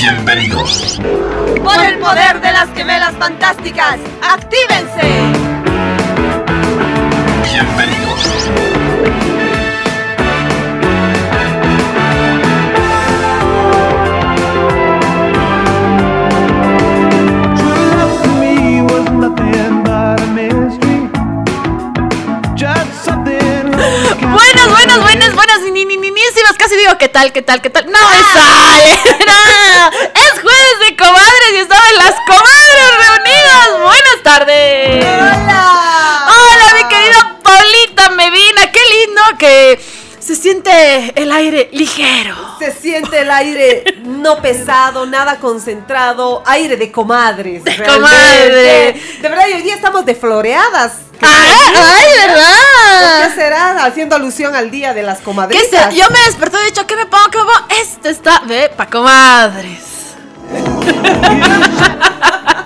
[0.00, 0.98] Bienvenidos.
[1.62, 5.20] Por el poder de las gemelas fantásticas, actívense.
[7.52, 8.69] Bienvenidos.
[25.40, 26.10] Buenas, ni, ni, ni.
[26.58, 27.86] Casi digo, ¿qué tal, qué tal, qué tal?
[27.86, 29.00] No me sale.
[29.30, 29.88] No.
[30.14, 33.68] Es jueves de comadres y estaban las comadres reunidas.
[33.82, 35.04] Buenas tardes.
[35.04, 36.26] Hola.
[36.28, 38.70] Hola, mi querida Paulita Medina.
[38.70, 39.80] Qué lindo que
[40.30, 42.36] se siente el aire ligero.
[42.60, 47.64] Se siente el aire no pesado, nada concentrado, aire de comadres.
[47.64, 48.00] De realmente.
[48.00, 49.02] comadre.
[49.22, 50.92] De verdad, hoy día estamos de floreadas.
[51.18, 51.76] ¿Qué ¡Ay, ay,
[52.28, 53.28] ¿Por verdad!
[53.28, 53.84] qué será?
[53.84, 55.68] Haciendo alusión al día de las ¿Qué comadres.
[55.68, 55.78] sé?
[55.96, 57.24] Yo me desperté y he dicho, ¿qué me pongo?
[57.32, 57.66] ¿Qué me pongo?
[57.82, 59.80] Este está de pa' comadres.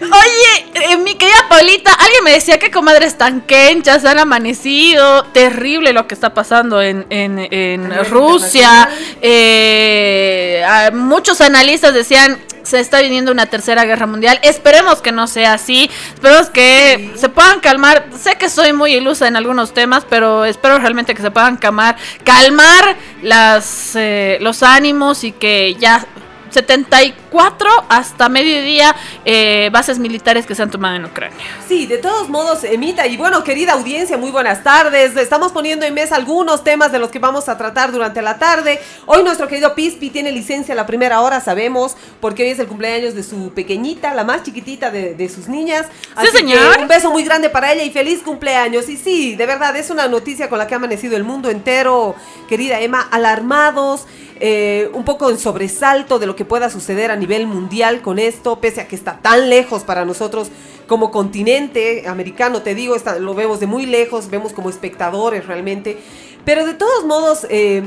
[0.00, 5.24] Oye, eh, mi querida Paulita, alguien me decía que comadres tan quenchas han amanecido.
[5.26, 8.88] Terrible lo que está pasando en, en- Rusia.
[9.22, 14.38] Eh, muchos analistas decían se está viniendo una tercera guerra mundial.
[14.42, 15.90] Esperemos que no sea así.
[16.14, 18.06] Esperemos que se puedan calmar.
[18.18, 21.96] Sé que soy muy ilusa en algunos temas, pero espero realmente que se puedan calmar,
[22.24, 26.06] calmar las, eh, los ánimos y que ya
[26.54, 31.44] 74 hasta mediodía eh, bases militares que se han tomado en Ucrania.
[31.68, 35.16] Sí, de todos modos, Emita, y bueno, querida audiencia, muy buenas tardes.
[35.16, 38.80] Estamos poniendo en mesa algunos temas de los que vamos a tratar durante la tarde.
[39.06, 42.66] Hoy nuestro querido Pispi tiene licencia a la primera hora, sabemos, porque hoy es el
[42.66, 45.86] cumpleaños de su pequeñita, la más chiquitita de, de sus niñas.
[46.14, 46.78] Así que señor.
[46.80, 48.88] un beso muy grande para ella y feliz cumpleaños.
[48.88, 52.14] Y sí, de verdad, es una noticia con la que ha amanecido el mundo entero,
[52.48, 54.06] querida Emma, alarmados.
[54.40, 58.60] Eh, un poco en sobresalto de lo que pueda suceder a nivel mundial con esto,
[58.60, 60.50] pese a que está tan lejos para nosotros
[60.86, 65.98] como continente americano, te digo, lo vemos de muy lejos, vemos como espectadores realmente,
[66.44, 67.82] pero de todos modos, eh,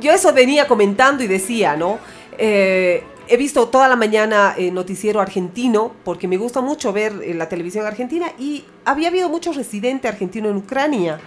[0.00, 1.98] yo eso venía comentando y decía, ¿no?
[2.38, 7.32] Eh, he visto toda la mañana eh, noticiero argentino, porque me gusta mucho ver eh,
[7.32, 11.20] la televisión argentina, y había habido mucho residente argentino en Ucrania.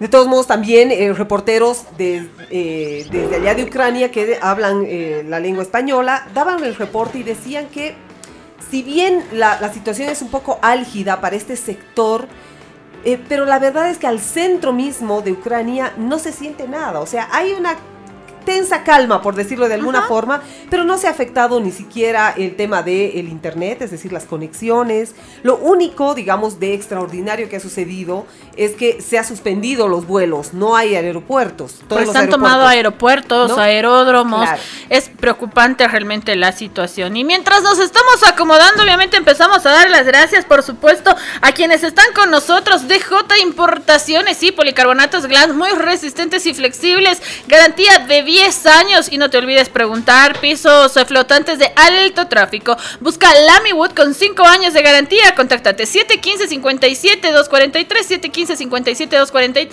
[0.00, 5.24] De todos modos, también eh, reporteros de, eh, desde allá de Ucrania que hablan eh,
[5.26, 7.96] la lengua española daban el reporte y decían que
[8.70, 12.28] si bien la, situación es un poco álgida para este sector,
[13.04, 17.00] eh, pero la verdad es que al centro mismo de Ucrania no se siente nada.
[17.00, 17.76] O sea, hay una
[18.48, 22.56] tensa calma, por decirlo de alguna forma, pero no se ha afectado ni siquiera el
[22.56, 25.14] tema del internet, es decir, las conexiones.
[25.42, 28.24] Lo único, digamos, de extraordinario que ha sucedido
[28.56, 31.80] es que se ha suspendido los vuelos, no hay aeropuertos.
[31.88, 33.58] Todos Pues han tomado aeropuertos, ¿no?
[33.58, 34.44] aeródromos.
[34.48, 34.62] Claro.
[34.88, 37.18] Es preocupante realmente la situación.
[37.18, 41.84] Y mientras nos estamos acomodando, obviamente empezamos a dar las gracias, por supuesto, a quienes
[41.84, 42.88] están con nosotros.
[42.88, 47.20] DJ Importaciones y policarbonatos Glans muy resistentes y flexibles.
[47.46, 49.08] Garantía de 10 años.
[49.10, 52.76] Y no te olvides preguntar, pisos flotantes de alto tráfico.
[53.00, 55.34] Busca Lamiwood con 5 años de garantía.
[55.34, 59.68] Contáctate 715-57-243, 715-57-243.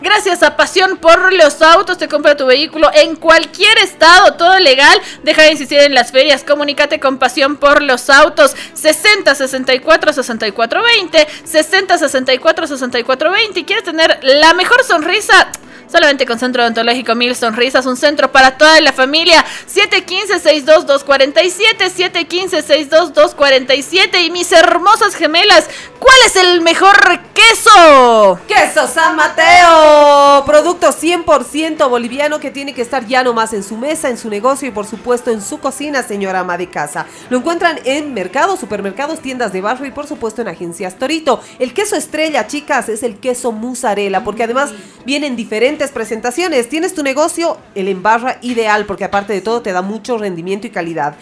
[0.00, 5.00] Gracias a Pasión por los Autos, te compra tu vehículo en cualquier estado, todo legal.
[5.22, 6.42] Deja de insistir en las ferias.
[6.42, 8.56] Comunícate con Pasión por los Autos.
[8.74, 13.60] 60 64 64 20, 60 64 64 20.
[13.60, 15.52] ¿Y quieres tener la mejor sonrisa?
[15.90, 19.42] Solamente con Centro Odontológico Mil Sonrisas, un centro para toda la familia.
[19.72, 24.26] 715-62247, 715-62247.
[24.26, 25.64] Y mis hermosas gemelas,
[25.98, 28.38] ¿cuál es el mejor queso?
[28.46, 34.10] Queso San Mateo, producto 100% boliviano que tiene que estar ya nomás en su mesa,
[34.10, 37.06] en su negocio y por supuesto en su cocina, señora ama de casa.
[37.30, 41.40] Lo encuentran en mercados, supermercados, tiendas de barrio y por supuesto en agencias Torito.
[41.58, 44.72] El queso estrella, chicas, es el queso mozzarella porque además
[45.06, 46.68] vienen diferentes presentaciones.
[46.68, 50.70] Tienes tu negocio, el embarra ideal porque aparte de todo te da mucho rendimiento y
[50.70, 51.14] calidad.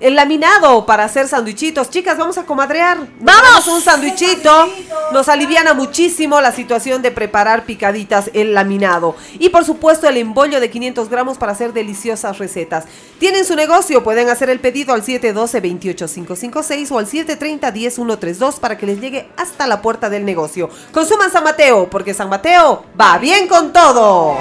[0.00, 1.90] El laminado para hacer sandwichitos.
[1.90, 2.98] Chicas, vamos a comadrear.
[2.98, 3.66] Nos ¡Vamos!
[3.66, 4.68] un sandwichito.
[5.12, 9.16] Nos aliviana muchísimo la situación de preparar picaditas, el laminado.
[9.38, 12.84] Y por supuesto el embollo de 500 gramos para hacer deliciosas recetas.
[13.18, 19.00] Tienen su negocio, pueden hacer el pedido al 712-28556 o al 730-10132 para que les
[19.00, 20.70] llegue hasta la puerta del negocio.
[20.92, 24.38] Consuman San Mateo, porque San Mateo va bien con todo.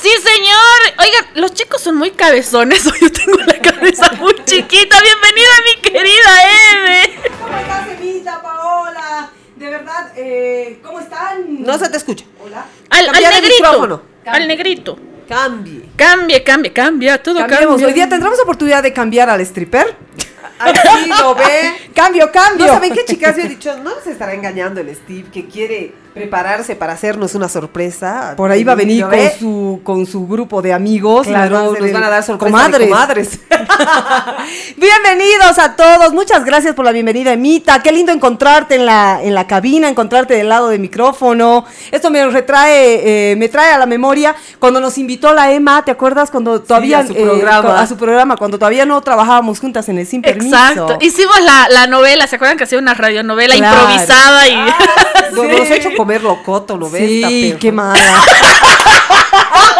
[0.00, 0.94] Sí, señor.
[1.00, 2.86] Oigan, los chicos son muy cabezones.
[2.92, 4.96] Hoy yo tengo la cabeza muy chiquita.
[5.00, 6.30] Bienvenida, mi querida
[6.72, 7.20] Eve.
[7.40, 9.30] ¿Cómo estás, Evita, Paola?
[9.56, 11.62] De verdad, eh, ¿cómo están?
[11.64, 12.24] No se te escucha.
[12.44, 12.64] Hola.
[12.90, 14.02] Al, al negrito.
[14.24, 14.98] Al negrito.
[15.28, 15.88] Cambie.
[15.96, 17.66] Cambie, cambie, cambia, todo Cambiemos.
[17.72, 17.86] cambia.
[17.88, 19.96] Hoy día tendremos oportunidad de cambiar al stripper.
[20.58, 21.90] Así lo ve.
[21.94, 22.66] Cambio, cambio.
[22.66, 25.92] No saben qué chicas yo he dicho, no se estará engañando el Steve que quiere
[26.14, 28.34] prepararse para hacernos una sorpresa.
[28.36, 29.32] Por ahí va a venir ¿Lo con ve?
[29.38, 31.26] su, con su grupo de amigos.
[31.26, 32.88] y Claro, nos van a, nos van a dar sorpresa comadres.
[32.88, 33.38] comadres.
[34.76, 37.82] Bienvenidos a todos, muchas gracias por la bienvenida, Emita.
[37.82, 41.64] Qué lindo encontrarte en la, en la cabina, encontrarte del lado del micrófono.
[41.90, 45.90] Esto me retrae, eh, me trae a la memoria cuando nos invitó la Emma, ¿te
[45.90, 46.30] acuerdas?
[46.30, 47.80] Cuando todavía a su programa.
[47.80, 50.56] a su programa, cuando todavía no trabajábamos juntas en el Sin Permiso.
[50.56, 50.98] Exacto.
[51.00, 53.80] Hicimos la, la novela, ¿se acuerdan que hacía una radionovela Claro.
[53.80, 54.54] improvisada y
[55.72, 57.02] ha hecho comer locoto, ¿no ves?
[57.02, 58.00] Sí, qué mala.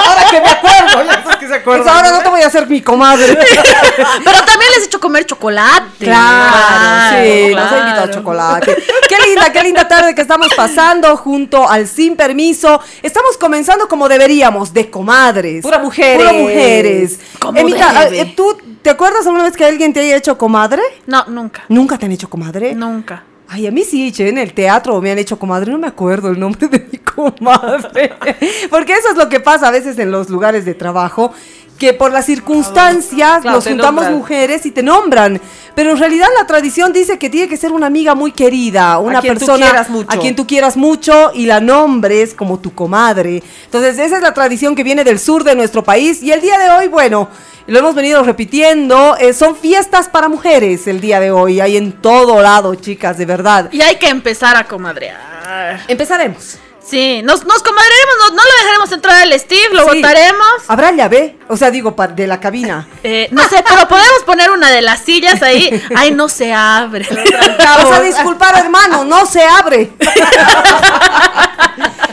[0.05, 1.85] Ahora que me acuerdo, ya sabes que se acuerdan.
[1.85, 3.27] Pues ahora no te voy a hacer mi comadre.
[4.25, 5.87] Pero también les he hecho comer chocolate.
[6.01, 7.87] Claro, sí, nos ha claro.
[7.87, 8.77] invitado chocolate.
[9.09, 12.81] Qué linda, qué linda tarde que estamos pasando junto al Sin Permiso.
[13.03, 15.63] Estamos comenzando como deberíamos, de comadres.
[15.63, 16.19] Pura mujeres.
[16.19, 17.19] Pura mujeres.
[17.39, 18.21] Como Emita, debe.
[18.21, 20.83] eh, ¿tú te acuerdas alguna vez que alguien te haya hecho comadre?
[21.07, 21.65] No, nunca.
[21.69, 22.75] ¿Nunca te han hecho comadre?
[22.75, 23.23] Nunca.
[23.51, 26.29] Ay, a mí sí, che, en el teatro me han hecho comadre, no me acuerdo
[26.29, 28.13] el nombre de mi comadre.
[28.71, 31.33] Porque eso es lo que pasa a veces en los lugares de trabajo,
[31.79, 34.15] que por las circunstancias Claro, nos juntamos nombran.
[34.15, 35.41] mujeres y te nombran.
[35.75, 39.23] Pero en realidad la tradición dice que tiene que ser una amiga muy querida, una
[39.23, 43.43] persona a quien tú quieras mucho y la nombres como tu comadre.
[43.65, 46.59] Entonces, esa es la tradición que viene del sur de nuestro país y el día
[46.59, 47.29] de hoy, bueno,
[47.69, 51.93] lo hemos venido repitiendo, eh, son fiestas para mujeres el día de hoy, hay en
[51.93, 53.69] todo lado, chicas, de verdad.
[53.71, 55.81] Y hay que empezar a comadrear.
[55.87, 56.59] Empezaremos.
[56.89, 59.97] Sí, nos, nos no, no lo dejaremos entrar al Steve, lo Sí.
[59.97, 60.47] votaremos.
[60.69, 61.37] ¿Habrá llave?
[61.49, 62.89] O sea, digo, pa- de la cabina.
[63.03, 65.83] Eh, no sé, pero podemos poner una de las sillas ahí.
[65.97, 67.07] Ay, no se abre.
[67.11, 69.91] O sea, disculpar, hermano, no se abre.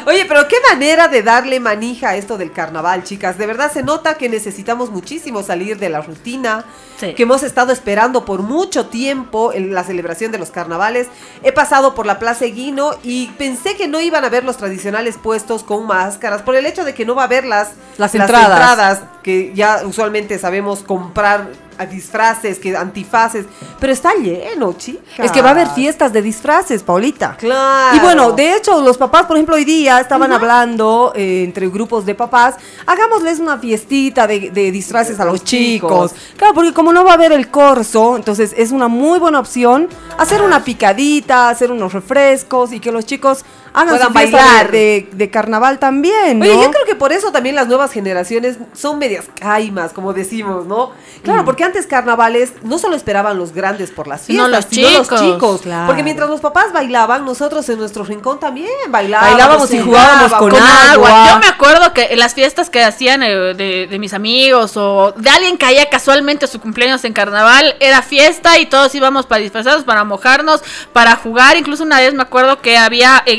[0.08, 3.40] Oye, pero qué manera de darle manija a esto del carnaval, chicas.
[3.40, 6.64] De verdad se nota que necesitamos muchísimo salir de la rutina,
[7.00, 7.14] Sí.
[7.14, 11.08] que hemos estado esperando por mucho tiempo en la celebración de los carnavales.
[11.44, 15.18] He pasado por la Plaza Eguino y pensé que no iban a ver los tradicionales
[15.18, 18.50] puestos con máscaras por el hecho de que no va a haber las, Las entradas.
[18.50, 21.50] entradas que ya usualmente sabemos comprar
[21.86, 23.46] disfraces, que antifaces,
[23.80, 25.04] pero está lleno, chicas.
[25.18, 27.36] Es que va a haber fiestas de disfraces, Paulita.
[27.38, 27.98] Claro.
[27.98, 32.06] Y bueno, de hecho, los papás, por ejemplo, hoy día estaban hablando eh, entre grupos
[32.06, 32.56] de papás,
[32.86, 36.12] hagámosles una fiestita de, de disfraces a los chicos.
[36.12, 36.36] chicos.
[36.38, 39.90] Claro, porque como no va a haber el corso, entonces es una muy buena opción
[40.18, 43.44] hacer una picadita, hacer unos refrescos y que los chicos
[43.76, 44.72] hagan Puedan su bailar.
[44.72, 46.46] de, de- carnaval también, ¿no?
[46.46, 50.66] Oye, yo creo que por eso también las nuevas generaciones son medias caimas, como decimos,
[50.66, 50.92] ¿no?
[51.24, 51.46] Claro, Mm.
[51.46, 55.20] porque antes carnavales no solo esperaban los grandes por las fiestas, los sino los chicos,
[55.22, 55.62] chicos.
[55.64, 55.88] claro.
[55.88, 59.32] Porque mientras los papás bailaban, nosotros en nuestro rincón también bailábamos.
[59.34, 60.92] Bailábamos y jugábamos con con agua.
[60.94, 61.28] agua.
[61.34, 65.12] Yo me acuerdo que en las fiestas que hacían eh, de, de mis amigos o
[65.18, 69.42] de alguien que caía casualmente su cumpleaños en carnaval, era fiesta y todos íbamos para
[69.42, 70.62] disfrazados, para mojarnos,
[70.94, 71.58] para jugar.
[71.58, 73.38] Incluso una vez me acuerdo que había eh,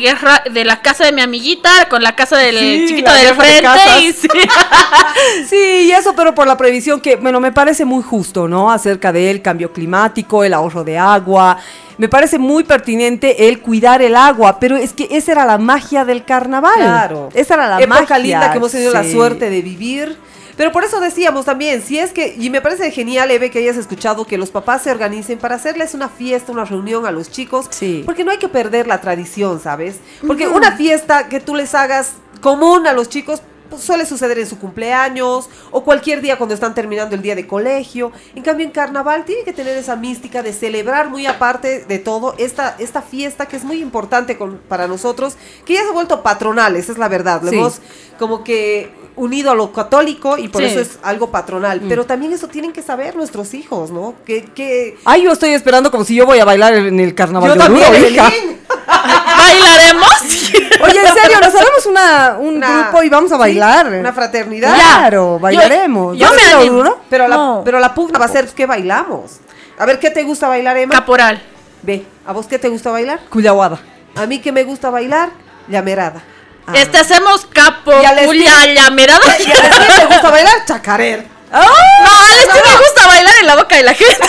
[0.53, 3.69] de la casa de mi amiguita con la casa del Sí, chiquito del frente.
[4.03, 4.29] y sí.
[5.49, 5.57] Sí,
[5.89, 8.71] y eso, pero por la previsión que, bueno, me parece muy justo, ¿no?
[8.71, 11.57] Acerca del cambio climático, el ahorro de agua.
[11.99, 16.05] Me parece muy pertinente el cuidar el agua, pero es que esa era la magia
[16.05, 16.75] del carnaval.
[16.77, 17.29] Claro.
[17.33, 18.19] Esa era la Época magia.
[18.19, 20.17] linda que hemos tenido la suerte de vivir.
[20.57, 23.77] Pero por eso decíamos también, si es que, y me parece genial, Eve, que hayas
[23.77, 27.67] escuchado que los papás se organicen para hacerles una fiesta, una reunión a los chicos.
[27.71, 28.03] Sí.
[28.07, 29.97] Porque no hay que perder la tradición, ¿sabes?
[30.27, 34.47] Porque una fiesta que tú les hagas común a los chicos, pues, suele suceder en
[34.47, 38.13] su cumpleaños o cualquier día cuando están terminando el día de colegio.
[38.37, 42.35] En cambio, en carnaval tiene que tener esa mística de celebrar muy aparte de todo
[42.39, 46.23] esta, esta fiesta que es muy importante con- para nosotros, que ya se ha vuelto
[46.23, 47.43] patronal, esa es la verdad.
[47.43, 47.57] Lo Sí.
[47.59, 47.81] hemos
[48.21, 50.69] como que unido a lo católico y por Sí.
[50.69, 51.81] eso es algo patronal.
[51.89, 54.15] Pero también eso tienen que saber nuestros hijos, ¿no?
[54.27, 57.49] Que, que Ay, yo estoy esperando como si yo voy a bailar en el carnaval
[57.51, 58.31] yo de también, Oruro, hija.
[59.39, 60.09] ¿Bailaremos?
[60.83, 63.87] Oye, en serio, nos haremos una, un Una- grupo y vamos a sí, bailar.
[63.89, 64.75] una fraternidad.
[64.75, 66.17] Claro, bailaremos.
[66.17, 66.79] yo ¿Vas me animo.
[66.81, 67.01] Oruro?
[67.09, 67.63] Pero la, No.
[67.65, 69.39] pero la pugna va a ser que bailamos.
[69.79, 70.95] A ver, ¿qué te gusta bailar, Emma?
[70.95, 71.43] Caporal.
[71.83, 73.21] Ve, ¿a vos qué te gusta bailar?
[73.31, 73.79] Cuyahuada.
[74.15, 75.31] A mí que me gusta bailar,
[75.69, 76.23] llamerada.
[76.69, 76.73] Ah.
[76.75, 79.39] Este hacemos capo, culia, estilo- llamerada.
[79.39, 81.27] Y a ti te gusta bailar, chacarer.
[81.53, 84.17] No, a sí me gusta bailar en la boca de la gente.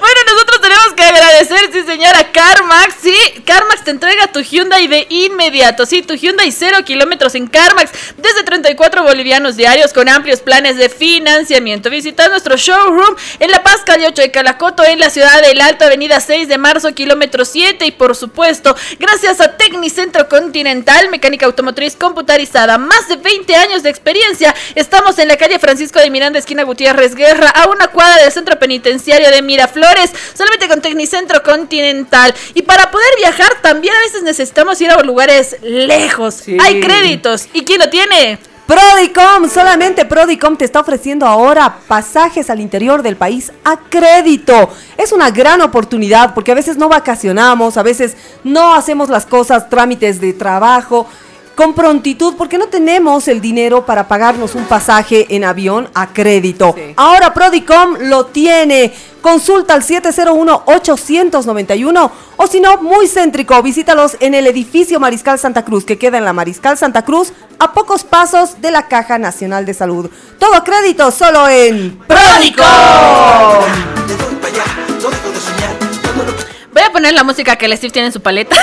[0.00, 2.94] bueno, nosotros tenemos que agradecer sí señora, CarMax.
[3.02, 5.86] Sí, CarMax te entrega tu Hyundai de inmediato.
[5.86, 10.88] Sí, tu Hyundai 0 kilómetros en CarMax desde 34 bolivianos diarios con amplios planes de
[10.88, 11.90] financiamiento.
[11.90, 15.84] Visita nuestro showroom en La Paz, calle 8 de Calacoto, en la ciudad del Alto,
[15.84, 17.86] avenida 6 de marzo, kilómetro 7.
[17.86, 23.90] Y por supuesto, gracias a Tecnicentro Continental, mecánica automotriz computarizada, más de 20 años de
[23.90, 24.54] experiencia.
[24.74, 28.58] Estamos en la calle Francisco de Miranda, esquina Gutiérrez Guerra, a una cuadra del centro
[28.58, 32.32] penitenciario de Miraflores, solamente con Tecnicentro Continental.
[32.54, 36.34] Y para poder viajar también a veces necesitamos ir a lugares lejos.
[36.34, 36.56] Sí.
[36.60, 37.48] Hay créditos.
[37.52, 38.38] ¿Y quién lo tiene?
[38.66, 44.70] Prodicom, solamente Prodicom te está ofreciendo ahora pasajes al interior del país a crédito.
[44.96, 49.68] Es una gran oportunidad porque a veces no vacacionamos, a veces no hacemos las cosas,
[49.68, 51.06] trámites de trabajo
[51.54, 56.74] con prontitud porque no tenemos el dinero para pagarnos un pasaje en avión a crédito.
[56.76, 56.92] Sí.
[56.96, 58.92] Ahora Prodicom lo tiene.
[59.20, 65.86] Consulta al 701-891 o si no, muy céntrico, visítalos en el edificio Mariscal Santa Cruz
[65.86, 69.72] que queda en la Mariscal Santa Cruz a pocos pasos de la Caja Nacional de
[69.72, 70.10] Salud.
[70.38, 72.66] Todo a crédito solo en Prodicom.
[76.74, 78.56] Voy a poner la música que el Steve tiene en su paleta.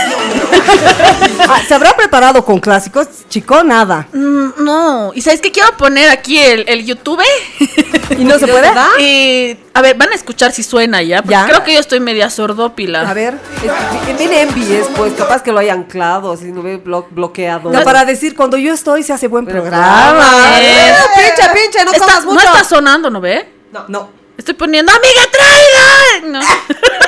[1.48, 3.08] Ah, ¿Se habrá preparado con clásicos?
[3.30, 4.08] Chico, nada.
[4.14, 5.12] Mm, no.
[5.16, 5.52] ¿Y sabes qué?
[5.52, 7.22] Quiero poner aquí el, el YouTube.
[8.18, 8.62] ¿Y no se puede?
[8.62, 8.88] verdad?
[9.00, 11.22] y a ver, van a escuchar si suena ya.
[11.22, 11.46] Porque ¿Ya?
[11.46, 13.10] creo que yo estoy media sordópila.
[13.10, 13.40] A ver.
[14.18, 17.72] Viene envies, pues capaz que lo haya anclado, si no ve blo- bloqueado.
[17.72, 20.10] No, para decir, cuando yo estoy se hace buen Pero programa.
[20.10, 20.62] programa.
[20.62, 20.94] Eh.
[21.00, 22.46] Ah, Pinche, pinche, no Está- comas no mucho.
[22.46, 23.48] está sonando, ¿no ve?
[23.72, 23.86] No.
[23.88, 24.22] No.
[24.38, 26.40] Estoy poniendo, amiga, traiga.
[26.40, 26.40] No.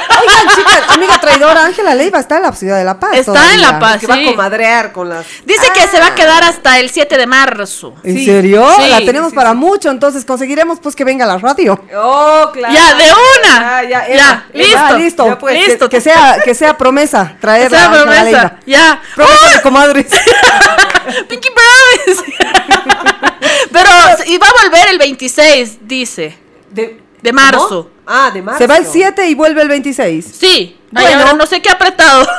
[0.10, 3.12] Oigan, chicas, amiga traidora, Ángela Leiva está en la ciudad de La Paz.
[3.18, 3.54] Está todavía.
[3.56, 4.00] en La Paz.
[4.00, 5.26] Que va a comadrear con las...
[5.46, 7.96] Dice que se va a quedar hasta el 7 de marzo.
[8.04, 8.68] ¿En Sí, serio?
[8.78, 9.56] sí, la tenemos sí, para sí.
[9.58, 11.80] mucho, entonces conseguiremos pues que venga a la radio.
[11.96, 12.74] Oh, claro.
[12.74, 13.84] Ya, de una.
[13.84, 14.78] Ya, ya, Ya, Eva, listo.
[14.90, 15.26] Ya, listo.
[15.28, 15.90] Ya, pues, listo.
[15.90, 18.24] Que, que sea, que sea promesa traerla Esa a Ángela promesa.
[18.24, 18.60] Leiva.
[18.66, 19.02] Ya.
[19.16, 20.08] Promesa de comadres.
[21.30, 22.34] Pinky Promise.
[23.72, 23.90] Pero,
[24.28, 26.38] y va a volver el 26, dice.
[26.70, 27.68] De, De marzo.
[27.90, 27.93] ¿Cómo?
[28.06, 28.58] Ah, de marzo.
[28.60, 30.26] Se va el 7 y vuelve el 26.
[30.40, 30.80] Sí.
[30.96, 31.20] Ay, Bueno.
[31.22, 32.26] ahora no sé qué ha apretado.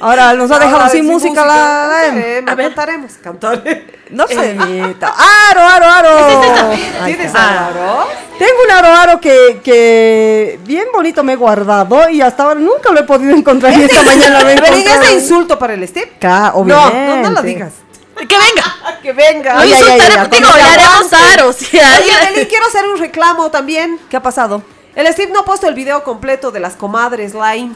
[0.00, 2.02] Ahora nos ha dejado sin música, la, la.
[2.10, 2.66] Cantaremos, A ver.
[2.66, 3.82] Cantaremos, cantaremos.
[4.10, 5.14] No se meta.
[5.50, 6.70] ¡Aro, aro, aro!
[7.06, 8.08] ¿Tienes algo?
[8.36, 12.90] Tengo un aro, aro que, que bien bonito me he guardado y hasta ahora nunca
[12.90, 15.02] lo he podido encontrar y esta mañana lo he Pero encontrado.
[15.02, 16.12] ¿es de insulto para el Steve?
[16.18, 17.06] Ca- No, obviamente.
[17.06, 17.72] no, no lo digas.
[18.16, 18.98] que venga.
[19.02, 19.58] Que venga.
[19.60, 20.28] Ay, ay, ay, insultaremos.
[20.32, 21.58] ay, Digo, se haremos aros.
[21.70, 22.30] ya, Oye, ya.
[22.30, 23.98] Belín, quiero hacer un reclamo también.
[24.10, 24.62] ¿Qué ha pasado?
[24.94, 27.72] El Steve no ha puesto el video completo de las comadres line.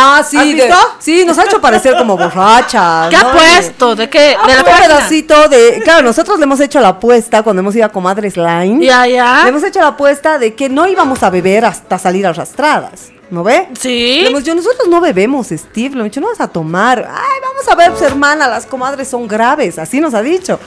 [0.00, 0.36] Ah, sí.
[0.36, 0.76] ¿Has de- visto?
[1.00, 3.08] sí, nos ha hecho parecer como borrachas.
[3.10, 3.32] ¿Qué ha ¿no?
[3.32, 3.96] puesto?
[3.96, 4.36] ¿De qué?
[4.40, 4.86] Ah, De la un página.
[4.96, 5.80] pedacito de.
[5.82, 8.84] Claro, nosotros le hemos hecho la apuesta cuando hemos ido a Comadres Line.
[8.84, 9.42] Ya, ya.
[9.42, 13.08] Le hemos hecho la apuesta de que no íbamos a beber hasta salir arrastradas.
[13.30, 13.68] ¿No ve?
[13.78, 14.20] Sí.
[14.22, 15.90] Le hemos dicho, nosotros no bebemos, Steve.
[15.90, 17.00] Le hemos dicho, no vas a tomar.
[17.10, 19.78] Ay, vamos a ver, pues, hermana, las comadres son graves.
[19.78, 20.58] Así nos ha dicho.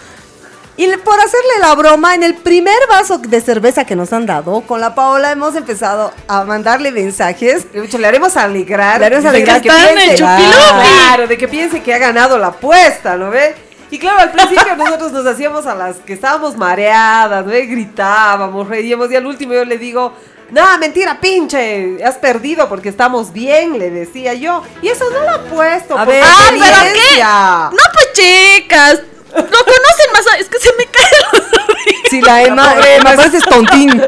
[0.81, 4.61] Y por hacerle la broma, en el primer vaso de cerveza que nos han dado,
[4.61, 7.67] con la Paola hemos empezado a mandarle mensajes.
[7.71, 8.99] Le haremos alegrar.
[8.99, 10.15] Le haremos de alegrar que que piense-.
[10.15, 13.53] Claro, de que piense que ha ganado la apuesta, ¿no ve?
[13.91, 17.51] Y claro, al principio nosotros nos hacíamos a las que estábamos mareadas, ¿no?
[17.51, 20.13] Gritábamos, reíamos y al último yo le digo,
[20.49, 24.63] no, mentira, pinche, has perdido porque estamos bien, le decía yo.
[24.81, 25.95] Y eso no lo ha puesto.
[25.95, 27.21] A por ver, Ah, pero qué.
[27.21, 29.01] No, pues chicas.
[29.33, 30.25] Lo conocen más.
[30.39, 32.01] Es que se me caen los oídos.
[32.09, 34.05] Si la Emma, Emma pareces tontín.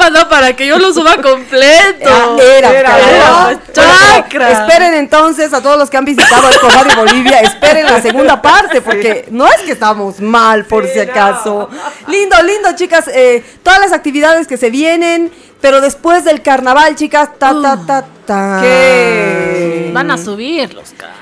[0.00, 2.36] Mandado para que yo lo suba completo?
[2.40, 3.08] Era, Era, cabrón.
[3.14, 4.50] era, Bueno, chacra.
[4.50, 8.42] Esperen entonces a todos los que han visitado el Cojar de Bolivia, esperen la segunda
[8.42, 11.68] parte, porque no es que estamos mal, por Sí, si acaso.
[11.70, 12.12] no.
[12.12, 13.06] Lindo, lindo, chicas.
[13.08, 15.30] eh, todas las actividades que se vienen,
[15.60, 18.58] pero después del carnaval, chicas, ta, ta, ta, ta.
[18.62, 19.90] ¿Qué?
[19.92, 21.12] Van a subirlos, cara.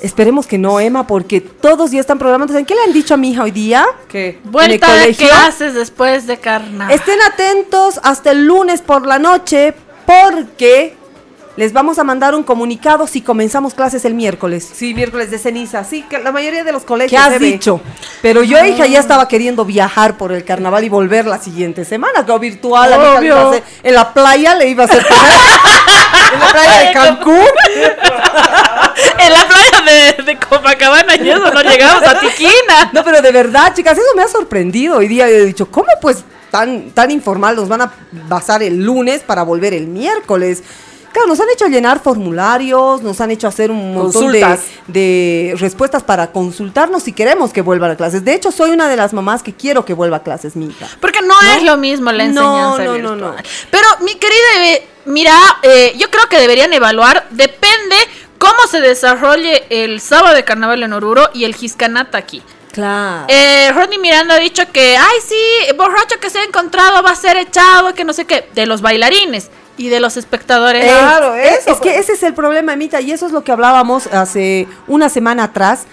[0.00, 2.52] Esperemos que no, Emma, porque todos ya están programando.
[2.52, 3.84] ¿Saben qué le han dicho a mi hija hoy día?
[4.08, 4.38] ¿Qué?
[4.44, 5.28] Vuelta de colegio?
[5.28, 6.92] clases después de carnaval.
[6.94, 9.74] Estén atentos hasta el lunes por la noche
[10.06, 10.94] porque
[11.56, 14.70] les vamos a mandar un comunicado si comenzamos clases el miércoles.
[14.74, 15.82] Sí, miércoles de ceniza.
[15.84, 17.10] Sí, que la mayoría de los colegios.
[17.10, 17.46] ¿Qué has debe.
[17.46, 17.80] dicho?
[18.20, 22.26] Pero yo, hija, ya estaba queriendo viajar por el carnaval y volver la siguiente semana,
[22.26, 24.98] que virtual, a hacer- en la playa le iba a hacer
[26.34, 27.38] en la playa de Cancún.
[29.96, 32.90] de, de Copacabana y eso no llegamos a Tiquina.
[32.92, 34.96] No, pero de verdad, chicas, eso me ha sorprendido.
[34.98, 37.92] Hoy día he dicho, ¿cómo pues tan, tan informal nos van a
[38.28, 40.62] basar el lunes para volver el miércoles?
[41.12, 46.02] Claro, nos han hecho llenar formularios, nos han hecho hacer un montón de, de respuestas
[46.02, 48.22] para consultarnos si queremos que vuelvan a clases.
[48.22, 50.86] De hecho, soy una de las mamás que quiero que vuelva a clases mi hija.
[51.00, 53.18] Porque no, es lo mismo la No, enseñanza no, no, virtual.
[53.18, 53.34] no.
[53.70, 57.96] Pero mi querida, Eve, mira, eh, yo creo que deberían evaluar, depende
[58.38, 62.42] cómo se desarrolle el sábado de carnaval en Oruro y el Giscanata aquí.
[62.72, 63.24] Claro.
[63.28, 67.16] Eh, Rodney Miranda ha dicho que, ay, sí, borracho que se ha encontrado va a
[67.16, 70.84] ser echado, que no sé qué, de los bailarines y de los espectadores.
[70.84, 71.96] Eh, Claro, eso, Es que pues.
[72.00, 75.84] ese es el problema, Emita, y eso es lo que hablábamos hace una semana atrás.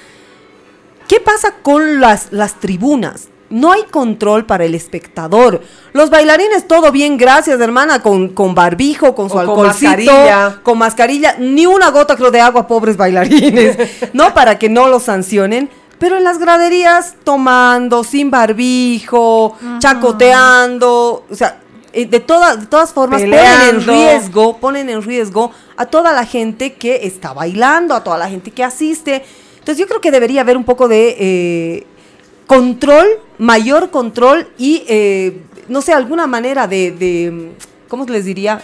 [1.07, 3.27] ¿Qué pasa con las, las tribunas?
[3.53, 5.61] No hay control para el espectador.
[5.93, 10.59] Los bailarines, todo bien, gracias, hermana, con, con barbijo, con su O con alcoholcito, mascarilla.
[10.63, 13.77] con mascarilla, ni una gota, creo, de agua, pobres bailarines,
[14.13, 14.33] ¿no?
[14.33, 15.69] Para que no los sancionen.
[15.99, 21.59] Pero en las graderías, tomando, sin barbijo, chacoteando, o sea,
[21.93, 23.35] eh, de, toda- de todas formas, ponen
[23.69, 28.29] en riesgo, ponen en riesgo a toda la gente que está bailando, a toda la
[28.29, 29.23] gente que asiste.
[29.59, 31.87] Entonces yo creo que debería haber un poco de eh,
[32.47, 33.07] control,
[33.37, 37.51] mayor control y, eh, no sé, alguna manera de, de,
[37.87, 38.61] ¿cómo les diría?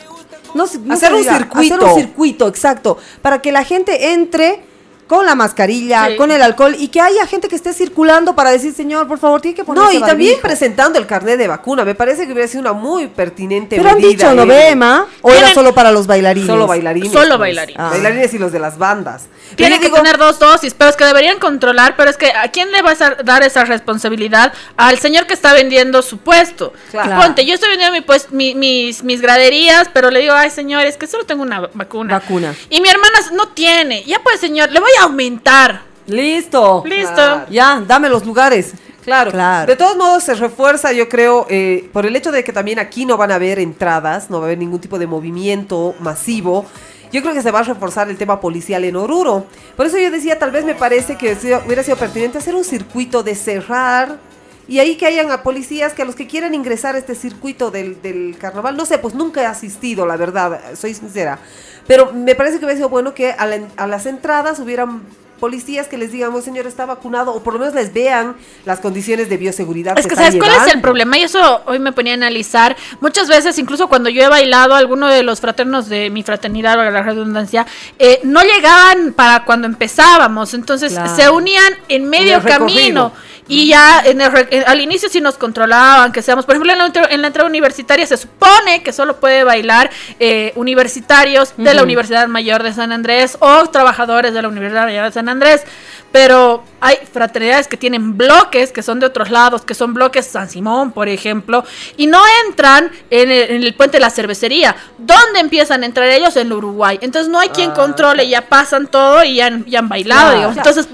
[0.56, 1.76] No no Hacer se un diga, circuito.
[1.76, 4.68] Hacer un circuito, exacto, para que la gente entre
[5.08, 6.18] con la mascarilla, Sí.
[6.18, 9.42] con el alcohol y que haya gente que esté circulando para decir, señor, por favor,
[9.42, 10.42] tiene que ponerse No, y también barbijo".
[10.48, 11.84] presentando el carnet de vacuna.
[11.84, 14.46] Me parece que hubiera sido una muy pertinente Pero han medida, dicho, ¿no ¿eh?
[14.46, 15.08] ve, Emma?
[15.24, 16.46] ¿O era solo para los bailarines?
[16.48, 17.12] Solo bailarines.
[17.12, 17.40] Solo pues.
[17.40, 17.80] bailarines.
[17.80, 17.90] Ah.
[17.90, 19.26] Bailarines y los de las bandas.
[19.56, 22.50] Tiene que digo, tener dos dosis, pero es que deberían controlar, pero es que ¿a
[22.52, 24.54] quién le vas a dar esa responsabilidad?
[24.78, 26.74] Al señor que está vendiendo su puesto.
[26.92, 27.12] Claro.
[27.12, 30.50] Y Ponte, yo estoy vendiendo mi pues, mi- mis, mis graderías, pero le digo, ay
[30.50, 32.20] señor, es que solo tengo una vacuna.
[32.20, 32.56] Vacuna.
[32.70, 34.04] Y mi hermana no tiene.
[34.04, 35.82] Ya pues señor, le voy a aumentar.
[36.08, 36.84] Listo.
[36.86, 37.14] Listo.
[37.14, 37.46] Claro.
[37.50, 38.74] Ya, dame los lugares.
[39.04, 39.32] Claro.
[39.32, 39.66] Claro.
[39.68, 43.06] De todos modos, se refuerza, yo creo, eh, por el hecho de que también aquí
[43.06, 46.66] no van a haber entradas, no va a haber ningún tipo de movimiento masivo.
[47.12, 49.46] Yo creo que se va a reforzar el tema policial en Oruro.
[49.76, 51.36] Por eso yo decía, tal vez me parece que
[51.66, 54.20] hubiera- sido pertinente hacer un circuito de cerrar
[54.68, 57.72] y ahí que hayan a policías que a los que quieran ingresar a este circuito
[57.72, 61.40] del, carnaval, no sé, pues nunca he asistido, la verdad, soy sincera.
[61.88, 65.02] Pero me parece que hubiera sido bueno que a las entradas hubieran
[65.40, 68.80] policías que les digan, "Oh, señor, está vacunado, o por lo menos les vean las
[68.80, 69.98] condiciones de bioseguridad.
[69.98, 71.18] Es que, están ¿sabes cuál es el problema?
[71.18, 72.76] Y eso hoy me ponía a analizar.
[73.02, 76.92] Muchas veces, incluso cuando yo he bailado, alguno de los fraternos de mi fraternidad, valga
[76.92, 77.66] la redundancia,
[77.98, 80.54] eh, no llegaban para cuando empezábamos.
[80.54, 81.16] Entonces Claro.
[81.16, 83.12] se unían en medio recorrido.
[83.50, 86.72] Y ya en el re- en- al inicio sí nos controlaban, que seamos, por ejemplo,
[86.72, 91.54] en la, entra- en la entrada universitaria se supone que solo puede bailar eh, universitarios
[91.58, 95.28] de la Universidad Mayor de San Andrés o trabajadores de la Universidad Mayor de San
[95.28, 95.64] Andrés.
[96.12, 100.50] Pero hay fraternidades que tienen bloques, que son de otros lados, que son bloques San
[100.50, 101.64] Simón, por ejemplo,
[101.98, 104.76] y no entran en el, en el puente de la cervecería.
[104.98, 106.36] ¿Dónde empiezan a entrar ellos?
[106.36, 106.98] En el Uruguay.
[107.02, 110.58] Entonces no hay quien controle, ya pasan todo y ya han, ya han bailado, digamos.
[110.58, 110.88] Entonces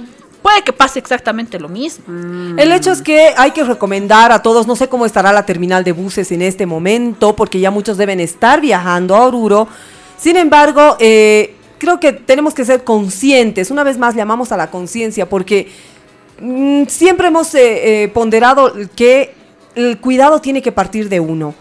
[0.46, 2.06] puede que pase exactamente lo mismo.
[2.56, 5.84] El hecho es que hay que recomendar a todos, no sé cómo estará la terminal
[5.84, 9.68] de buses en este momento, porque ya muchos deben estar viajando a Oruro.
[10.20, 13.72] Sin embargo, eh, creo que tenemos que ser conscientes.
[13.72, 15.68] Una vez más llamamos a la conciencia, porque
[16.40, 19.34] mm, siempre hemos eh, eh, ponderado que
[19.74, 21.56] el cuidado tiene que partir de uno.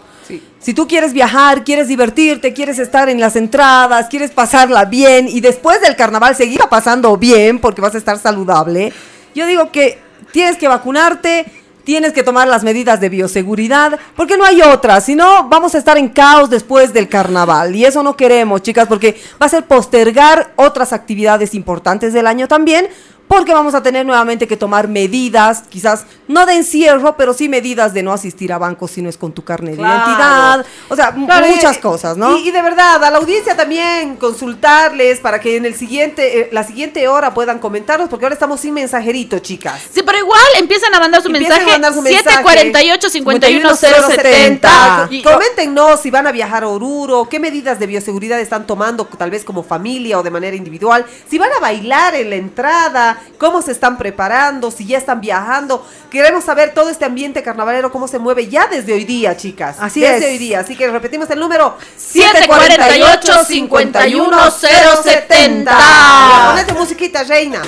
[0.59, 5.41] Si tú quieres viajar, quieres divertirte, quieres estar en las entradas, quieres pasarla bien y
[5.41, 8.91] después del carnaval seguir pasando bien porque vas a estar saludable,
[9.35, 9.99] yo digo que
[10.31, 11.45] tienes que vacunarte,
[11.83, 15.77] tienes que tomar las medidas de bioseguridad, porque no hay otra, si no vamos a
[15.77, 19.65] estar en caos después del carnaval y eso no queremos, chicas, porque va a ser
[19.65, 22.87] postergar otras actividades importantes del año también.
[23.27, 27.93] Porque vamos a tener nuevamente que tomar medidas, quizás no de encierro, pero sí medidas
[27.93, 30.63] de no asistir a bancos si no es con tu carne de identidad.
[30.89, 32.37] O sea, Claro, muchas y- cosas, ¿no?
[32.37, 36.49] Y, y de verdad, a la audiencia también consultarles para que en el siguiente, eh,
[36.51, 39.81] la siguiente hora puedan comentarnos, porque ahora estamos sin mensajerito, chicas.
[39.91, 41.63] Sí, pero igual empiezan a mandar su mensaje.
[41.63, 42.23] a mandar su mensaje.
[42.23, 48.67] 748 51070 Y Coméntenos si van a viajar a Oruro, qué medidas de bioseguridad están
[48.67, 52.35] tomando, tal vez como familia o de manera individual, si van a bailar en la
[52.35, 55.85] entrada, cómo se están preparando, si ya están viajando.
[56.11, 59.77] Queremos saber todo este ambiente carnavalero, cómo se mueve ya desde hoy día, chicas.
[59.79, 60.25] Así desde es.
[60.25, 60.59] hoy día.
[60.61, 65.71] Así que repetimos el número 748 51070.
[65.71, 67.61] Ya, Ponete musiquita, reina.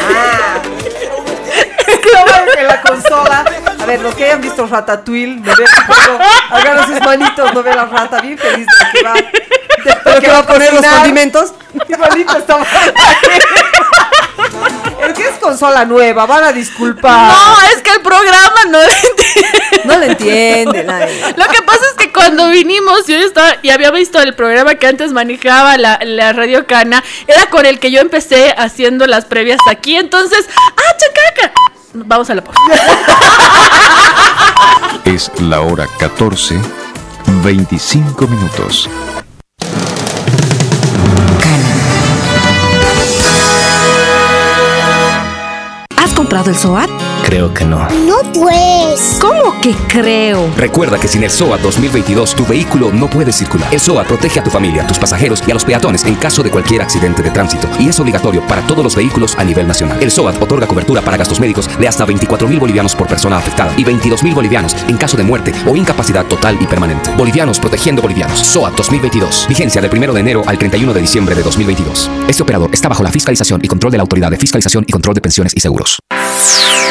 [0.00, 0.60] Ah.
[2.56, 3.44] Que la consola.
[3.80, 6.18] A ver, los que hayan visto Ratatouille, me ven un poco,
[6.50, 9.12] agarran sus manitos, no ve la rata, bien feliz de que va.
[9.14, 9.30] de-
[10.04, 10.98] Pero que va a poner los cocinar.
[10.98, 11.52] condimentos.
[11.88, 12.66] Igualito estaba.
[15.46, 17.28] Consola nueva, van a disculpar.
[17.28, 18.78] No, es que el programa no
[19.84, 21.20] No le entiende nadie.
[21.36, 24.74] Lo que pasa es que cuando vinimos, yo ya estaba y había visto el programa
[24.74, 29.24] que antes manejaba la, la Radio Cana, era con el que yo empecé haciendo las
[29.26, 29.94] previas aquí.
[29.94, 31.52] Entonces, ¡ah, chacaca!
[31.94, 32.60] Vamos a la pausa.
[35.04, 36.60] Es la hora 14,
[37.44, 38.90] 25 minutos.
[46.16, 46.90] Comprado el SOAT?
[47.24, 47.86] Creo que no.
[48.06, 49.18] No pues.
[49.20, 50.48] ¿Cómo que creo?
[50.56, 53.72] Recuerda que sin el SOAT 2022 tu vehículo no puede circular.
[53.72, 56.42] El SOAT protege a tu familia, a tus pasajeros y a los peatones en caso
[56.42, 60.02] de cualquier accidente de tránsito y es obligatorio para todos los vehículos a nivel nacional.
[60.02, 63.74] El SOAT otorga cobertura para gastos médicos de hasta 24 mil bolivianos por persona afectada
[63.76, 67.10] y 22 mil bolivianos en caso de muerte o incapacidad total y permanente.
[67.16, 68.38] Bolivianos protegiendo bolivianos.
[68.38, 69.46] SOAT 2022.
[69.48, 72.10] Vigencia del 1 de enero al 31 de diciembre de 2022.
[72.26, 75.14] Este operador está bajo la fiscalización y control de la Autoridad de Fiscalización y Control
[75.14, 75.98] de Pensiones y Seguros.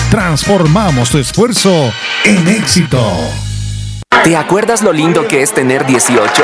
[0.11, 1.93] Transformamos tu esfuerzo
[2.25, 3.01] en éxito.
[4.25, 6.43] ¿Te acuerdas lo lindo que es tener 18?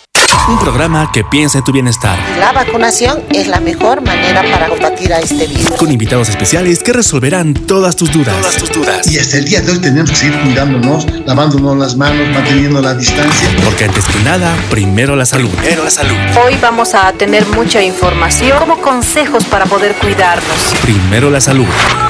[0.51, 2.19] Un programa que piensa en tu bienestar.
[2.37, 5.71] La vacunación es la mejor manera para combatir a este virus.
[5.77, 8.35] Con invitados especiales que resolverán todas tus dudas.
[8.35, 9.09] Todas tus dudas.
[9.09, 12.95] Y hasta el día de hoy tenemos que seguir cuidándonos, lavándonos las manos, manteniendo la
[12.95, 13.49] distancia.
[13.63, 15.49] Porque antes que nada, primero la salud.
[15.51, 16.17] Primero la salud.
[16.45, 20.75] Hoy vamos a tener mucha información como consejos para poder cuidarnos.
[20.81, 21.67] Primero la salud.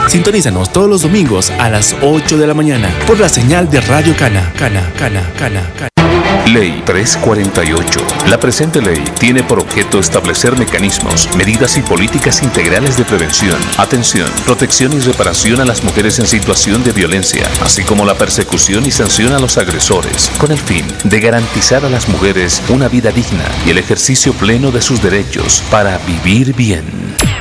[0.08, 4.16] Sintonízanos todos los domingos a las 8 de la mañana por la señal de Radio
[4.18, 4.52] Cana.
[4.58, 6.01] Cana, Cana, Cana, Cana.
[6.48, 8.00] Ley 348.
[8.28, 14.30] La presente ley tiene por objeto establecer mecanismos, medidas y políticas integrales de prevención, atención,
[14.46, 18.92] protección y reparación a las mujeres en situación de violencia, así como la persecución y
[18.92, 23.46] sanción a los agresores, con el fin de garantizar a las mujeres una vida digna
[23.66, 26.84] y el ejercicio pleno de sus derechos para vivir bien.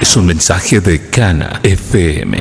[0.01, 2.39] Es un mensaje de Cana FM.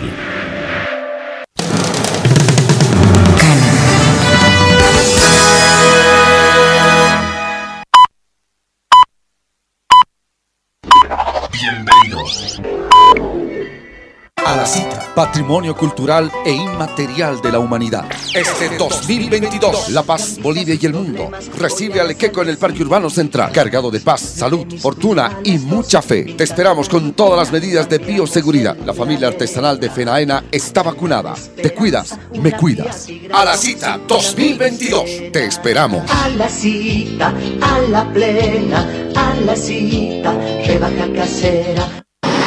[15.16, 18.04] Patrimonio cultural e inmaterial de la humanidad.
[18.34, 23.08] Este 2022, La Paz, Bolivia y el mundo recibe al Equeco en el Parque Urbano
[23.08, 26.34] Central, cargado de paz, salud, fortuna y mucha fe.
[26.36, 28.76] Te esperamos con todas las medidas de bioseguridad.
[28.84, 31.34] La familia artesanal de Fenaena está vacunada.
[31.56, 33.08] Te cuidas, me cuidas.
[33.32, 36.02] A la cita 2022, te esperamos.
[36.10, 40.34] A la cita, a la plena, a la cita,
[40.66, 42.05] rebaja casera.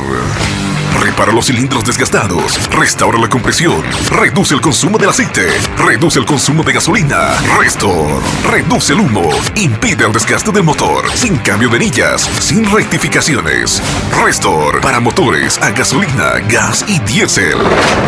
[1.01, 5.47] Repara los cilindros desgastados, restaura la compresión, reduce el consumo del aceite,
[5.77, 7.35] reduce el consumo de gasolina.
[7.59, 8.21] Restor,
[8.51, 13.83] reduce el humo, impide el desgaste del motor, sin cambio de anillas, sin rectificaciones.
[14.25, 17.59] Restor, para motores a gasolina, gas y diésel.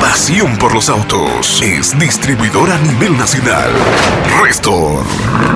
[0.00, 1.60] Pasión por los autos.
[1.62, 3.70] Es distribuidor a nivel nacional.
[4.42, 5.04] Restor.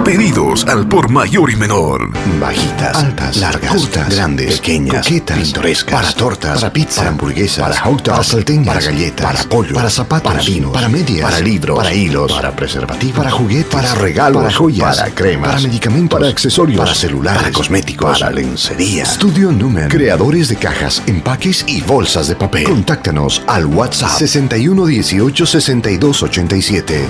[0.04, 2.10] Pedidos al por mayor y menor.
[2.38, 7.80] Bajitas, altas, largas, cortas, grandes, pequeñas, coquetas, pintorescas, para tortas, para pizza, para hamburguesas, para
[7.80, 11.40] hot dogs, para salteñas, para galletas, para pollo, para zapatos, para vinos, para medias, para
[11.40, 16.18] libros, para hilos, para preservativos, para juguetes, para regalos, para joyas, para cremas, para medicamentos,
[16.18, 19.06] para accesorios, para celulares, para cosméticos, para lencería.
[19.06, 22.64] Studio Numen, creadores de cajas, empaques y bolsas de papel.
[22.64, 27.06] Contáctanos al WhatsApp 61 18 62 87.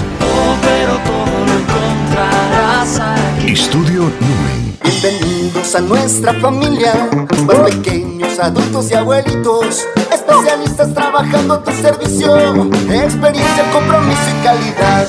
[3.46, 4.78] Estudio Numen.
[4.82, 7.08] Bienvenidos a nuestra familia,
[7.46, 7.58] más
[8.38, 12.36] adultos y abuelitos, especialistas trabajando a tu servicio,
[12.90, 15.08] experiencia, compromiso y calidad.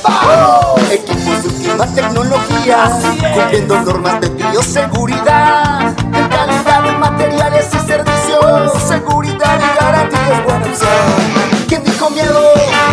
[0.92, 2.92] Equipos de última tecnología,
[3.34, 10.66] cumpliendo normas de bioseguridad, en calidad en materiales y servicios, seguridad y garantía es buena
[10.66, 11.68] opción.
[11.68, 12.42] ¿Quién dijo miedo?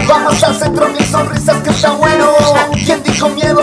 [0.09, 2.33] Vamos al centro, mil sonrisas que está bueno.
[2.85, 3.63] ¿Quién dijo miedo?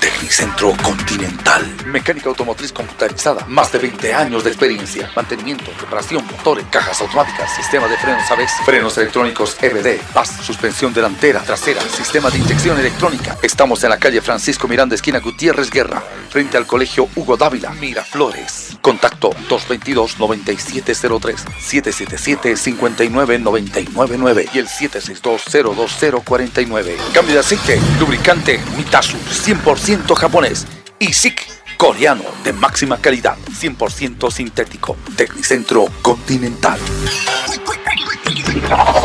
[0.00, 1.64] Tecnicentro Continental.
[1.86, 3.46] Mecánica automotriz computarizada.
[3.48, 5.10] Más de 20 años de experiencia.
[5.16, 11.40] Mantenimiento, reparación, motores, cajas automáticas, sistema de frenos ABS, frenos electrónicos EBD, paz, suspensión delantera,
[11.40, 13.36] trasera, sistema de inyección electrónica.
[13.42, 18.78] Estamos en la calle Francisco Miranda, esquina Gutiérrez Guerra, frente al colegio Hugo Dávila, Miraflores.
[18.80, 26.96] Contacto 222-9703, 777-59999 y el 762-02049.
[27.12, 30.66] Cambio de aceite, lubricante Mitasu, 100% japonés.
[30.98, 31.40] Y SIC,
[31.76, 34.96] coreano, de máxima calidad, 100% sintético.
[35.16, 36.78] Tecnicentro Continental.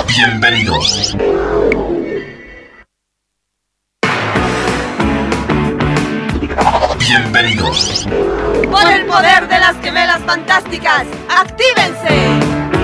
[0.07, 1.15] Bienvenidos.
[6.99, 8.07] Bienvenidos.
[8.69, 12.82] Por el poder de las gemelas fantásticas, ¡actívense!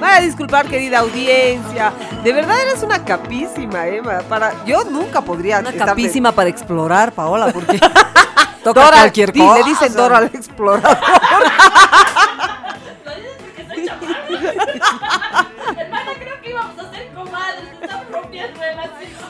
[0.00, 1.92] Vaya a disculpar, querida audiencia.
[2.22, 4.20] De verdad eres una capísima, Emma.
[4.28, 4.64] Para...
[4.64, 5.58] Yo nunca podría.
[5.60, 7.78] Una capísima para explorar, Paola, porque
[8.64, 9.58] toca Dora, cualquier di- cosa.
[9.58, 10.98] Le dicen Dora al explorador.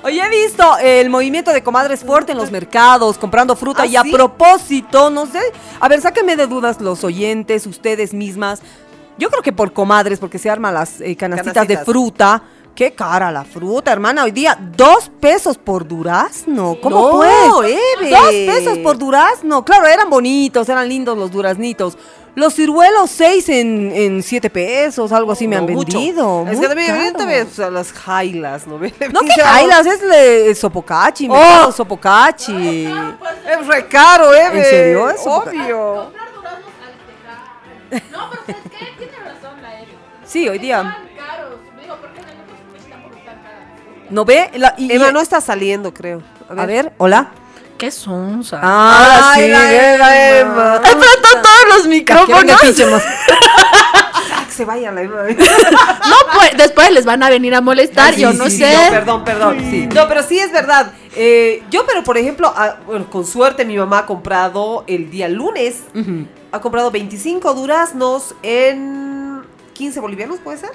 [0.02, 3.96] Oye, he visto el movimiento de comadres fuerte en los mercados, comprando fruta ¿Ah, y
[3.96, 4.12] a sí?
[4.12, 5.40] propósito, no sé.
[5.80, 8.62] A ver, sáquenme de dudas los oyentes, ustedes mismas.
[9.18, 12.42] Yo creo que por comadres, porque se arman las eh, canastitas de fruta.
[12.74, 14.22] Qué cara la fruta, hermana.
[14.22, 16.76] Hoy día, dos pesos por durazno.
[16.80, 17.16] ¿Cómo No,
[17.58, 17.72] pues?
[18.00, 18.10] Eve.
[18.10, 19.64] Dos pesos por durazno.
[19.64, 21.98] Claro, eran bonitos, eran lindos los duraznitos.
[22.36, 25.98] Los ciruelos, seis en, en siete pesos, algo así me han mucho.
[25.98, 26.46] vendido.
[26.48, 28.78] Es que también evidentemente o sea, las jailas, ¿no?
[28.78, 28.94] ve?
[29.12, 31.72] No que jailas, es le, sopocachi, Oh.
[31.72, 32.84] sopocachi.
[32.86, 34.50] Es re caro, ¿eh?
[34.52, 35.10] ¿En serio?
[35.10, 35.20] Es
[37.90, 38.12] sopocachi.
[38.14, 39.98] Obvio.
[40.24, 40.96] Sí, hoy día.
[44.10, 44.50] ¿No ve?
[44.54, 46.22] La- y- Emma y- no está saliendo, creo.
[46.48, 47.28] A ver, hola.
[47.76, 48.42] ¿Qué son?
[48.52, 50.16] Ah, sí, la la Emma.
[50.38, 50.74] Emma.
[50.76, 52.60] Enfrentó todos los micrófonos.
[54.46, 55.22] Que se vaya la Emma.
[55.28, 58.72] No, pues después les van a venir a molestar, Sí, yo no sí, sé.
[58.74, 59.58] no, perdón, perdón.
[59.70, 59.86] sí.
[59.94, 60.90] No, pero sí es verdad.
[61.14, 65.28] Eh, yo, pero por ejemplo, ah, bueno, con suerte mi mamá ha comprado el día
[65.28, 65.82] lunes,
[66.52, 69.42] ha comprado 25 duraznos en
[69.74, 70.70] 15 bolivianos, ¿puede ser?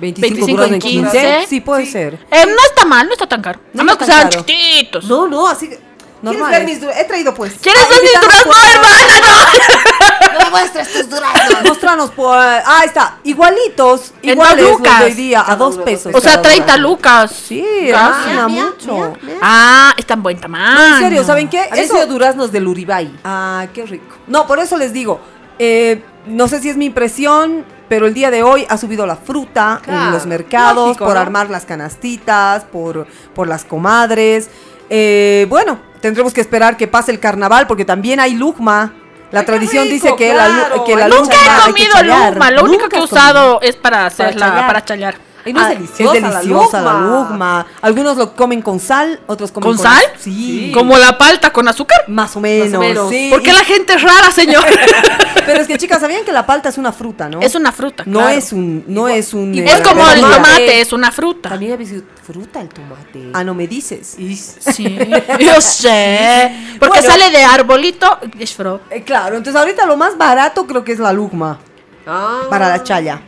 [0.00, 1.10] 25, 25 durazno en en 15.
[1.10, 1.46] 15.
[1.48, 2.14] Sí, puede ser.
[2.30, 3.60] Eh, no está mal, no está tan caro.
[3.74, 4.44] No No está que sean tan caro.
[4.46, 5.04] chiquititos.
[5.04, 5.78] No, no, así que.
[6.22, 6.58] ¿Quieres Normales.
[6.58, 7.02] ver mis duraznos?
[7.04, 7.54] He traído pues.
[7.62, 10.32] ¿Quieres ver mis duraznos, hermana?
[10.32, 11.62] No me muestres tus duraznos.
[11.64, 12.36] Mostranos por.
[12.36, 13.18] Ah, está.
[13.24, 14.12] Igualitos.
[14.22, 15.02] En Iguales dos los de lucas.
[15.04, 16.14] hoy día, a dos pesos.
[16.14, 16.88] O sea, cada 30 durazno.
[16.88, 17.30] lucas.
[17.32, 19.14] Sí, Ah, hermana, mucho.
[19.40, 20.74] Ah, está en buen tamaño.
[20.74, 21.68] No, en serio, ¿saben qué?
[21.74, 23.18] Eso- sido duraznos del Uribay.
[23.24, 24.16] Ah, qué rico.
[24.26, 25.20] No, por eso les digo,
[25.58, 29.16] eh, no sé si es mi impresión, pero el día de hoy ha subido la
[29.16, 31.20] fruta en los mercados, lógico, por ¿no?
[31.20, 34.48] armar las canastitas, por, por las comadres.
[34.90, 38.94] Eh, bueno, tendremos que esperar que pase el carnaval, porque también hay lujma.
[39.30, 40.84] La Ay, tradición rico, dice que la, claro.
[40.84, 42.50] que la Ay, lucha Nunca he que comido luma.
[42.50, 43.24] Lo único que he has comido.
[43.26, 44.66] usado es para hacerla, chayar.
[44.66, 45.14] para chayar.
[45.44, 46.16] Ay, no Ah, es deliciosa.
[46.16, 47.66] Es deliciosa la lujma.
[47.82, 50.02] Algunos lo comen con sal, otros comen ¿Con con, sal?
[50.18, 50.70] Sí.
[50.74, 52.04] Como la palta con azúcar.
[52.08, 52.78] Más o menos.
[52.80, 53.08] menos.
[53.10, 53.28] sí.
[53.30, 54.64] ¿Por qué la gente es rara, señor?
[55.46, 57.40] Pero es que chicas, ¿sabían que la palta es una fruta, no?
[57.40, 58.02] es una fruta.
[58.06, 58.36] No claro.
[58.36, 59.54] es un, no es un.
[59.54, 61.48] y eh, Es como el tomate, es una fruta.
[61.50, 63.30] También sido fruta el tomate.
[63.32, 64.16] Ah, no me dices.
[64.16, 64.98] Sí,
[65.40, 66.52] yo sé.
[66.78, 67.14] Porque Bueno.
[67.14, 68.18] sale de arbolito.
[68.38, 71.58] es fro- Eh, claro, entonces ahorita lo más barato creo que es la lugma
[72.06, 72.42] Ah.
[72.50, 73.20] para la chaya.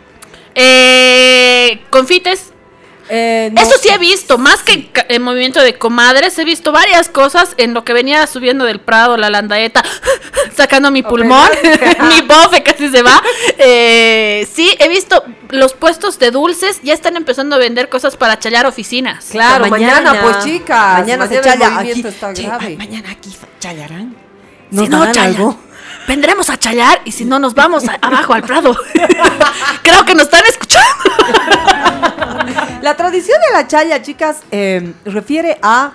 [0.54, 2.48] Eh, confites.
[3.14, 3.60] Eh, no.
[3.60, 7.74] Eso sí he visto, más que el movimiento de comadres, he visto varias cosas en
[7.74, 9.82] lo que venía subiendo del Prado, la landaeta,
[10.56, 11.48] sacando mi pulmón,
[12.08, 13.20] mi bofe casi se va.
[13.58, 18.38] Eh, sí, he visto los puestos de dulces, ya están empezando a vender cosas para
[18.38, 19.26] chayar oficinas.
[19.30, 21.00] Claro, mañana, pues chicas.
[21.00, 22.14] Mañana se el chaya movimiento aquí.
[22.14, 22.64] está Che, grave.
[22.66, 24.16] ay, mañana aquí chayarán.
[24.70, 25.60] Si ¿Nos no, darán algo?
[26.08, 28.76] Vendremos a chayar y si no nos vamos a- abajo al Prado.
[29.82, 30.86] Creo que nos están escuchando.
[32.82, 35.92] La tradición de la chaya, chicas, eh, refiere a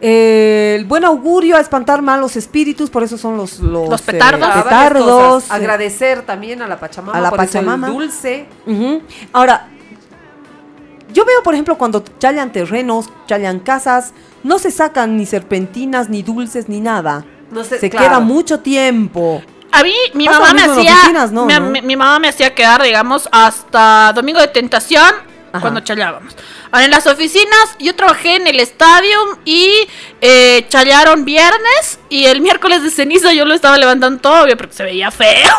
[0.00, 4.04] eh, el buen augurio, a espantar malos espíritus, por eso son los, los, Los eh,
[4.12, 4.48] petardos.
[4.50, 7.18] Ah, petardos, eh, Agradecer también a la Pachamama.
[7.18, 7.88] a la por eso el Pachamama.
[7.88, 8.46] dulce.
[9.32, 9.68] Ahora,
[11.12, 16.22] yo veo, por ejemplo, cuando chayan terrenos, chayan casas, no se sacan ni serpentinas, ni
[16.22, 17.24] dulces, ni nada.
[17.52, 18.06] No sé, se claro.
[18.08, 19.42] queda mucho tiempo.
[19.70, 20.92] A mí, mi Pasa mamá me hacía.
[20.94, 21.46] oficinas, ¿no?
[21.46, 21.60] mi, ¿no?
[21.70, 25.14] mi- mi mamá me hacía quedar, digamos, hasta Domingo de Tentación
[25.60, 26.34] cuando chayábamos.
[26.70, 29.70] Ahora, en las oficinas, yo trabajé en el estadio y
[30.22, 34.72] eh, chayaron viernes y el miércoles de ceniza yo lo estaba levantando todo, obvio, porque
[34.74, 35.54] se veía feo.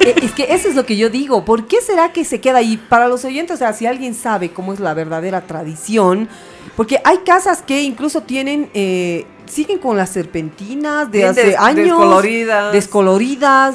[0.00, 1.44] Eh, Es que eso es lo que yo digo.
[1.44, 2.76] ¿Por qué será que se queda ahí?
[2.76, 6.28] Para los oyentes, o sea, si alguien sabe cómo es la verdadera tradición,
[6.74, 11.58] porque hay casas que incluso tienen, eh, siguen con las serpentinas de Bien hace des-
[11.58, 11.84] años.
[11.86, 12.72] descoloridas.
[12.72, 13.74] Descoloridas.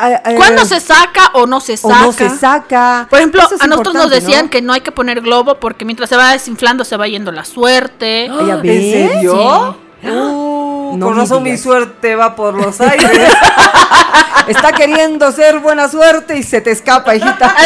[0.00, 2.00] Eh, eh, ¿Cuándo se saca o no se o saca?
[2.02, 3.06] no se saca?
[3.10, 4.50] Por ejemplo, es a nosotros nos decían ¿no?
[4.50, 7.44] que no hay que poner globo porque mientras se va desinflando se va yendo la
[7.44, 8.28] suerte.
[8.30, 9.76] Ah, ¿ya ¿En serio?
[10.00, 10.08] Sí.
[10.08, 10.51] Uh,
[10.96, 13.32] No con razón mi suerte va por los aires.
[14.48, 17.54] Está queriendo ser buena suerte y se te escapa, hijita.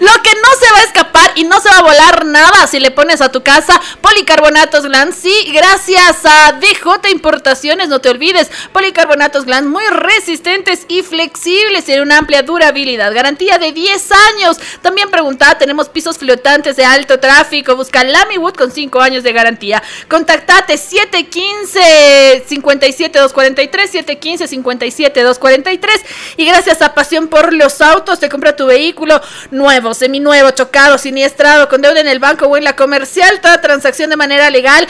[0.00, 2.80] Lo que no se va a escapar y no se va a volar nada si
[2.80, 5.12] le pones a tu casa policarbonatos Glan.
[5.12, 8.50] Sí, gracias a DJ Importaciones, no te olvides.
[8.72, 13.14] Policarbonatos Glan muy resistentes y flexibles y de una amplia durabilidad.
[13.14, 14.58] Garantía de 10 años.
[14.80, 17.76] También pregunta, tenemos pisos flotantes de alto tráfico.
[17.76, 19.82] Busca Lamy Wood con 5 años de garantía.
[20.08, 26.00] Contactate 715 57 243 715 57 243
[26.36, 29.20] y gracias a Pasión por los Autos te compra tu vehículo
[29.50, 34.10] nuevo, seminuevo, chocado, siniestrado, con deuda en el banco o en la comercial, toda transacción
[34.10, 34.86] de manera legal.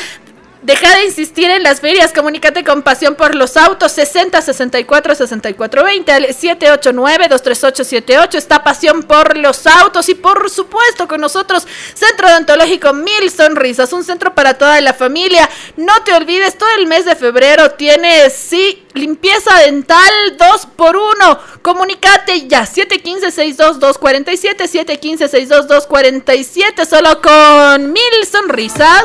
[0.62, 5.82] Deja de insistir en las ferias, comunícate con Pasión por los Autos 60 64 64
[5.82, 11.66] 20 al 789 238 78 está Pasión por los Autos y por supuesto con nosotros
[11.94, 15.50] Centro Odontológico Mil Sonrisas, un centro para toda la familia.
[15.76, 21.38] No te olvides, todo el mes de febrero tienes sí limpieza dental 2 por 1.
[21.62, 29.04] Comunícate ya 715 62247 715 62247 solo con Mil Sonrisas.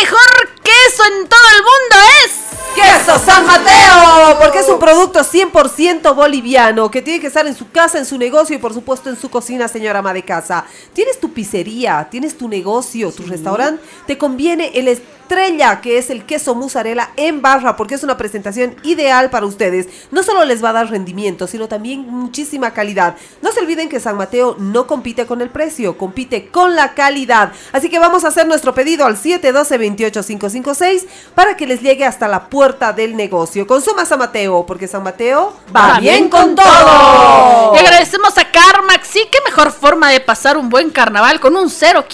[0.00, 2.32] Mejor queso en todo el mundo es...
[2.74, 7.70] Queso San Mateo, porque es un producto 100% boliviano que tiene que estar en su
[7.70, 10.64] casa, en su negocio y por supuesto en su cocina, señora ama de casa.
[10.94, 14.88] Tienes tu pizzería, tienes tu negocio, tu restaurante, te conviene el
[15.30, 19.86] estrella que es el queso mozzarella en barra porque es una presentación ideal para ustedes.
[20.10, 23.14] No solo les va a dar rendimiento, sino también muchísima calidad.
[23.40, 27.52] No se olviden que San Mateo no compite con el precio, compite con la calidad.
[27.70, 31.06] Así que vamos a hacer nuestro pedido al 712-28556
[31.36, 33.68] para que les llegue hasta la puerta del negocio.
[33.68, 37.72] Consuma San Mateo, porque San Mateo va, bien con todo.
[37.76, 39.06] Y agradecemos a Carmax.
[39.06, 42.04] Sí, qué mejor forma de pasar un buen carnaval con un cero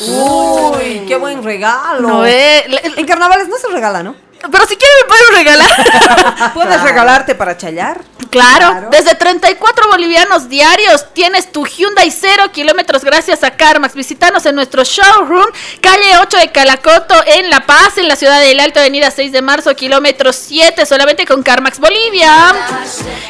[0.00, 2.08] Uy, qué buen regalo.
[2.08, 2.64] No, eh,
[2.96, 4.14] En carnavales no se regala, ¿no?
[4.50, 6.52] Pero si quieren me pueden regalar.
[6.54, 8.00] Puedes regalarte para chayar.
[8.30, 13.94] Claro, desde 34 bolivianos diarios tienes tu Hyundai 0 kilómetros gracias a Carmax.
[13.94, 15.44] Visítanos en nuestro showroom,
[15.82, 19.42] calle 8 de Calacoto, en La Paz, en la ciudad del Alto, avenida 6 de
[19.42, 22.54] marzo, kilómetro 7, solamente con Carmax Bolivia.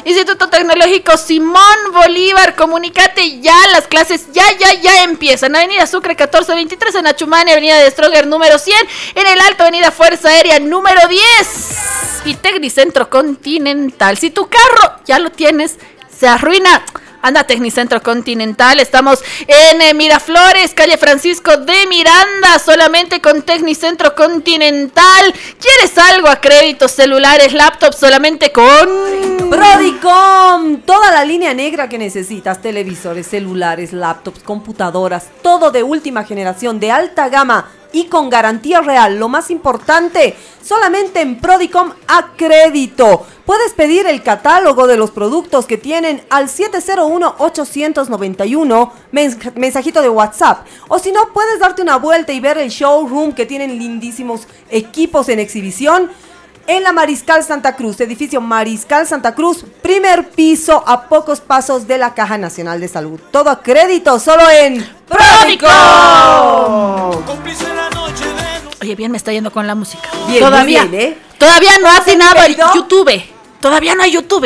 [0.05, 5.57] Instituto Tecnológico Simón Bolívar, comunícate ya, las clases ya, ya, ya empiezan.
[5.57, 8.77] Avenida Sucre 1423 en Achumani, avenida de Stroger número 100,
[9.17, 14.17] en el Alto, avenida Fuerza Aérea número 10 y Tecnicentro Continental.
[14.19, 15.79] Si tu carro ya lo tienes,
[16.17, 16.85] se arruina.
[17.25, 25.33] Anda Tecnicentro Continental, estamos en eh, Miraflores, calle Francisco de Miranda, solamente con Tecnicentro Continental.
[25.61, 29.51] ¿Quieres algo a créditos, celulares, laptops, solamente con...
[29.51, 36.81] Prodicom, toda la línea negra que necesitas, televisores, celulares, laptops, computadoras, todo de última generación,
[36.81, 39.19] de alta gama y con garantía real.
[39.19, 43.27] Lo más importante, solamente en Prodicom a crédito.
[43.45, 50.65] Puedes pedir el catálogo de los productos que tienen al 701-891, mens- mensajito de WhatsApp.
[50.89, 55.29] O si no, puedes darte una vuelta y ver el showroom que tienen lindísimos equipos
[55.29, 56.11] en exhibición.
[56.69, 61.99] En la Mariscal Santa Cruz, edificio Mariscal Santa Cruz, primer piso a pocos pasos de
[61.99, 63.19] la Caja Nacional de Salud.
[63.33, 65.71] Todo a crédito, solo en Prodicom.
[68.83, 70.09] Oye, bien me está yendo con la música.
[70.27, 71.19] Bien, todavía, bien, ¿eh?
[71.39, 72.75] todavía no ha ¿Has atinado el pedido?
[72.75, 73.23] YouTube.
[73.61, 74.45] Todavía no hay YouTube.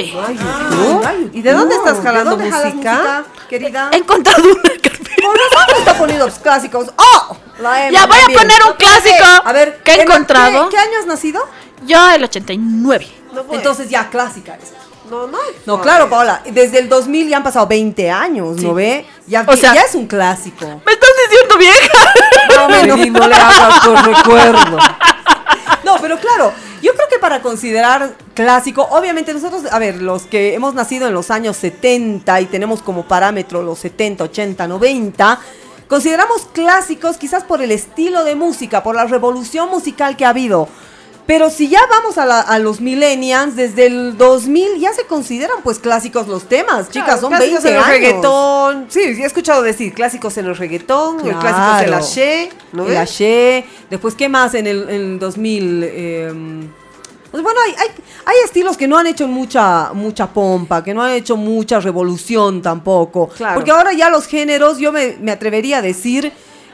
[1.32, 3.24] ¿Y de dónde estás jalando ¿De dónde jalas música?
[3.48, 3.88] querida?
[3.92, 6.92] He encontrado una Con razón está poniendo los clásicos.
[6.98, 7.36] ¡Oh!
[7.60, 10.68] La Emma Ya voy a poner un clásico A ver, que he encontrado.
[10.68, 11.42] ¿Qué, qué año has nacido?
[11.86, 13.08] Yo el 89.
[13.52, 14.72] Entonces ya clásica es.
[15.10, 15.38] No, no.
[15.66, 16.42] No, claro, Paola.
[16.50, 19.06] Desde el 2000 ya han pasado 20 años, ¿no ve?
[19.26, 20.64] Ya, O sea- ya es un clásico.
[20.84, 22.12] ¿Me estás diciendo vieja?
[22.56, 24.78] No, Vení, no le hagas con recuerdo.
[25.84, 26.52] No, pero claro,
[26.82, 31.14] yo creo que para considerar clásico, obviamente nosotros, a ver, los que hemos nacido en
[31.14, 35.40] los años 70 y tenemos como parámetro los 70, 80, 90,
[35.88, 40.68] consideramos clásicos quizás por el estilo de música, por la revolución musical que ha habido.
[41.26, 45.56] Pero si ya vamos a, la- a los millennials, desde el 2000 ya se consideran
[45.64, 47.90] pues clásicos los temas, chicas, son clásicos 20 en el años.
[47.90, 48.86] reggaetón.
[48.88, 52.86] Sí, sí, he escuchado decir clásicos en el reggaetón, el clásicos en la she, ¿no
[52.86, 52.96] El?
[52.96, 55.80] Haché, después, ¿qué más en el, en el 2000?
[55.84, 56.32] Eh,
[57.32, 57.88] pues bueno, hay, hay,
[58.24, 62.62] hay estilos que no han hecho mucha, mucha pompa, que no han hecho mucha revolución
[62.62, 63.28] tampoco.
[63.28, 63.56] Claro.
[63.56, 66.32] Porque ahora ya los géneros, yo me, me atrevería a decir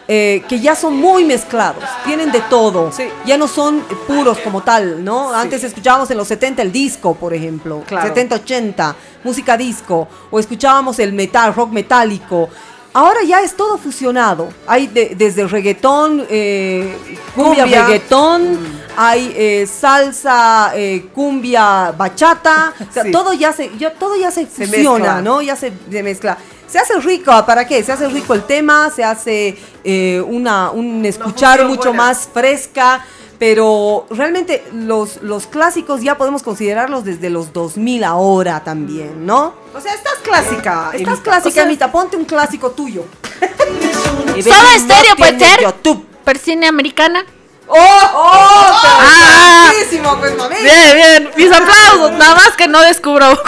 [0.08, 2.90] eh, que ya son muy mezclados, tienen de todo.
[3.24, 5.32] Ya no son eh, puros como tal, ¿no?
[5.32, 7.82] Antes escuchábamos en los 70 el disco, por ejemplo.
[7.86, 8.08] Claro.
[8.08, 10.08] 70, 80, música disco.
[10.30, 12.48] O escuchábamos el metal, rock metálico.
[12.94, 14.48] Ahora ya es todo fusionado.
[14.66, 16.94] Hay de- desde el reggaetón, eh,
[17.34, 17.86] cumbia, Cumbia.
[17.86, 18.58] reggaetón,
[18.96, 22.74] hay eh, salsa, eh, cumbia, bachata.
[22.88, 23.10] O sea, Sí.
[23.10, 25.22] todo ya se, ya, todo ya se, Se fusiona, mezcla.
[25.22, 25.40] ¿no?
[25.40, 26.36] Ya se, se mezcla.
[26.72, 27.84] Se hace rico, ¿para qué?
[27.84, 32.04] Se hace rico el tema, se hace eh, una, un escuchar mucho buena.
[32.04, 33.04] más fresca.
[33.38, 39.52] Pero realmente los, los clásicos ya podemos considerarlos desde los 2000 ahora también, ¿no?
[39.74, 40.90] O sea, estás clásica.
[40.94, 41.22] Estás Emita.
[41.22, 43.04] clásica, O sea, Emita, ponte un clásico tuyo.
[44.34, 44.36] ven,
[44.76, 45.60] Estéreo, puede ser.
[45.60, 46.06] YouTube.
[46.24, 47.24] persina americana.
[47.66, 47.74] ¡Oh!
[47.76, 48.78] ¡Oh!
[48.80, 49.70] pero Ah.
[49.72, 50.54] buenísimo, pues, mami.
[50.62, 51.30] Bien, bien.
[51.36, 52.12] Mis aplausos.
[52.12, 53.26] Nada más que no descubro.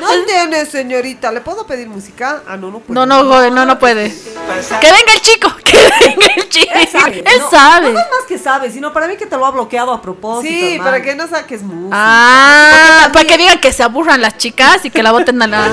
[0.00, 1.32] No tiene, señorita.
[1.32, 2.42] ¿Le puedo pedir música?
[2.46, 2.94] Ah, no, no puedo.
[2.94, 4.10] No, no, joven, no, no puede.
[4.10, 5.52] Que venga el chico.
[5.64, 6.72] Que venga el chico.
[6.74, 7.18] Él sabe.
[7.18, 7.92] Él no, sabe.
[7.92, 10.52] No es más que sabe, sino para mí que te lo ha bloqueado a propósito.
[10.52, 10.90] Sí, hermano.
[10.90, 11.96] para que no saques música.
[11.96, 15.68] Ah, para que digan que se aburran las chicas y que la voten a la.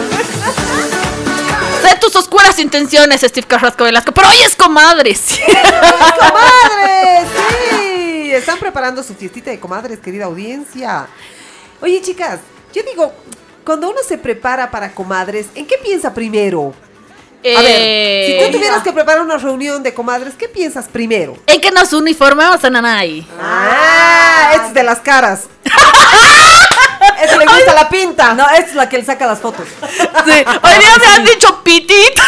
[1.82, 5.40] Sé tus oscuras intenciones, Steve Carrasco Velasco, pero hoy es comadres.
[5.46, 7.28] ¡Comadres!
[7.70, 8.32] ¡Sí!
[8.32, 11.08] Están preparando su fiestita de comadres, querida audiencia.
[11.82, 12.40] Oye, chicas,
[12.74, 13.14] yo digo,
[13.66, 16.74] cuando uno se prepara para comadres, ¿en qué piensa primero?
[17.42, 21.38] A ver, si tú tuvieras que preparar una reunión de comadres, ¿qué piensas primero?
[21.48, 23.26] En que nos uniformamos a Nanay.
[23.42, 25.46] Ah, este es de las caras.
[27.24, 28.34] Ese le gusta la pinta.
[28.34, 29.68] No, es la que él saca las fotos.
[29.70, 30.32] Sí.
[30.64, 32.22] Hoy día me han dicho pitito.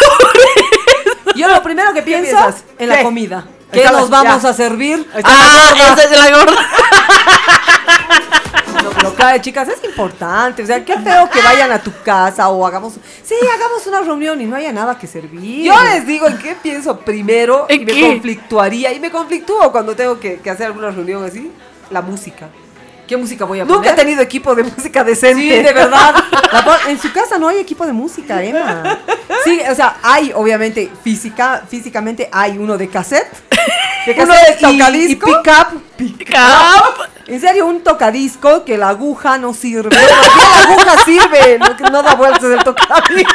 [1.36, 2.64] Yo lo primero que pienso piensas?
[2.78, 3.46] en la comida.
[3.72, 4.50] ¿Qué nos vamos ya.
[4.50, 5.10] a servir?
[5.24, 6.70] Ah, esa es la gorda.
[8.84, 10.64] No, pero claro, chicas, es importante.
[10.64, 12.94] O sea, qué feo que vayan a tu casa o hagamos.
[13.24, 15.66] Sí, hagamos una reunión y no haya nada que servir.
[15.66, 18.02] Yo les digo en qué pienso primero y ¿En me qué?
[18.02, 18.92] conflictuaría.
[18.94, 21.52] Y me conflictúo cuando tengo que, que hacer alguna reunión así.
[21.90, 22.50] La música.
[23.12, 23.96] ¿Qué música voy a Nunca he poner?
[23.98, 25.42] tenido equipo de música decente.
[25.42, 26.16] Sí, de verdad.
[26.88, 29.00] En su casa no hay equipo de música, Emma.
[29.44, 33.28] Sí, o sea, hay, obviamente, física, físicamente hay uno de cassette.
[34.06, 35.30] De uno cassette de y- tocadisco.
[35.30, 35.82] y pick-up.
[35.98, 37.10] Pick-up.
[37.28, 39.90] En serio, un tocadisco que la aguja no sirve.
[39.94, 43.30] La aguja sirve, no, que no da vueltas el tocadisco.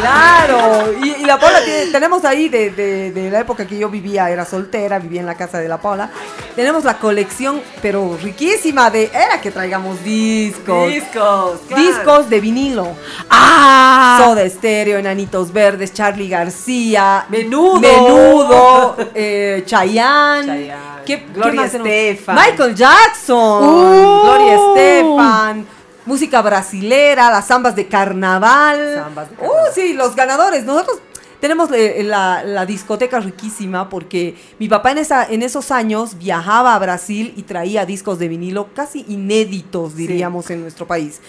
[0.00, 3.88] Claro, y, y la Paula tiene, tenemos ahí de, de- de la época que yo
[3.88, 6.10] vivía, era soltera, vivía en la casa de la Paula.
[6.54, 10.88] Tenemos la colección, pero riquísima de, era que traigamos discos.
[10.88, 11.82] Discos, claro.
[11.82, 12.88] Discos de vinilo.
[13.30, 14.20] Ah.
[14.22, 17.80] Soda Estéreo, Enanitos Verdes, Charlie García, Menudo.
[17.80, 20.96] Menudo, eh, Chayanne, Chayanne.
[21.06, 21.64] ¿Qué, Gloria?
[21.66, 22.34] Estefan.
[22.36, 24.22] Michael Jackson, Uh.
[24.24, 25.66] Gloria Estefan,
[26.06, 28.94] música brasilera, las zambas de carnaval.
[29.04, 30.64] Zambas de Uh, sí, los ganadores.
[30.64, 30.98] Nosotros
[31.40, 36.74] tenemos eh, la, la discoteca riquísima porque mi papá en, esa, en esos años viajaba
[36.74, 41.20] a Brasil y traía discos de vinilo casi inéditos, diríamos, en nuestro país.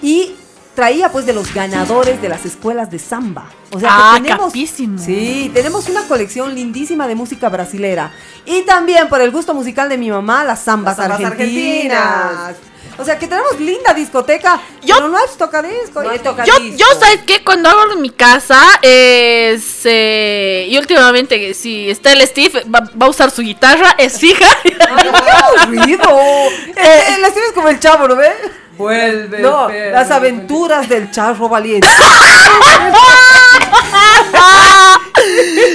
[0.00, 0.32] Y
[0.76, 3.50] traía pues de los ganadores de las escuelas de samba.
[3.72, 4.96] O sea, que Ah, tenemos, capísimo.
[4.98, 8.12] Sí, tenemos una colección lindísima de música brasilera.
[8.46, 11.98] Y también por el gusto musical de mi mamá, las zambas, Las zambas argentinas.
[12.00, 12.56] argentinas.
[12.98, 14.60] O sea, que tenemos linda discoteca.
[14.82, 16.02] Yo- pero no hay tocadisco.
[16.02, 16.76] No hay y- Yo, tocadisco.
[16.76, 17.44] yo ¿sabes qué?
[17.44, 23.06] Cuando hago en mi casa, es, eh, y últimamente, si está el Steve, va, va
[23.06, 24.46] a usar su guitarra, es fija.
[24.64, 26.08] Ay, qué aburrido.
[26.76, 28.32] Eh, el Steve es como el chavo, ¿no ve?
[28.76, 29.38] Vuelve.
[29.40, 29.92] No, perro.
[29.94, 31.88] las aventuras del charro valiente.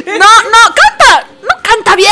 [0.08, 2.12] no, no, canta, no canta bien,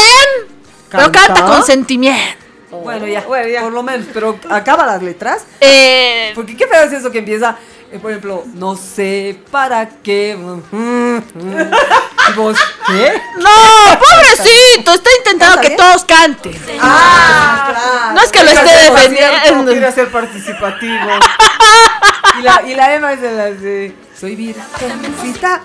[0.89, 2.38] pero canta con sentimiento.
[2.72, 3.61] Bueno, ya, Bueno, ya.
[3.63, 5.43] por lo menos, pero acaba las letras.
[5.59, 7.57] Eh, Porque qué feo es eso que empieza,
[7.91, 10.38] eh, por ejemplo, no sé para qué.
[12.30, 12.55] Y vos,
[12.88, 13.22] ¿qué?
[13.39, 13.49] no,
[13.99, 16.55] pobrecito, está intentando ¿Canta que todos canten.
[16.80, 18.13] Ah, claro.
[18.13, 19.72] No es que lo esté defendiendo.
[19.72, 21.09] Quiere ser participativo.
[22.39, 23.95] Y la, y la Emma es de las de.
[24.17, 25.61] Soy virgencita.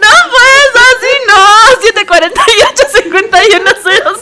[0.00, 1.80] No, pues, así no.
[2.06, 3.70] 748 51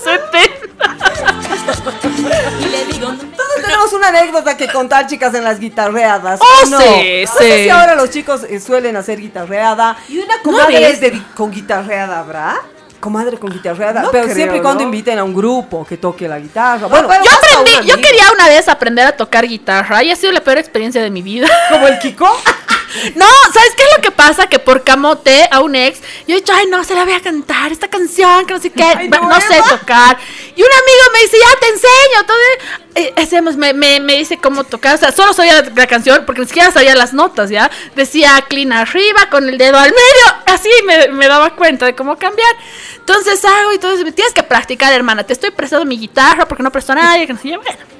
[0.04, 1.94] 070.
[2.94, 6.40] Entonces tenemos una anécdota que contar, chicas, en las guitarreadas.
[6.40, 6.78] Oh, ¿o no?
[6.80, 7.64] sí, No sé sí.
[7.64, 9.96] si ahora los chicos eh, suelen hacer guitarreada.
[10.08, 12.56] ¿Y una comadre es de con guitarreada habrá?
[13.00, 14.00] Comadre con guitarreada.
[14.02, 14.86] No pero creo, siempre y cuando ¿no?
[14.88, 16.86] inviten a un grupo que toque la guitarra.
[16.86, 20.40] Bueno, Yo aprendí, yo quería una vez aprender a tocar guitarra y ha sido la
[20.40, 21.46] peor experiencia de mi vida.
[21.70, 22.26] como el Kiko.
[23.14, 24.46] No, ¿sabes qué es lo que pasa?
[24.46, 27.20] Que por camote a un ex, yo he dicho, ay, no, se la voy a
[27.20, 30.18] cantar, esta canción, que no sé qué, Ay, no, no, sé tocar.
[30.54, 32.20] Y un amigo me dice, ya te enseño.
[32.20, 35.86] Entonces, eh, hacemos, me, me, me dice cómo tocar, o sea, solo sabía la, la
[35.86, 37.70] canción, porque ni siquiera sabía las notas, ¿ya?
[37.96, 42.16] Decía clean arriba, con el dedo al medio, así me, me daba cuenta de cómo
[42.16, 42.54] cambiar.
[42.96, 46.62] Entonces hago y entonces me tienes que practicar, hermana, te estoy prestando mi guitarra porque
[46.62, 47.94] no presto a nadie, que no sé bueno.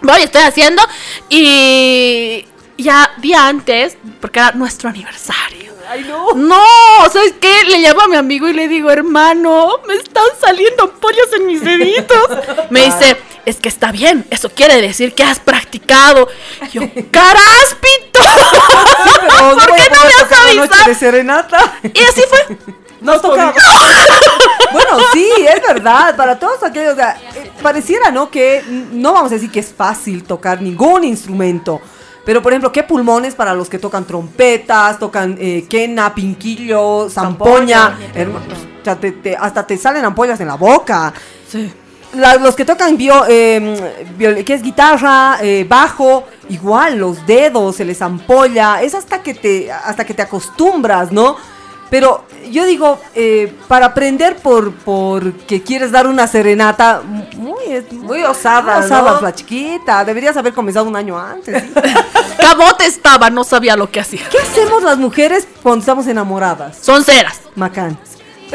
[0.00, 0.82] Voy, estoy haciendo
[1.28, 2.46] y
[2.78, 5.74] ya día antes, porque era nuestro aniversario.
[5.90, 6.34] Ay, no.
[6.34, 6.64] No,
[7.10, 7.64] ¿sabes qué?
[7.64, 11.62] Le llamo a mi amigo y le digo, hermano, me están saliendo pollos en mis
[11.62, 12.28] deditos.
[12.70, 13.16] Me dice,
[13.46, 16.28] es que está bien, eso quiere decir que has practicado.
[16.70, 18.20] Yo, ¡caraspito!
[19.20, 20.84] Pero ¿Por qué no me has avisado?
[20.88, 21.78] de serenata.
[21.82, 22.58] Y así fue.
[23.00, 23.54] Nos tocaba.
[24.72, 26.16] bueno, sí, es verdad.
[26.16, 28.28] Para todos aquellos, o sea, eh, pareciera, ¿no?
[28.30, 31.80] Que no vamos a decir que es fácil tocar ningún instrumento.
[32.28, 37.84] Pero, por ejemplo, ¿qué pulmones para los que tocan trompetas, tocan eh, quena, pinquillo, zampoña?
[37.88, 38.12] Zampoña.
[38.14, 38.40] herma-
[38.82, 41.14] o sea, te- te- hasta te salen ampollas en la boca.
[41.50, 41.72] Sí.
[42.12, 47.76] La- los que tocan bio, eh, viol- ¿qué es guitarra, eh, bajo, igual los dedos
[47.76, 51.34] se les ampolla, es hasta que te hasta que te acostumbras, ¿no?
[51.90, 57.02] Pero yo digo, eh, para aprender por porque quieres dar una serenata,
[57.36, 57.54] muy,
[57.92, 59.20] Muy osada, muy osada ¿no?
[59.20, 61.62] la chiquita, deberías haber comenzado un año antes.
[61.62, 61.72] ¿sí?
[62.38, 64.22] Cabote estaba, no sabía lo que hacía.
[64.30, 66.78] ¿Qué hacemos las mujeres cuando estamos enamoradas?
[66.80, 67.40] Son ceras.
[67.54, 67.98] Macanas.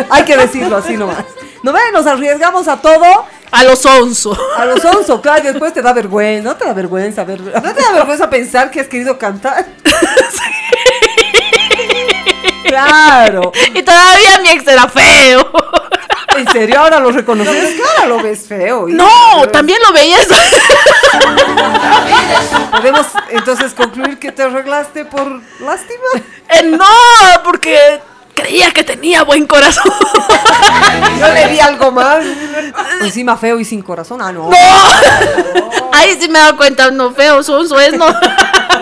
[0.09, 1.23] Hay que decirlo así nomás.
[1.61, 1.93] ¿No ven?
[1.93, 3.05] Nos arriesgamos a todo.
[3.51, 4.36] A los onzo.
[4.57, 6.49] A los onzo, claro, y después te da vergüenza.
[6.49, 7.39] No te da vergüenza ver.
[7.39, 9.65] ¿No te da vergüenza pensar que has querido cantar?
[12.68, 13.51] Claro.
[13.74, 15.51] Y todavía mi ex era feo.
[16.38, 17.76] ¿En serio ahora lo reconoces?
[17.76, 18.89] Claro, lo ves feo.
[18.89, 19.07] y- No,
[19.51, 20.28] también lo veías.
[22.72, 25.28] Podemos entonces concluir que te arreglaste por
[25.59, 26.03] lástima.
[26.49, 26.86] Eh, no,
[27.43, 27.78] porque
[28.34, 29.91] creía que tenía buen corazón.
[31.20, 32.26] Yo le vi algo más.
[33.01, 34.22] Encima feo y sin corazón.
[34.22, 34.49] Ah, no.
[35.91, 38.07] Ahí sí me he dado cuenta, no feo, son es no.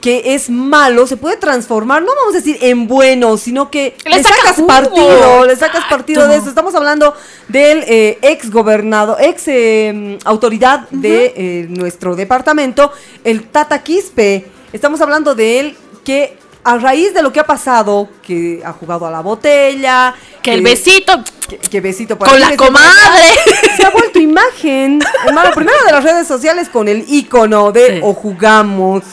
[0.00, 2.02] que es malo se puede transformar?
[2.02, 4.68] No vamos a decir en bueno, sino que Le le, saca sacas jugo.
[4.68, 6.48] partido, le sacas partido de eso.
[6.48, 7.14] Estamos hablando
[7.48, 12.92] del eh, ex gobernador, ex eh, autoridad de eh, nuestro departamento,
[13.24, 14.46] el Tata Quispe.
[14.72, 16.36] Estamos hablando de él que
[16.66, 20.12] a raíz de lo que ha pasado, que ha jugado a la botella,
[20.42, 21.22] Que el besito.
[21.48, 23.22] que, que besito por Con la comadre.
[23.76, 28.12] Se ha vuelto imagen, hermano, primero de las redes sociales con el icono de o
[28.14, 29.04] jugamos.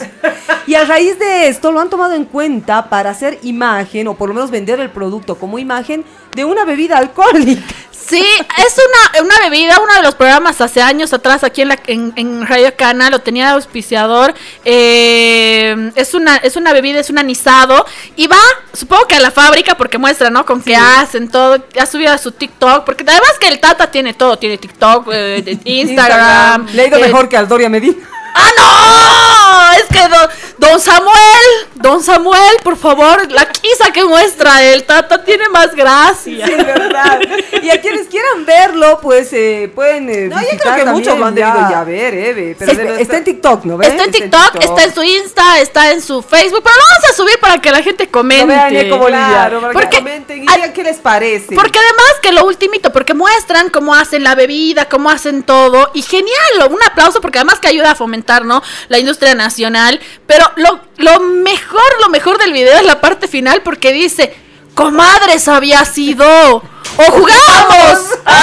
[0.66, 4.28] Y a raíz de esto lo han tomado en cuenta para hacer imagen, o por
[4.28, 7.62] lo menos vender el producto como imagen, de una bebida alcohólica.
[8.06, 8.22] Sí,
[8.58, 8.76] es
[9.16, 12.46] una, una bebida, uno de los programas hace años atrás aquí en, la, en, en
[12.46, 14.34] Radio Cana, lo tenía auspiciador.
[14.64, 17.86] eh, es, una, es una bebida, es un anisado.
[18.16, 18.36] Y va,
[18.72, 20.44] supongo que a la fábrica, porque muestra, ¿no?
[20.44, 21.64] Con qué hacen todo.
[21.80, 25.42] Ha subido a su TikTok, porque además que el Tata tiene todo, tiene TikTok, eh,
[25.44, 26.66] de- Instagram.
[26.72, 27.96] Le ha ido eh, mejor que al Doria Medina.
[28.36, 29.78] ¡Ah, no!
[29.78, 30.28] Es que don,
[30.70, 36.46] don Samuel, don Samuel, por favor, la quisa que muestra el Tata tiene más gracia.
[36.46, 37.20] Sí, verdad.
[37.62, 40.08] Y a quienes quieran verlo, pues eh, pueden.
[40.08, 42.56] eh, No, yo creo que también muchos lo han ya- debido ya ver, Eve.
[42.58, 43.88] Pero Está- debe está en TikTok, ¿no ves?
[43.88, 47.14] Está en TikTok, está en su Insta, está en su Facebook, pero lo vamos a
[47.16, 48.42] subir para que la gente comente.
[48.46, 49.26] Lo vean, Eco Bolivia.
[49.28, 51.54] Claro, para Porque- que comenten y digan qué les parece.
[51.54, 56.02] Porque además que lo ultimito, porque muestran cómo hacen la bebida, cómo hacen todo, y
[56.02, 58.62] genial, un aplauso porque además que ayuda a fomentar, ¿no?
[58.88, 63.62] La industria nacional, pero lo, lo mejor, lo mejor del video es la parte final
[63.62, 64.34] porque dice,
[64.74, 66.26] comadres había sido,
[66.56, 66.62] o
[67.10, 67.98] jugamos.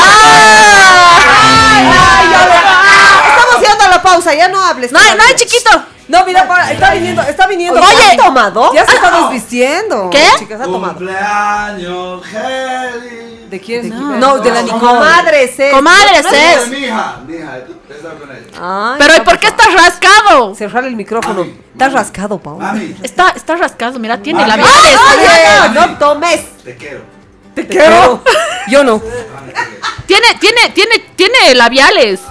[2.21, 4.91] Estamos llegando a la pausa, ya no hables.
[4.91, 5.69] No, no chiquito.
[6.07, 7.79] No, mira, para- está viniendo, está viniendo.
[7.79, 7.95] Oye.
[7.97, 8.73] ¿Ya has tomado?
[8.73, 10.09] Ya se está desvistiendo.
[10.09, 10.25] ¿Qué?
[10.39, 10.95] Chicas, ha tomado.
[10.95, 13.30] Cumpleaños, Heli.
[13.51, 13.89] ¿De quién?
[13.89, 14.79] No, no, de la Nicole.
[14.79, 15.71] Comadres, eh.
[15.71, 16.67] Comadres, No, es.
[16.69, 17.57] Mi hija, mi hija,
[17.89, 18.47] estás con ella.
[18.59, 20.55] Ay, Pero ¿y por qué estás rascado?
[20.55, 21.45] Cerrar el micrófono.
[21.73, 22.57] Está rascado, Pau.
[22.57, 24.51] Mami, Está, está rascado, mira, tiene Mami.
[24.51, 24.99] labiales.
[25.17, 26.41] Oye, no tomes.
[26.63, 27.01] te quiero.
[27.53, 28.23] Te quiero.
[28.69, 29.01] Yo no.
[30.05, 32.21] Tiene, tiene, tiene, tiene labiales.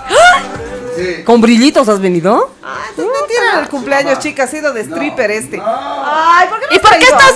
[0.97, 1.23] Sí.
[1.25, 2.51] ¿Con brillitos has venido?
[2.97, 4.45] No tiene el cumpleaños, chica.
[4.45, 5.61] Ha sido de stripper este.
[5.63, 7.35] Ay, ¿por qué no ¿Y por qué estás?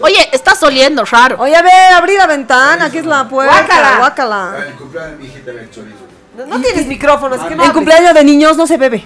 [0.00, 1.36] Oye, estás oliendo raro.
[1.40, 3.52] Oye, a ver, abrí la ventana, aquí es la puerta.
[3.56, 3.96] Guácala.
[3.98, 4.54] Guácala.
[4.66, 5.96] El cumpleaños de mi hijita del chorizo.
[6.36, 9.04] No, no tienes micrófono, así que no En cumpleaños de niños no se bebe.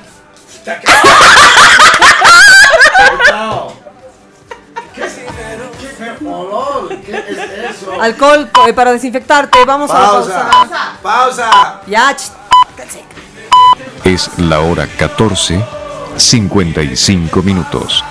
[4.95, 5.03] ¿Qué?
[7.05, 8.01] ¿Qué es eso?
[8.01, 9.65] Alcohol eh, para desinfectarte.
[9.65, 10.49] Vamos a la Pausa.
[10.51, 10.93] pausa.
[11.03, 11.81] Pausa.
[11.87, 12.31] Ya, ch-
[14.05, 15.63] Es la hora 14,
[16.17, 18.05] 55 minutos.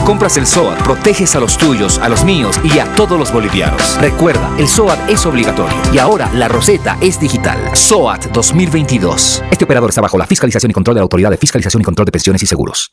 [0.00, 3.30] Cuando compras el SOAT, proteges a los tuyos, a los míos y a todos los
[3.30, 3.98] bolivianos.
[4.00, 7.58] Recuerda, el SOAT es obligatorio y ahora la roseta es digital.
[7.76, 9.42] SOAT 2022.
[9.50, 12.06] Este operador está bajo la fiscalización y control de la Autoridad de Fiscalización y Control
[12.06, 12.90] de Pensiones y Seguros.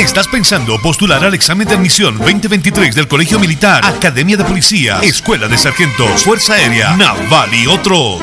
[0.00, 5.46] ¿Estás pensando postular al examen de admisión 2023 del Colegio Militar, Academia de Policía, Escuela
[5.46, 8.18] de Sargentos, Fuerza Aérea, Naval y otros?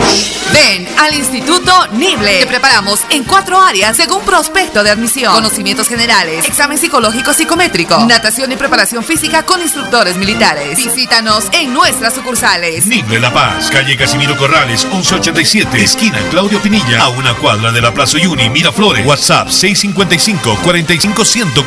[0.52, 2.40] Ven al Instituto Nible.
[2.40, 5.32] Te preparamos en cuatro áreas según prospecto de admisión.
[5.32, 10.78] Conocimientos generales, examen psicológico psicométrico, natación y preparación física con instructores militares.
[10.78, 12.88] Visítanos en nuestras sucursales.
[12.88, 17.94] Nible La Paz, calle Casimiro Corrales, 1187, esquina Claudio Pinilla, a una cuadra de la
[17.94, 19.06] Plaza Uyuni, Miraflores.
[19.06, 19.48] WhatsApp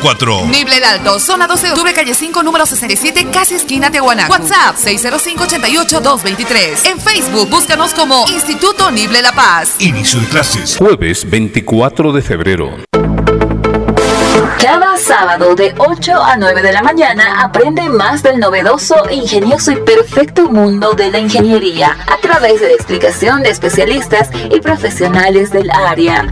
[0.01, 0.47] 655-45104.
[0.47, 4.31] Nible el Alto, zona 12 de octubre, calle 5, número 67, casi esquina Tehuanaco.
[4.31, 6.85] WhatsApp 605-88-223.
[6.85, 9.75] En Facebook, búscanos como Instituto Nible La Paz.
[9.79, 10.77] Inicio de clases.
[10.77, 12.77] Jueves 24 de febrero.
[14.61, 19.77] Cada sábado de 8 a 9 de la mañana aprende más del novedoso, ingenioso y
[19.77, 25.71] perfecto mundo de la ingeniería a través de la explicación de especialistas y profesionales del
[25.71, 26.27] área.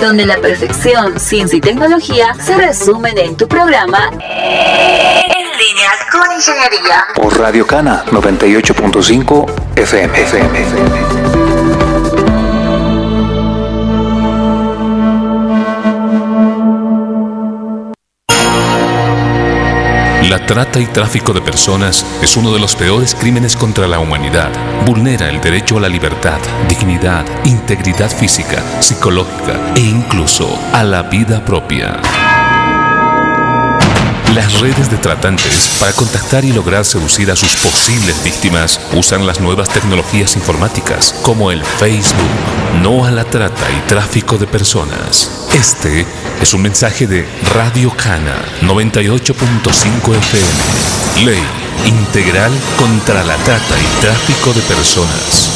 [0.00, 7.06] Donde la perfección, ciencia y tecnología se resumen en tu programa En línea con ingeniería.
[7.14, 10.20] Por Radio Cana 98.5 FM.
[10.20, 11.43] FM.
[20.34, 24.50] La trata y tráfico de personas es uno de los peores crímenes contra la humanidad.
[24.84, 31.44] Vulnera el derecho a la libertad, dignidad, integridad física, psicológica e incluso a la vida
[31.44, 32.33] propia.
[34.32, 39.40] Las redes de tratantes, para contactar y lograr seducir a sus posibles víctimas, usan las
[39.40, 42.28] nuevas tecnologías informáticas, como el Facebook.
[42.82, 45.48] No a la trata y tráfico de personas.
[45.52, 46.06] Este
[46.40, 51.24] es un mensaje de Radio Cana 98.5 FM.
[51.24, 55.50] Ley integral contra la trata y tráfico de personas.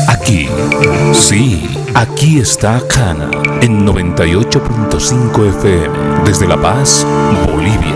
[0.08, 0.48] Aquí,
[1.14, 3.32] sí Aquí está Cana
[3.62, 7.08] en 98.5 FM desde La Paz,
[7.50, 7.96] Bolivia.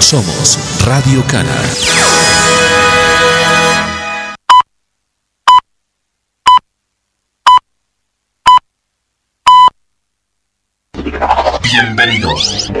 [0.00, 1.54] Somos Radio Cana.
[11.62, 12.72] Bienvenidos.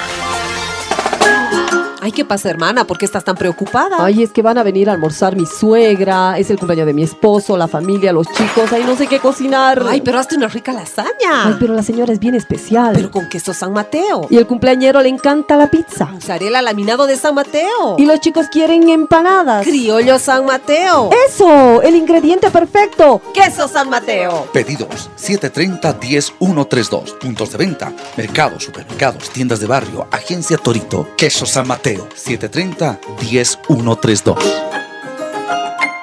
[2.08, 2.86] Ay, ¿qué pasa, hermana?
[2.86, 3.96] ¿Por qué estás tan preocupada?
[3.98, 7.02] Ay, es que van a venir a almorzar mi suegra, es el cumpleaños de mi
[7.02, 9.84] esposo, la familia, los chicos, ay, no sé qué cocinar.
[9.86, 11.44] Ay, pero hazte una rica lasaña.
[11.44, 12.92] Ay, pero la señora es bien especial.
[12.94, 14.26] Pero con queso San Mateo.
[14.30, 16.06] Y el cumpleañero le encanta la pizza.
[16.06, 17.96] Mozzarella laminado de San Mateo.
[17.98, 19.66] Y los chicos quieren empanadas.
[19.66, 21.10] Criollo San Mateo.
[21.28, 21.82] ¡Eso!
[21.82, 23.20] El ingrediente perfecto.
[23.34, 24.48] Queso San Mateo.
[24.54, 27.18] Pedidos 730-10132.
[27.18, 27.92] Puntos de venta.
[28.16, 31.06] Mercados, supermercados, tiendas de barrio, agencia Torito.
[31.14, 34.36] Queso San Mateo 730-10132.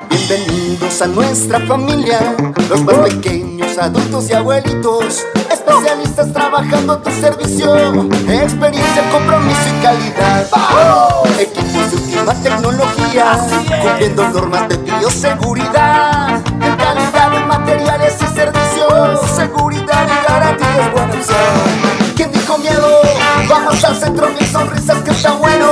[0.10, 2.36] Bienvenidos a nuestra familia,
[2.70, 7.76] los más pequeños, adultos y abuelitos, especialistas trabajando a tu servicio,
[8.28, 10.48] experiencia, compromiso y calidad.
[11.40, 13.38] Equipos de última tecnología,
[13.84, 21.14] cumpliendo normas de bioseguridad, en calidad de materiales y servicios, seguridad y garantía es buena
[21.14, 21.38] opción.
[22.16, 23.02] ¿Quién dijo miedo?
[23.48, 25.72] Vamos al centro, mil sonrisas que está bueno.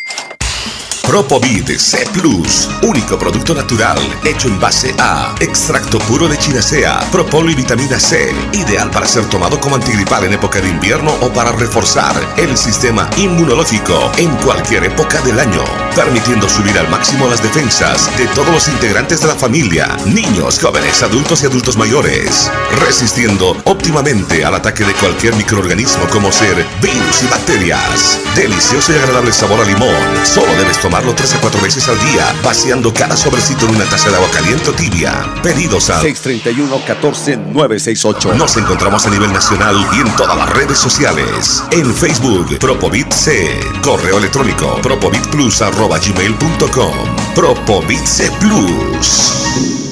[1.11, 7.51] Propovid C Plus, único producto natural hecho en base a extracto puro de chinacea, propolo
[7.51, 11.51] y vitamina C, ideal para ser tomado como antigripal en época de invierno o para
[11.51, 15.65] reforzar el sistema inmunológico en cualquier época del año,
[15.97, 21.03] permitiendo subir al máximo las defensas de todos los integrantes de la familia, niños, jóvenes,
[21.03, 22.49] adultos y adultos mayores,
[22.79, 28.17] resistiendo óptimamente al ataque de cualquier microorganismo como ser virus y bacterias.
[28.33, 29.91] Delicioso y agradable sabor a limón,
[30.23, 34.09] solo debes tomarlo 3 a 4 veces al día, vaciando cada sobrecito en una taza
[34.09, 35.33] de agua caliente o tibia.
[35.41, 38.35] Pedidos a 631-14-968.
[38.35, 41.63] Nos encontramos a nivel nacional y en todas las redes sociales.
[41.71, 43.59] En Facebook, Propovit C.
[43.83, 46.93] Correo electrónico, propovitplus.gmail.com.
[47.35, 49.90] Propovit C Plus.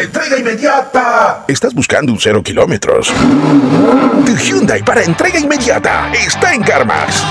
[0.00, 1.44] ¡Entrega inmediata!
[1.46, 3.12] ¿Estás buscando un cero kilómetros?
[4.24, 7.22] Tu Hyundai para entrega inmediata está en CarMax.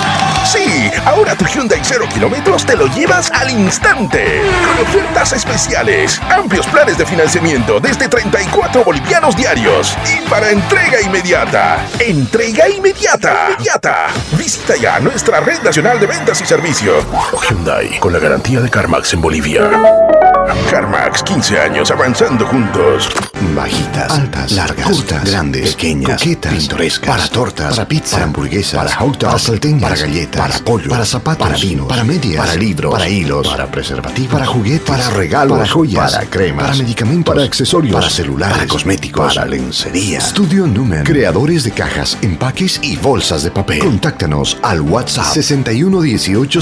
[0.46, 4.44] Sí, ahora tu Hyundai cero kilómetros te lo llevas al instante.
[4.68, 9.98] Con ofertas especiales, amplios planes de financiamiento desde 34 bolivianos diarios.
[10.06, 11.84] Y para entrega inmediata.
[12.00, 13.48] Entrega inmediata.
[13.50, 14.08] Inmediata.
[14.38, 17.04] Visita ya nuestra red nacional de ventas y servicio.
[17.50, 20.29] Hyundai, con la garantía de CarMax en Bolivia.
[20.70, 23.10] CarMax, 15 años avanzando juntos.
[23.56, 28.96] Bajitas, altas, largas, cortas, grandes, pequeñas, coquetas, pintorescas, para tortas, para pizza, para hamburguesas, para
[28.96, 32.56] hot dogs, para salteñas, para galletas, para pollo, para zapatos, para vinos, para medias, para
[32.56, 37.34] libros, para hilos, para preservativos, para juguetes, para regalos, para joyas, para cremas, para medicamentos,
[37.36, 40.22] para accesorios, para celulares, para cosméticos, para lencería.
[40.22, 43.80] Studio Numen, creadores de cajas, empaques y bolsas de papel.
[43.80, 46.62] Contáctanos al WhatsApp 61 18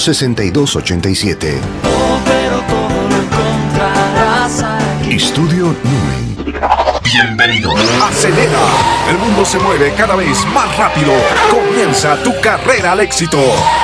[5.10, 6.17] Estudio Numen.
[7.04, 7.72] Bienvenido.
[8.04, 8.60] Acelera.
[9.10, 11.14] El mundo se mueve cada vez más rápido.
[11.50, 13.40] Comienza tu carrera al éxito.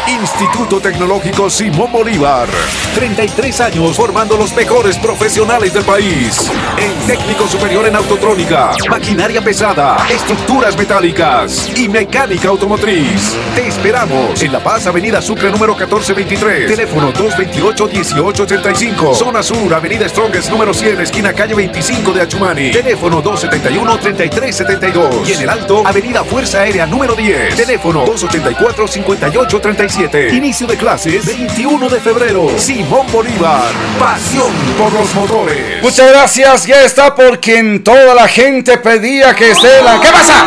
[0.07, 2.47] Instituto Tecnológico Simón Bolívar.
[2.95, 6.51] 33 años formando los mejores profesionales del país.
[6.77, 13.35] En técnico superior en autotrónica, maquinaria pesada, estructuras metálicas y mecánica automotriz.
[13.55, 16.67] Te esperamos en La Paz, Avenida Sucre número 1423.
[16.67, 19.15] Teléfono 228-1885.
[19.15, 22.62] Zona Sur, Avenida Strongest número 100, esquina calle 25 de Achumani.
[22.71, 25.27] Teléfono 271-3372.
[25.27, 27.55] Y en el Alto, Avenida Fuerza Aérea número 10.
[27.55, 30.33] Teléfono 284-5837.
[30.33, 32.47] Inicio de clases 21 de febrero.
[32.57, 33.71] Simón Bolívar.
[33.99, 35.81] Pasión por los motores.
[35.81, 39.99] Muchas gracias, ya está por quien toda la gente pedía que esté la...
[39.99, 40.45] ¿Qué pasa?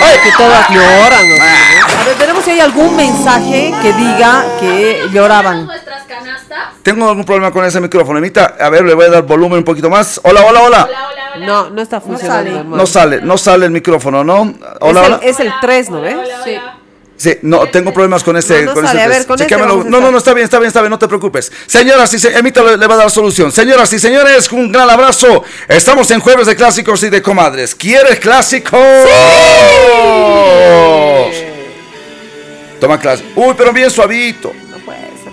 [0.00, 1.28] Ay, que todas lloran.
[1.28, 1.34] ¿no?
[1.34, 5.68] A ver, veremos si hay algún mensaje que diga que lloraban.
[6.82, 8.18] Tengo algún problema con ese micrófono.
[8.18, 10.20] Emita, a ver, le voy a dar volumen un poquito más.
[10.24, 10.88] Hola, hola, hola.
[11.40, 12.76] No, no está funcionando.
[12.76, 14.54] No sale, no sale el micrófono, ¿no?
[14.80, 15.20] Hola, es, hola.
[15.22, 16.16] es el 3, ¿no ves?
[16.44, 16.56] Sí.
[17.16, 18.62] Sí, no, tengo problemas con este.
[18.62, 19.28] No, no con sale, ese a ver, test.
[19.28, 19.68] con este Chequéamelo.
[19.78, 21.52] vamos a no, no, no, está bien, está bien, está bien, no te preocupes.
[21.66, 23.52] Señoras y señores, Emita le, le va a dar solución.
[23.52, 25.44] Señoras y señores, un gran abrazo.
[25.68, 27.76] Estamos en Jueves de Clásicos y de Comadres.
[27.76, 28.80] ¿Quieres clásicos?
[32.80, 33.24] Toma clase.
[33.36, 34.52] Uy, pero bien suavito.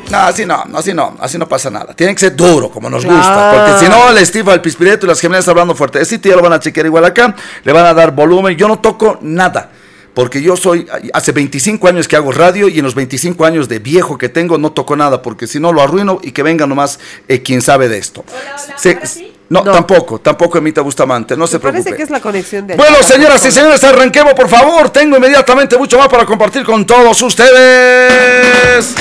[0.09, 1.93] No, así no, así no, así no pasa nada.
[1.93, 3.51] Tiene que ser duro, como nos gusta.
[3.55, 6.01] Porque si no, el Steve, el Pispireto y las gemelas hablando fuerte.
[6.01, 7.35] Este ya lo van a chequear igual acá.
[7.63, 8.57] Le van a dar volumen.
[8.57, 9.69] Yo no toco nada.
[10.15, 13.77] Porque yo soy, hace 25 años que hago radio y en los 25 años de
[13.77, 16.99] viejo que tengo no toco nada porque si no lo arruino y que venga nomás
[17.27, 18.25] eh, quien sabe de esto.
[18.75, 18.99] Se-
[19.49, 21.97] no, tampoco, tampoco Emita Bustamante, no se Parece preocupe.
[21.97, 22.75] que es la conexión de.
[22.75, 24.89] Bueno, señoras y señores, arranquemos por favor.
[24.89, 28.95] Tengo inmediatamente mucho más para compartir con todos ustedes.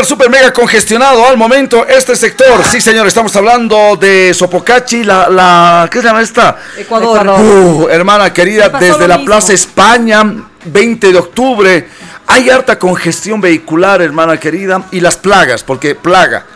[0.00, 2.64] Hiper, super, mega congestionado al momento este sector.
[2.64, 6.56] Sí, señor, estamos hablando de Sopocachi, la, la ¿qué se llama esta?
[6.78, 7.26] Ecuador.
[7.26, 9.26] Uh, hermana querida, desde la mismo.
[9.26, 10.22] Plaza España,
[10.64, 11.88] 20 de octubre.
[12.28, 16.46] Hay harta congestión vehicular, hermana querida, y las plagas, porque plaga.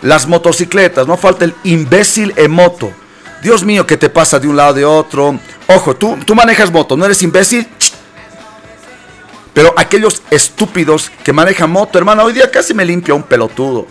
[0.00, 2.90] Las motocicletas, no falta el imbécil en moto.
[3.42, 5.38] Dios mío, ¿qué te pasa de un lado de otro?
[5.66, 7.68] Ojo, tú, tú manejas moto, ¿no eres imbécil?
[9.58, 13.88] Pero aquellos estúpidos que manejan moto, hermano, hoy día casi me limpia un pelotudo.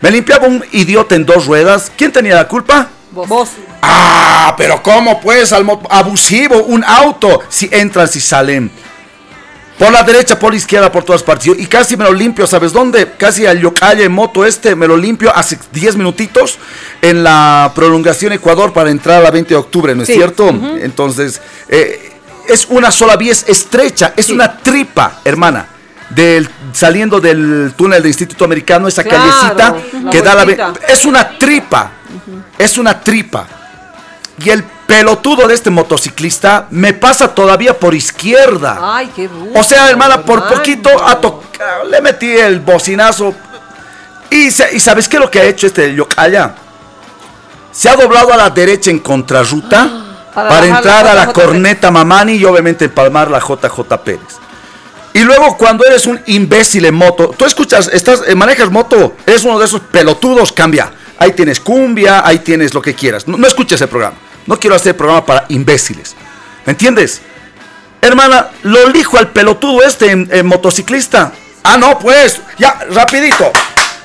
[0.00, 1.90] Me limpiaba un idiota en dos ruedas.
[1.96, 2.86] ¿Quién tenía la culpa?
[3.10, 3.48] Vos.
[3.82, 5.52] Ah, pero ¿cómo pues?
[5.52, 7.40] Abusivo, un auto.
[7.48, 8.70] Si entran, si salen.
[9.76, 11.48] Por la derecha, por la izquierda, por todas partes.
[11.58, 13.14] Y casi me lo limpio, ¿sabes dónde?
[13.18, 16.60] Casi al Yocalle en moto este, me lo limpio hace 10 minutitos
[17.02, 20.14] en la prolongación Ecuador para entrar a la 20 de octubre, ¿no es Sí.
[20.14, 20.48] cierto?
[20.80, 22.17] Entonces, eh,
[22.48, 25.66] es una sola vía, es estrecha, es una tripa, hermana.
[26.10, 30.72] Del, saliendo del túnel del Instituto Americano, esa Claro, callecita la que da la...
[30.88, 31.90] Es una tripa,
[32.58, 33.46] es una tripa.
[34.42, 38.78] Y el pelotudo de este motociclista me pasa todavía por izquierda.
[38.80, 39.58] Ay, qué bruto.
[39.60, 40.56] O sea, hermana, por hermano.
[40.56, 43.34] poquito ha tocado, le metí el bocinazo.
[44.30, 46.54] Y, se- y ¿sabes qué es lo que ha hecho este Yocaya?
[47.70, 50.07] Se ha doblado a la derecha en contrarruta
[50.38, 54.38] Para para, bajar la entrar a la corneta Mamani y obviamente empalmar la JJ Pérez.
[55.12, 59.44] Y luego cuando eres un imbécil en moto, tú escuchas, estás, eh, manejas moto, eres
[59.44, 60.92] uno de esos pelotudos, cambia.
[61.18, 63.26] Ahí tienes cumbia, ahí tienes lo que quieras.
[63.26, 64.16] No, no escuches el programa.
[64.46, 66.14] No quiero hacer programa para imbéciles.
[66.64, 67.20] ¿Me entiendes?
[68.00, 71.32] Hermana, lo elijo al pelotudo este en, en motociclista.
[71.64, 73.50] Ah, no, pues, ya, rapidito.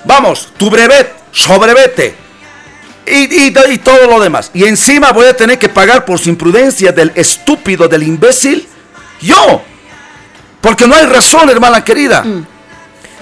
[0.05, 2.22] Vamos, tu brevet, sobrevete.
[3.05, 4.49] Y, y, y todo lo demás.
[4.53, 8.67] Y encima voy a tener que pagar por su imprudencia del estúpido, del imbécil.
[9.21, 9.61] Yo.
[10.61, 12.23] Porque no hay razón, hermana querida.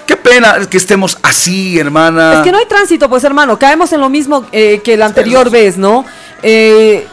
[0.06, 2.36] Qué pena que estemos así, hermana.
[2.36, 5.50] Es que no hay tránsito, pues hermano, caemos en lo mismo eh, que la anterior
[5.50, 6.06] vez, ¿no?
[6.44, 7.08] Eh,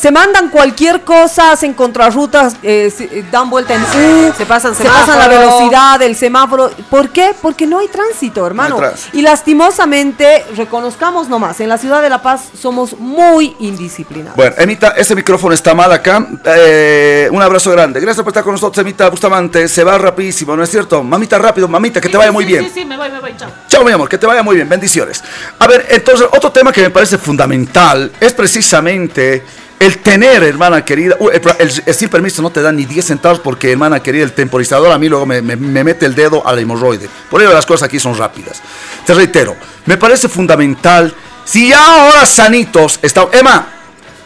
[0.00, 4.74] se mandan cualquier cosa, hacen contrarrutas, eh, se- eh, dan vuelta en U, Se pasan
[4.74, 6.70] se pasan la velocidad del semáforo.
[6.88, 7.32] ¿Por qué?
[7.42, 8.70] Porque no hay tránsito, hermano.
[8.70, 9.18] No hay tránsito.
[9.18, 14.36] Y lastimosamente, reconozcamos nomás, en la ciudad de La Paz somos muy indisciplinados.
[14.36, 16.26] Bueno, Emita, ese micrófono está mal acá.
[16.44, 18.00] Eh, un abrazo grande.
[18.00, 19.68] Gracias por estar con nosotros, Emita Bustamante.
[19.68, 21.02] Se va rapidísimo, ¿no es cierto?
[21.02, 22.64] Mamita, rápido, mamita, que te vaya muy bien.
[22.64, 23.50] Sí, sí, me voy, me voy, chao.
[23.68, 25.22] Chao, mi amor, que te vaya muy bien, bendiciones.
[25.58, 29.44] A ver, entonces, otro tema que me parece fundamental es precisamente
[29.80, 31.40] el tener, hermana querida, uh, el,
[31.86, 35.08] el- permiso no te da ni 10 centavos porque, hermana querida, el temporizador a mí
[35.08, 37.08] luego me, me- me mete el dedo a la hemorroide.
[37.30, 38.60] Por ello las cosas aquí son rápidas.
[39.06, 39.56] Te reitero,
[39.86, 41.12] me parece fundamental,
[41.44, 43.66] si ya ahora sanitos, está, Emma,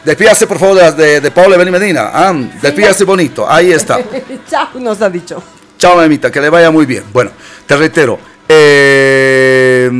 [0.05, 3.99] despídase por favor de, de, de Paula Beni Medina, ah, despídase bonito, ahí está.
[4.51, 5.43] Chao, nos ha dicho.
[5.79, 7.05] Chao, mamita, que le vaya muy bien.
[7.13, 7.31] Bueno,
[7.67, 8.19] te reitero.
[8.49, 9.91] eh,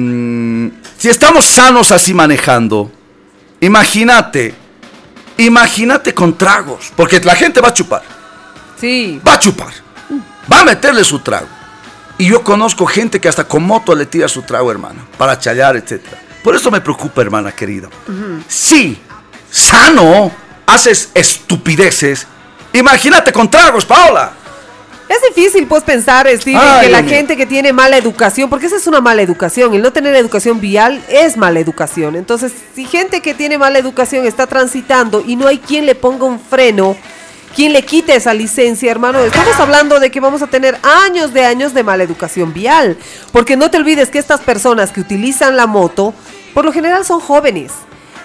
[0.99, 2.91] si estamos sanos así manejando,
[3.61, 4.55] Imagínate,
[5.39, 8.03] imagínate con tragos, porque la gente va a chupar.
[8.81, 9.21] Sí.
[9.27, 9.73] Va a chupar.
[10.51, 11.49] Va a meterle su trago.
[12.19, 15.77] Y yo conozco gente que hasta con moto le tira su trago, hermano, para challar,
[15.77, 16.01] etc.
[16.43, 17.89] Por eso me preocupa, hermana querida.
[18.47, 19.01] Sí,
[19.51, 20.31] sano,
[20.67, 22.27] haces estupideces.
[22.73, 24.33] Imagínate con tragos, Paola.
[25.15, 28.87] Es difícil, pues, pensar, Ay, que la gente que tiene mala educación, porque esa es
[28.87, 32.17] una mala educación, el no tener educación vial es mala educación.
[32.17, 36.25] Entonces, si gente que tiene mala educación está transitando y no hay quien le ponga
[36.25, 36.97] un freno,
[37.55, 41.45] quien le quite esa licencia, hermano, estamos hablando de que vamos a tener años de
[41.45, 42.97] años de mala educación vial.
[43.31, 46.15] Porque no te olvides que estas personas que utilizan la moto,
[46.53, 47.73] por lo general son jóvenes.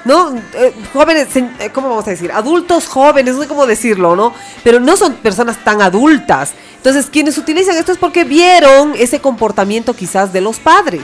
[0.09, 0.35] ¿No?
[0.55, 2.31] Eh, jóvenes, eh, ¿cómo vamos a decir?
[2.31, 4.33] Adultos jóvenes, no sé cómo decirlo, ¿no?
[4.63, 6.53] Pero no son personas tan adultas.
[6.77, 11.03] Entonces, quienes utilizan esto es porque vieron ese comportamiento quizás de los padres.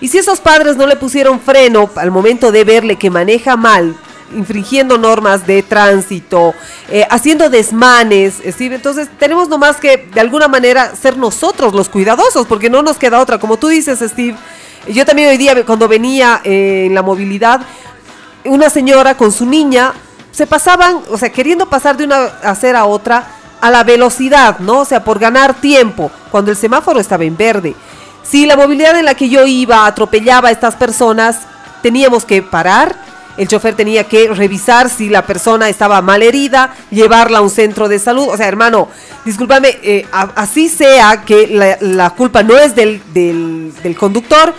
[0.00, 3.94] Y si esos padres no le pusieron freno al momento de verle que maneja mal,
[4.34, 6.54] infringiendo normas de tránsito,
[6.88, 12.46] eh, haciendo desmanes, Steve, entonces tenemos nomás que de alguna manera ser nosotros los cuidadosos,
[12.46, 13.38] porque no nos queda otra.
[13.38, 14.36] Como tú dices, Steve,
[14.86, 17.60] yo también hoy día cuando venía en la movilidad,
[18.44, 19.92] una señora con su niña
[20.30, 23.26] se pasaban, o sea, queriendo pasar de una acera a otra
[23.60, 24.80] a la velocidad, ¿no?
[24.80, 27.74] O sea, por ganar tiempo, cuando el semáforo estaba en verde.
[28.22, 31.40] Si la movilidad en la que yo iba atropellaba a estas personas,
[31.82, 32.94] teníamos que parar,
[33.38, 37.88] el chofer tenía que revisar si la persona estaba mal herida, llevarla a un centro
[37.88, 38.28] de salud.
[38.28, 38.88] O sea, hermano,
[39.24, 44.52] discúlpame, eh, así sea que la, la culpa no es del, del, del conductor,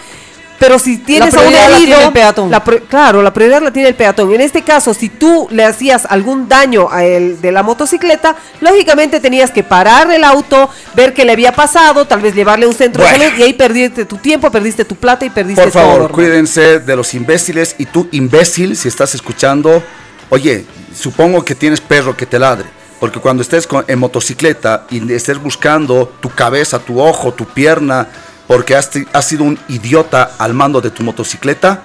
[0.60, 2.52] pero si tienes a un prioridad la herido, tiene el peatón.
[2.52, 4.34] la pri- claro, la prioridad la tiene el peatón.
[4.34, 9.20] En este caso, si tú le hacías algún daño a el de la motocicleta, lógicamente
[9.20, 12.76] tenías que parar el auto, ver qué le había pasado, tal vez llevarle a un
[12.76, 13.18] centro Bueno.
[13.18, 16.10] de salud y ahí perdiste tu tiempo, perdiste tu plata y perdiste Por favor, todo.
[16.12, 17.76] cuídense de los imbéciles.
[17.78, 19.82] Y tú, imbécil, si estás escuchando,
[20.30, 22.66] oye, supongo que tienes perro que te ladre.
[23.00, 28.10] Porque cuando estés con- en motocicleta y estés buscando tu cabeza, tu ojo, tu pierna,
[28.50, 31.84] porque has, has sido un idiota al mando de tu motocicleta,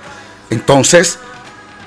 [0.48, 1.18] entonces,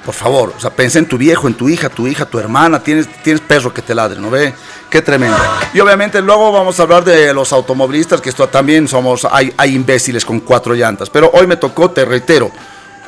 [0.06, 2.84] por favor, o sea, pensé en tu viejo, en tu hija, tu hija, tu hermana,
[2.84, 4.54] tienes, tienes perro que te ladre, ¿no ve?
[4.88, 5.36] Qué tremendo.
[5.74, 9.74] Y obviamente luego vamos a hablar de los automovilistas, que esto también somos, hay, hay
[9.74, 11.10] imbéciles con cuatro llantas.
[11.10, 12.52] Pero hoy me tocó, te reitero,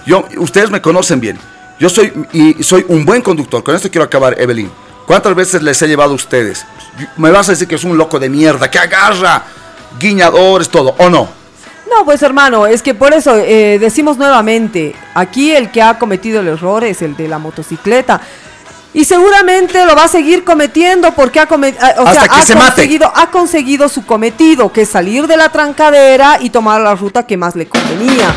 [0.07, 1.37] yo, ustedes me conocen bien.
[1.79, 3.63] Yo soy, y soy un buen conductor.
[3.63, 4.71] Con esto quiero acabar, Evelyn.
[5.05, 6.65] ¿Cuántas veces les he llevado a ustedes?
[7.15, 9.43] Me vas a decir que es un loco de mierda, que agarra
[9.99, 11.38] guiñadores, todo, ¿o no?
[11.89, 16.39] No, pues hermano, es que por eso eh, decimos nuevamente, aquí el que ha cometido
[16.41, 18.21] el error es el de la motocicleta.
[18.93, 22.55] Y seguramente lo va a seguir cometiendo porque ha, come- ah, o sea, ha se
[22.55, 22.67] mate.
[22.69, 27.25] conseguido, ha conseguido su cometido, que es salir de la trancadera y tomar la ruta
[27.25, 28.33] que más le convenía.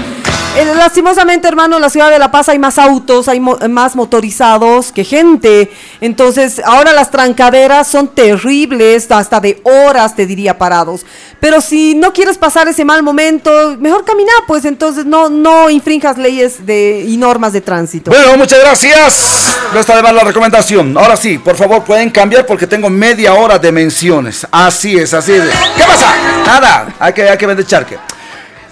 [0.55, 4.93] Eh, lastimosamente, hermano, en la ciudad de La Paz hay más autos, hay más motorizados
[4.93, 5.73] que gente.
[6.03, 11.07] Entonces, ahora las trancaderas son terribles, hasta de horas, te diría, parados.
[11.41, 16.19] Pero si no quieres pasar ese mal momento, mejor caminar, pues entonces no, no infrinjas
[16.19, 18.11] leyes de, y normas de tránsito.
[18.11, 19.57] Bueno, muchas gracias.
[19.73, 20.97] No está de más la recomendación.
[20.99, 24.47] Ahora sí, por favor, pueden cambiar porque tengo media hora de menciones.
[24.51, 25.45] Así es, así es.
[25.77, 26.15] ¿Qué pasa?
[26.45, 27.97] Nada, hay que, hay que vender charque.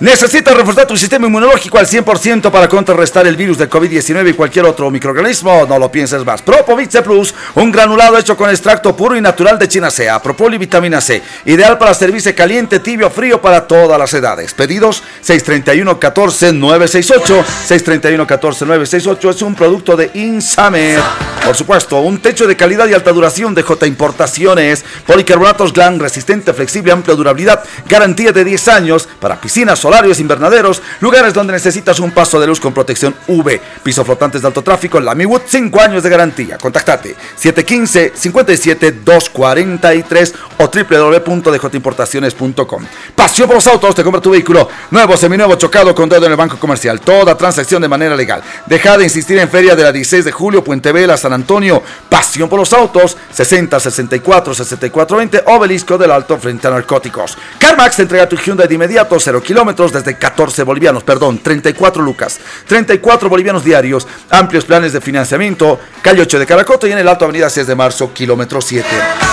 [0.01, 4.64] Necesitas reforzar tu sistema inmunológico al 100% para contrarrestar el virus del COVID-19 y cualquier
[4.64, 5.66] otro microorganismo.
[5.66, 6.40] No lo pienses más.
[6.40, 10.59] Propovit C Plus, un granulado hecho con extracto puro y natural de chinacea, propol y
[10.59, 11.22] vitamina C.
[11.44, 14.55] Ideal para servirse caliente, tibio o frío para todas las edades.
[14.55, 17.44] Pedidos 631-14-968.
[17.68, 20.98] 631-14-968 es un producto de Insamer.
[21.44, 24.82] Por supuesto, un techo de calidad y alta duración de J Importaciones.
[25.07, 27.62] Policarbonatos GLAN, resistente, flexible, amplia durabilidad.
[27.86, 30.80] Garantía de 10 años para piscinas, solarios, invernaderos.
[31.01, 33.59] Lugares donde necesitas un paso de luz con protección UV.
[33.82, 35.01] Piso flotantes de alto tráfico.
[35.01, 36.59] Lamiwood, 5 años de garantía.
[36.59, 42.85] Contactate 715-57-243 o www.djimportaciones.com.
[43.16, 43.97] Pasión por los autos.
[43.97, 47.01] Te compra tu vehículo nuevo, seminuevo, chocado con dedo en el banco comercial.
[47.01, 48.44] Toda transacción de manera legal.
[48.66, 51.82] Deja de insistir en Feria de la 16 de julio, Puente Vela, San Antonio.
[52.09, 53.16] Pasión por los autos.
[53.32, 55.43] 60 64 64 20.
[55.47, 57.36] Obelisco del Alto frente a narcóticos.
[57.59, 62.39] CarMax te entrega tu Hyundai de inmediato, 0 kilómetros desde 14 bolivianos, perdón, 34 lucas.
[62.66, 64.07] 34 bolivianos diarios.
[64.31, 65.81] Amplios planes de financiamiento.
[66.02, 68.86] Calle 8 de Caracoto y en el Alto Avenida 6 de Marzo, kilómetro 7.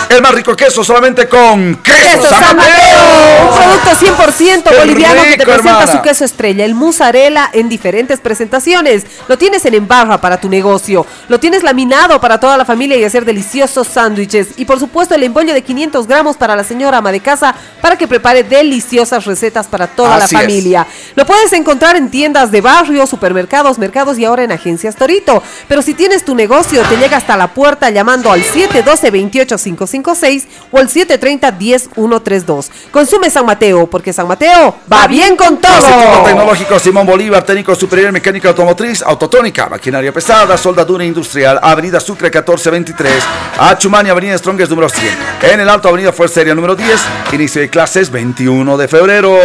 [0.10, 2.74] El más rico queso solamente con queso, Queso San San Mateo.
[2.74, 5.92] Mateo, un producto 100% Qué boliviano que te presenta hermana.
[5.92, 9.04] su queso estrella, el mozzarella en diferentes presentaciones.
[9.28, 13.04] Lo tienes en embarra para tu negocio, lo tienes laminado para toda la familia y
[13.04, 14.50] hacer deliciosos sándwiches.
[14.58, 17.98] Y por supuesto el embollo de 500 gramos para la señora ama de casa para
[17.98, 20.37] que prepare deliciosas recetas para toda Así.
[20.42, 20.86] Familia.
[21.16, 25.42] Lo puedes encontrar en tiendas de barrio, supermercados, mercados y ahora en agencias Torito.
[25.68, 30.90] Pero si tienes tu negocio, te llega hasta la puerta llamando al 712-28556 o al
[30.90, 32.70] 730-10132.
[32.92, 36.24] Consume San Mateo, porque San Mateo va bien con todo.
[36.24, 42.28] Tecnológico Simón Bolívar, técnico superior en mecánica automotriz, autotónica, maquinaria pesada, soldadura industrial, Avenida Sucre
[42.28, 43.24] 1423,
[43.60, 45.08] a Chumani, Avenida Strongest número 100.
[45.52, 47.00] En el Alto, Avenida Fuerza Aérea número 10,
[47.34, 49.38] inicio de clases 21 de febrero.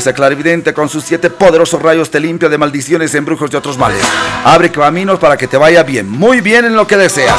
[0.00, 4.00] Leisa Clarividente con sus siete poderosos rayos te limpia de maldiciones, embrujos y otros males.
[4.44, 7.38] Abre caminos para que te vaya bien, muy bien en lo que deseas.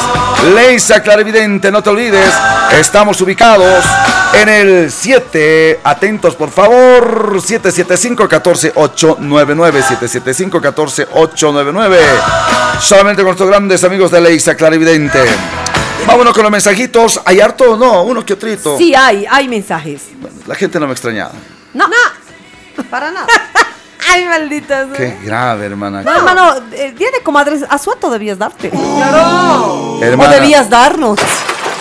[0.54, 2.32] Leisa Clarividente, no te olvides,
[2.78, 3.84] estamos ubicados
[4.34, 9.82] en el 7, atentos por favor, 775-14899,
[10.62, 11.98] 775-14899.
[12.80, 15.18] Solamente con nuestros grandes amigos de Leisa Clarividente.
[16.06, 17.20] Vámonos con los mensajitos.
[17.24, 18.04] ¿Hay harto o no?
[18.04, 18.78] Uno que otrito.
[18.78, 20.02] Sí, hay, hay mensajes.
[20.46, 21.32] La gente no me extrañaba.
[21.74, 21.96] No, no,
[22.90, 23.26] para nada.
[24.12, 24.88] Ay, malditas.
[24.96, 26.02] Qué grave, hermana.
[26.02, 28.68] No, hermano, día de comadres, a suato debías darte.
[28.70, 29.98] Claro.
[30.02, 30.30] Hermana.
[30.30, 31.18] O debías darnos.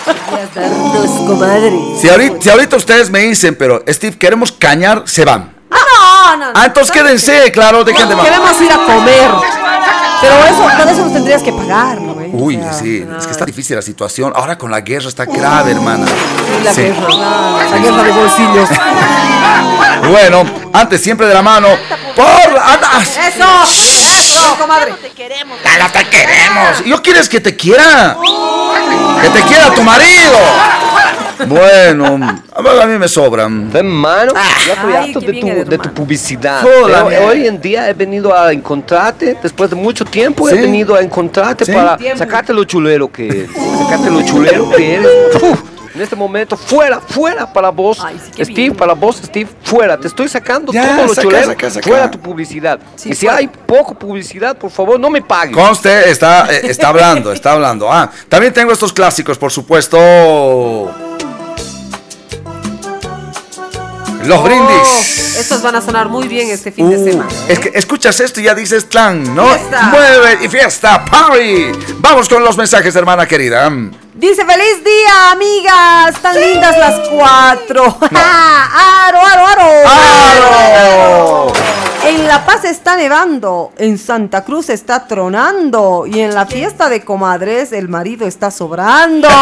[0.05, 1.73] Debías darnos, comadre.
[1.99, 5.51] Si ahorita, si ahorita ustedes me dicen, pero Steve, queremos cañar, se van.
[5.71, 6.51] Ah, no, no.
[6.55, 9.31] Ah, entonces quédense, claro, dejen de Queremos ir a comer.
[10.21, 12.13] Pero eso, por eso nos tendrías que pagar, ¿no?
[12.33, 14.31] Uy, sí, es que está difícil la situación.
[14.35, 16.05] Ahora con la guerra está grave, hermana.
[16.63, 16.81] La Sí.
[16.83, 18.69] guerra, la, la guerra de bolsillos.
[20.09, 20.43] Bueno,
[20.73, 21.67] antes siempre de la mano.
[22.15, 22.89] Por anda.
[23.01, 23.19] Eso,
[23.63, 24.93] eso, comadre.
[25.63, 26.83] Dale, te queremos.
[26.85, 28.17] ¿Yo quieres que te quiera?
[29.21, 30.37] Que te quiera tu marido.
[31.47, 32.19] Bueno,
[32.55, 33.71] a mí me sobran.
[33.73, 34.43] Hermano, Ah.
[34.67, 36.61] ya estoy harto de tu, de tu publicidad.
[36.63, 40.55] Pero hoy en día he venido a encontrarte, después de mucho tiempo Sí.
[40.55, 41.71] he venido a encontrarte Sí.
[41.71, 42.19] para Tiempo.
[42.19, 43.49] sacarte lo chulero que eres.
[43.79, 45.07] Sacarte lo chulero que eres.
[45.41, 45.59] Uf,
[45.93, 48.01] en este momento, fuera, fuera para vos,
[48.39, 49.97] Steve, para vos, Steve, fuera.
[49.97, 51.45] Te estoy sacando Ya, todo lo saca, chulero.
[51.47, 51.87] saca, saca.
[51.89, 52.79] Fuera tu publicidad.
[52.97, 53.37] y si fuera.
[53.37, 55.53] hay poco publicidad, por favor, no me paguen.
[55.53, 57.91] Conste, está, eh, está hablando, está hablando.
[57.91, 59.97] Ah, también tengo estos clásicos, por supuesto.
[64.25, 64.69] Los brindis.
[64.69, 67.29] Oh, estos van a sonar muy bien este fin de Uh, semana.
[67.47, 69.47] es que escuchas esto y ya dices clan, ¿no?
[69.47, 69.81] Fiesta.
[69.91, 71.71] Mueve y fiesta, party.
[71.97, 73.71] Vamos con los mensajes, hermana querida.
[74.13, 76.21] Dice, feliz día, amigas.
[76.21, 77.85] Tan lindas las cuatro.
[78.11, 79.71] ¡Aro, aro, aro!
[79.87, 81.53] ¡Aro!
[82.03, 87.05] En La Paz está nevando, en Santa Cruz está tronando y en la fiesta de
[87.05, 89.29] comadres el marido está sobrando.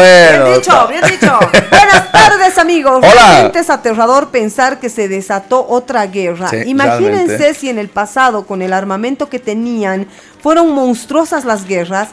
[0.00, 1.38] Bien dicho, bien dicho.
[1.70, 2.98] Buenas tardes, amigos.
[2.98, 3.10] Hola.
[3.12, 6.48] Realmente es aterrador pensar que se desató otra guerra.
[6.48, 7.54] Sí, Imagínense realmente.
[7.54, 10.06] si en el pasado, con el armamento que tenían,
[10.42, 12.10] fueron monstruosas las guerras.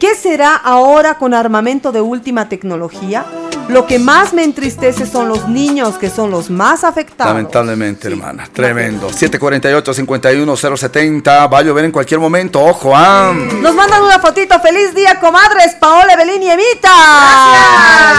[0.00, 3.26] ¿Qué será ahora con armamento de última tecnología?
[3.68, 7.34] Lo que más me entristece son los niños, que son los más afectados.
[7.34, 8.48] Lamentablemente, hermana.
[8.50, 9.10] Tremendo.
[9.10, 11.52] 748-51070.
[11.52, 12.64] Va a llover en cualquier momento.
[12.64, 13.34] Ojo, ah.
[13.60, 14.58] Nos mandan una fotito.
[14.60, 15.74] ¡Feliz día, comadres!
[15.78, 16.88] Paola, Belín y Evita.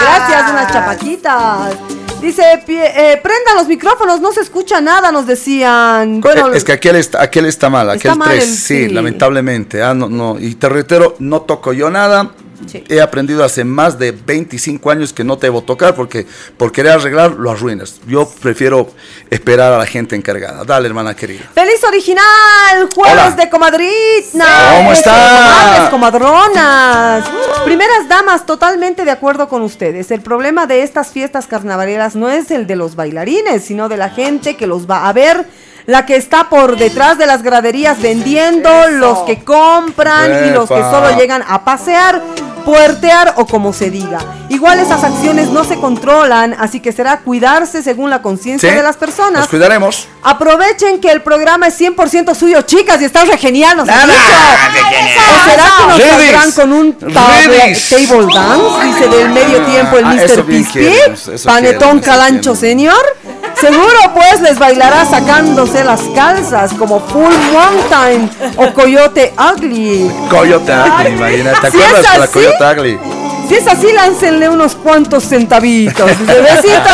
[0.00, 2.01] Gracias, unas chapaquitas.
[2.22, 6.20] Dice, eh, prendan los micrófonos, no se escucha nada, nos decían.
[6.20, 8.88] Bueno, es que aquel está, aquel está mal, Está aquel mal 3, el- sí, sí.
[8.88, 9.82] lamentablemente.
[9.82, 10.38] Ah, no, no.
[10.38, 12.30] Y te reitero, no toco yo nada.
[12.88, 16.26] He aprendido hace más de 25 años que no te debo tocar porque
[16.56, 18.00] por querer arreglar lo arruinas.
[18.06, 18.90] Yo prefiero
[19.30, 20.64] esperar a la gente encargada.
[20.64, 21.42] Dale, hermana querida.
[21.54, 22.88] ¡Feliz original!
[22.94, 23.30] ¡Jueves Hola.
[23.30, 24.76] de comadritas!
[24.76, 25.88] ¿Cómo está?
[25.90, 27.24] Comadres, comadronas.
[27.64, 30.10] Primeras damas, totalmente de acuerdo con ustedes.
[30.10, 34.10] El problema de estas fiestas carnavaleras no es el de los bailarines, sino de la
[34.10, 35.46] gente que los va a ver.
[35.86, 40.80] La que está por detrás de las graderías vendiendo, los que compran y los que
[40.80, 42.22] solo llegan a pasear,
[42.64, 44.18] puertear o como se diga.
[44.48, 48.82] Igual esas acciones no se controlan, así que será cuidarse según la conciencia Sí, de
[48.82, 49.40] las personas.
[49.40, 50.08] Nos cuidaremos.
[50.22, 54.12] Aprovechen que el programa es 100% suyo, chicas, y está re genial, nos han Nada,
[54.12, 54.88] dicho.
[54.90, 55.18] qué genial.
[55.30, 57.12] ¿O será que nos saldrán con un table,
[57.88, 58.86] table dance?
[58.86, 60.42] Dice del medio tiempo el Ah, Mr.
[60.44, 60.78] bien Pispi.
[60.80, 63.00] queremos, eso Panetón Calancho Señor.
[63.60, 70.10] Seguro pues les bailará sacándose las calzas como Full Mountain o Coyote Ugly.
[70.30, 71.60] Coyote Ugly, imagínate.
[71.60, 73.21] ¿Te Si acuerdas es de la así, Coyote Ugly?
[73.52, 76.08] Si es así, láncenle unos cuantos centavitos.
[76.18, 76.88] Dice, besito.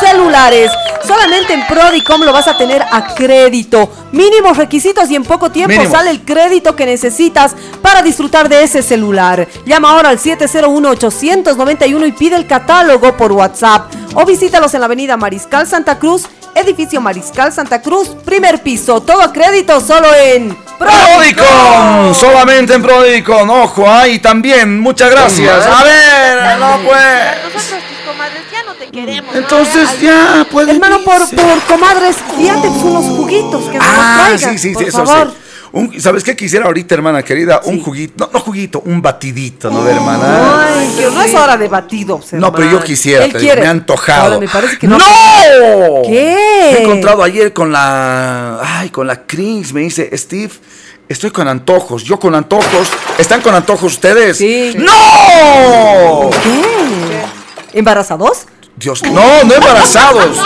[0.00, 0.70] celulares.
[1.06, 3.90] Solamente en Prodicom lo vas a tener a crédito.
[4.12, 8.82] Mínimos requisitos y en poco tiempo sale el crédito que necesitas para disfrutar de ese
[8.82, 9.46] celular.
[9.64, 13.92] Llama ahora al 701-891 y pide el catálogo por WhatsApp.
[14.14, 19.00] O visítalos en la avenida Mariscal Santa Cruz, edificio Mariscal Santa Cruz, primer piso.
[19.00, 22.14] Todo a crédito solo en Prodicom.
[22.14, 23.48] Solamente en Prodicom.
[23.48, 24.80] Ojo, ahí también.
[24.80, 25.66] Muchas gracias.
[25.66, 27.87] A ver, no pues.
[28.88, 29.34] No queremos.
[29.36, 30.72] Entonces ya puede.
[30.72, 32.16] Hermano, por, por comadres,
[32.50, 35.30] antes unos juguitos que nos Ah, traigan, sí, sí, por sí, eso favor.
[35.30, 35.36] sí.
[35.70, 37.60] Un- ¿Sabes qué quisiera ahorita, hermana querida?
[37.64, 40.66] Un juguito, no, no juguito, un batidito, ¿no, hermana?
[40.66, 42.32] Ay, que no es hora de batidos.
[42.32, 43.60] No, pero yo quisiera, Él te digo, quiere.
[43.62, 44.22] me ha antojado.
[44.24, 44.96] Ahora, me parece que no.
[44.96, 45.04] ¡No!
[46.06, 46.70] ¿Qué?
[46.72, 48.60] Me he encontrado ayer con la.
[48.62, 49.74] Ay, con la Chris.
[49.74, 50.52] Me dice, Steve,
[51.06, 52.02] estoy con antojos.
[52.02, 52.88] Yo con antojos.
[53.18, 54.38] ¿Están con antojos ustedes?
[54.38, 54.72] Sí.
[54.78, 56.30] ¡No!
[56.42, 57.78] ¿Qué?
[57.78, 58.46] ¿Embarazados?
[58.78, 60.38] Dios, no, no embarazados.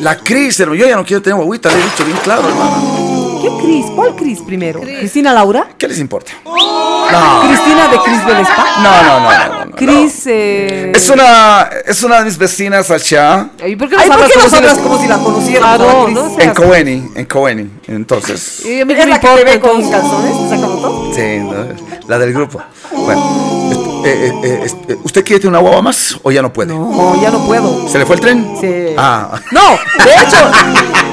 [0.00, 3.38] La Cris, hermano, yo ya no quiero tener guaguita, le he dicho bien claro, hermano.
[3.40, 3.86] ¿Qué Cris?
[3.94, 4.80] ¿Cuál Cris primero?
[4.80, 5.68] ¿Cristina Laura?
[5.78, 6.32] ¿Qué les importa?
[6.44, 8.66] ¿Cristina de Cris Belespa?
[8.82, 9.64] No, no, no, no.
[9.66, 9.76] no.
[9.76, 10.26] Cris.
[10.26, 10.92] Eh...
[10.94, 13.48] Es una, es una de mis vecinas allá.
[13.66, 15.76] ¿Y por qué nos ¿por hablas como hablas como si la conociéramos?
[15.76, 17.70] Claro, no En Coweni, en Coweni.
[17.88, 20.36] Entonces, Y a mí ¿Es qué me la que te ve con calzones?
[20.36, 21.12] ¿Te saca foto?
[21.14, 22.08] sí, ¿no?
[22.08, 22.62] la del grupo.
[22.92, 23.61] Bueno,
[24.04, 26.74] eh, eh, eh, eh, ¿usted quiere tener una guagua más o ya no puede?
[26.74, 27.88] No, ya no puedo.
[27.88, 28.56] ¿Se le fue el tren?
[28.60, 28.94] Sí.
[28.96, 29.70] Ah, No,
[30.04, 30.36] de hecho,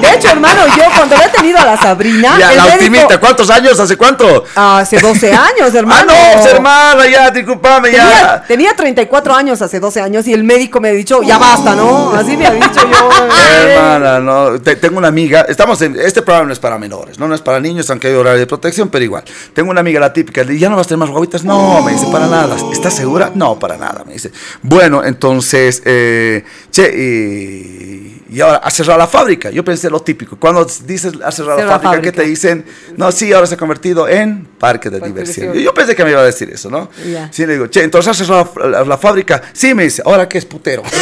[0.00, 3.08] de hecho, hermano, yo cuando he tenido a la Sabrina, ya, la médico-.
[3.20, 3.78] ¿Cuántos años?
[3.80, 4.44] ¿Hace cuánto?
[4.54, 6.12] Hace 12 años, Ah, hermano.
[6.12, 8.44] no, hermana, ya, disculpame, Tenía, ya.
[8.46, 12.12] tenía 34 años hace 12 años y el médico me ha dicho, ya basta, ¿no?
[12.14, 13.10] Así me ha dicho yo.
[13.58, 17.28] Hermana, no, te- tengo una amiga, estamos en, este programa no es para menores, no,
[17.28, 19.24] no es para niños, aunque hay horario de protección, pero igual.
[19.54, 21.44] Tengo una amiga, la típica, le ¿ya no vas a tener más guaguitas?
[21.44, 22.56] No, me dice, para nada.
[22.80, 23.30] ¿Estás segura?
[23.34, 24.30] No, para nada, me dice.
[24.62, 29.50] Bueno, entonces, eh, che, y, y ahora, ha cerrado la fábrica.
[29.50, 30.36] Yo pensé lo típico.
[30.38, 32.64] Cuando dices ha cerrado la fábrica, ¿qué te dicen?
[32.96, 35.46] No, sí, ahora se ha convertido en parque de diversión.
[35.48, 35.64] diversión.
[35.64, 36.88] Yo pensé que me iba a decir eso, ¿no?
[37.30, 39.42] Sí, le digo, che, entonces ha cerrado la, la fábrica.
[39.52, 40.82] Sí, me dice, ¿ahora qué es putero?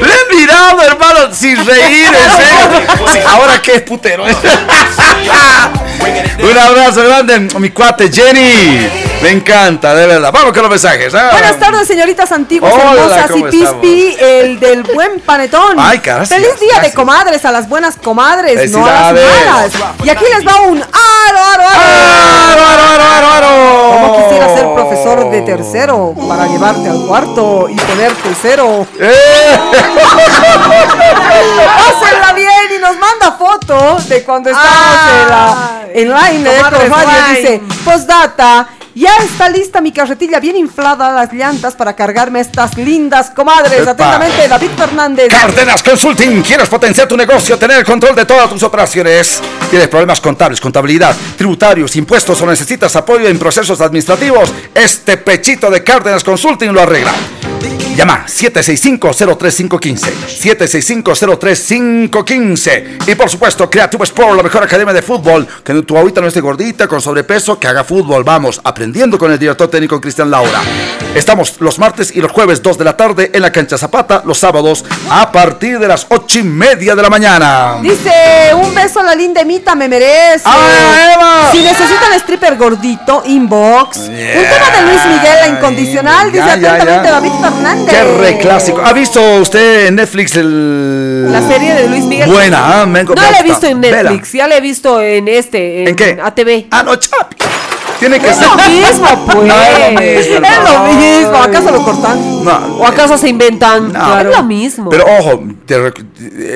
[0.00, 2.86] Le he mirado, hermano, sin reír, en serio.
[3.12, 4.24] Sí, ahora qué es putero.
[6.38, 9.15] Un abrazo grande, mi cuate Jenny.
[9.22, 10.30] Me encanta, de verdad.
[10.32, 11.12] Vamos con los mensajes.
[11.14, 11.30] ¿ah?
[11.32, 15.76] Buenas tardes, señoritas antiguas, Hola, hermosas y ¿cómo pispi, el del buen panetón.
[15.78, 16.94] Ay, gracias, Feliz día de gracias.
[16.94, 19.72] comadres a las buenas comadres, no a las malas.
[20.04, 21.76] Y aquí les va un aro, aro, aro.
[23.92, 28.86] Como quisiera ser profesor de tercero para llevarte al cuarto y ponerte cero.
[29.00, 29.58] ¡Eh!
[31.76, 34.72] Pásenla bien y nos manda foto de cuando estamos
[35.22, 37.34] en la en line de Eco Radio.
[37.34, 43.30] Dice, postdata, ya está lista mi carretilla bien inflada las llantas para cargarme estas lindas
[43.30, 43.82] comadres.
[43.82, 43.90] Epa.
[43.90, 45.28] Atentamente, David Fernández.
[45.28, 49.42] Cárdenas Consulting, ¿quieres potenciar tu negocio, tener el control de todas tus operaciones?
[49.68, 54.52] ¿Tienes problemas contables, contabilidad, tributarios, impuestos o necesitas apoyo en procesos administrativos?
[54.74, 57.12] Este pechito de Cárdenas Consulting lo arregla.
[57.96, 60.12] Llama 765-03515.
[61.02, 62.98] 765-03515.
[63.06, 65.48] Y por supuesto, Creative Sport, la mejor academia de fútbol.
[65.64, 68.22] Que tu agüita no esté gordita, con sobrepeso, que haga fútbol.
[68.22, 70.60] Vamos, aprendiendo con el director técnico Cristian Laura.
[71.14, 74.20] Estamos los martes y los jueves 2 de la tarde en la cancha Zapata.
[74.26, 77.78] Los sábados a partir de las 8 y media de la mañana.
[77.80, 80.42] Dice, un beso a la linda Emita, me merece.
[80.44, 81.50] ¡Ah, Eva!
[81.50, 84.08] Si necesitan stripper gordito, inbox.
[84.08, 84.38] Yeah.
[84.38, 87.12] Un tema de Luis Miguel, la incondicional, Ya, dice ya, atentamente ya.
[87.12, 87.85] David Fernández.
[87.88, 88.80] Qué re clásico.
[88.84, 91.30] ¿Ha visto usted en Netflix el...
[91.32, 92.30] La serie de Luis Miguel.
[92.30, 92.84] Buena.
[92.86, 94.02] Me- No la he visto en Vela.
[94.10, 96.18] Netflix, ya la he visto en este, en, ¿En qué?
[96.22, 96.66] ATV.
[96.70, 97.36] Ah, no, chapi.
[97.98, 98.46] Tiene que es ser.
[98.48, 99.36] lo mismo, pues.
[99.46, 101.36] No es lo mismo, es lo mismo.
[101.42, 102.44] ¿Acaso lo cortan?
[102.44, 103.90] No, ¿O acaso se inventan?
[103.90, 104.30] Claro.
[104.30, 104.90] Es lo mismo.
[104.90, 105.92] Pero ojo, te,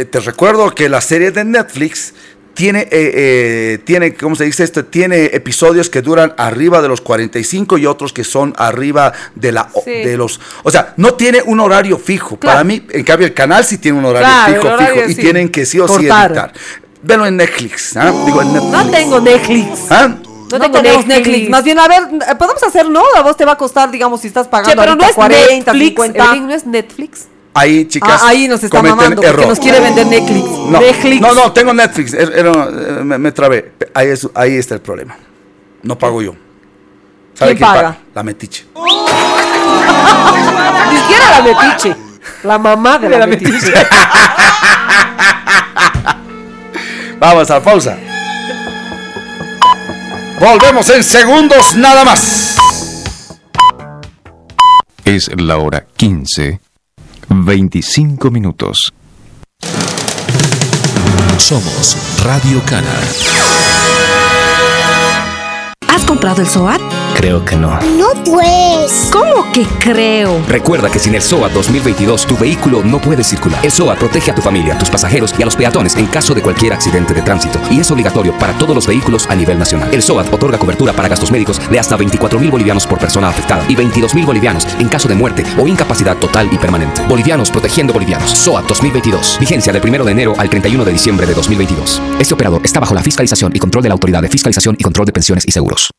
[0.00, 2.12] eh, te recuerdo que la serie de Netflix
[2.60, 4.84] tiene, eh, eh, tiene, ¿cómo se dice esto?
[4.84, 9.70] Tiene episodios que duran arriba de los 45 y otros que son arriba de la
[9.82, 9.90] Sí.
[9.90, 12.36] de los, o sea, no tiene un horario fijo.
[12.36, 12.56] Claro.
[12.58, 15.14] Para mí, en cambio, el canal sí tiene un horario Claro, fijo, horario fijo y
[15.14, 15.20] sí.
[15.22, 16.52] tienen que sí o sí editar.
[17.02, 18.12] Velo en Netflix, ¿ah?
[18.26, 18.72] Digo en Netflix.
[18.72, 19.78] No tengo Netflix.
[19.88, 20.08] ¿Ah?
[20.08, 21.06] No, No, tengo Netflix.
[21.06, 21.48] Netflix.
[21.48, 23.02] Más bien, a ver, eh, podemos hacer, ¿no?
[23.16, 25.72] A vos te va a costar, digamos, si estás pagando Che, pero no es 40,
[25.72, 25.88] Netflix.
[25.88, 26.24] 50.
[26.26, 27.26] Evelyn, no es Netflix.
[27.52, 28.20] Ahí, chicas.
[28.22, 29.48] Ah, ahí nos está mamando, porque error.
[29.48, 30.44] nos quiere vender Netflix.
[30.48, 31.20] No, Netflix.
[31.20, 32.14] no, no, tengo Netflix.
[32.14, 32.68] Er- era-
[33.00, 33.72] eh, me, me trabé.
[33.92, 35.16] Ahí, es- ahí está el problema.
[35.82, 36.34] No pago yo.
[37.34, 37.98] ¿Sabe ¿Quién quién paga?
[38.14, 38.66] La metiche.
[40.90, 41.96] Ni siquiera la metiche.
[42.44, 43.72] La mamá de, la, metiche.
[47.18, 47.98] Vamos a la pausa.
[50.38, 52.56] Volvemos en segundos nada más.
[55.04, 56.60] Es la hora 15,
[57.30, 58.92] 25 minutos.
[61.38, 62.92] Somos Radio Cana.
[65.88, 66.99] ¿Has comprado el SOAT?
[67.14, 67.78] Creo que no.
[67.96, 69.10] No pues.
[69.12, 70.40] ¿Cómo que creo?
[70.48, 73.64] Recuerda que sin el SOAT 2022 tu vehículo no puede circular.
[73.64, 76.34] El SOAT protege a tu familia, a tus pasajeros y a los peatones en caso
[76.34, 79.92] de cualquier accidente de tránsito y es obligatorio para todos los vehículos a nivel nacional.
[79.92, 83.64] El SOAT otorga cobertura para gastos médicos de hasta 24 mil bolivianos por persona afectada
[83.68, 87.02] y 22 mil bolivianos en caso de muerte o incapacidad total y permanente.
[87.06, 88.30] Bolivianos protegiendo bolivianos.
[88.30, 89.38] SOAT 2022.
[89.40, 92.00] Vigencia del 1 de enero al 31 de diciembre de 2022.
[92.18, 95.06] Este operador está bajo la fiscalización y control de la Autoridad de Fiscalización y Control
[95.06, 95.90] de Pensiones y Seguros.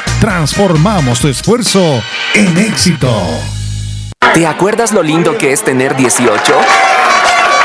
[0.21, 2.03] Transformamos tu esfuerzo
[2.35, 3.11] en éxito.
[4.35, 6.31] ¿Te acuerdas lo lindo que es tener 18?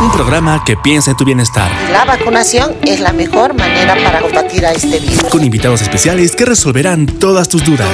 [0.00, 4.66] Un programa que piensa en tu bienestar, La vacunación es la mejor manera para combatir
[4.66, 5.22] a este virus.
[5.30, 7.88] con invitados especiales que resolverán todas tus dudas.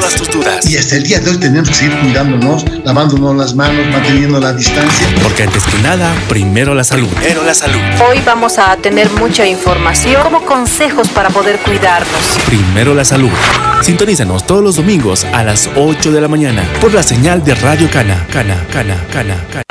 [0.67, 4.53] Y hasta el día de hoy tenemos que seguir cuidándonos, lavándonos las manos, manteniendo la
[4.53, 5.07] distancia.
[5.23, 7.09] Porque antes que nada, primero la salud.
[7.09, 7.79] Primero la salud.
[8.09, 12.39] Hoy vamos a tener mucha información como consejos para poder cuidarnos.
[12.47, 13.31] Primero la salud.
[13.83, 17.89] Sintonízanos todos los domingos a las 8 de la mañana por la señal de Radio
[17.91, 18.27] Cana.
[18.33, 19.63] Cana, Cana, Cana, Cana.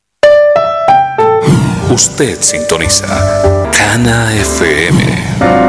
[1.90, 3.08] Usted sintoniza
[3.76, 5.69] Cana FM.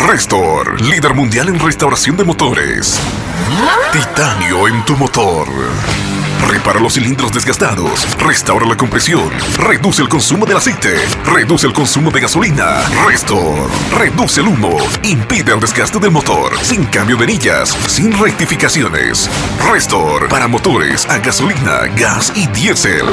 [0.08, 3.00] Restor, líder mundial en restauración de motores.
[3.92, 5.46] Titanio en tu motor.
[6.48, 12.10] Repara los cilindros desgastados, restaura la compresión, reduce el consumo del aceite, reduce el consumo
[12.10, 12.82] de gasolina.
[13.06, 13.68] Restor,
[13.98, 19.28] reduce el humo, impide el desgaste del motor, sin cambio de anillas, sin rectificaciones.
[19.70, 23.06] Restor, para motores a gasolina, gas y diésel.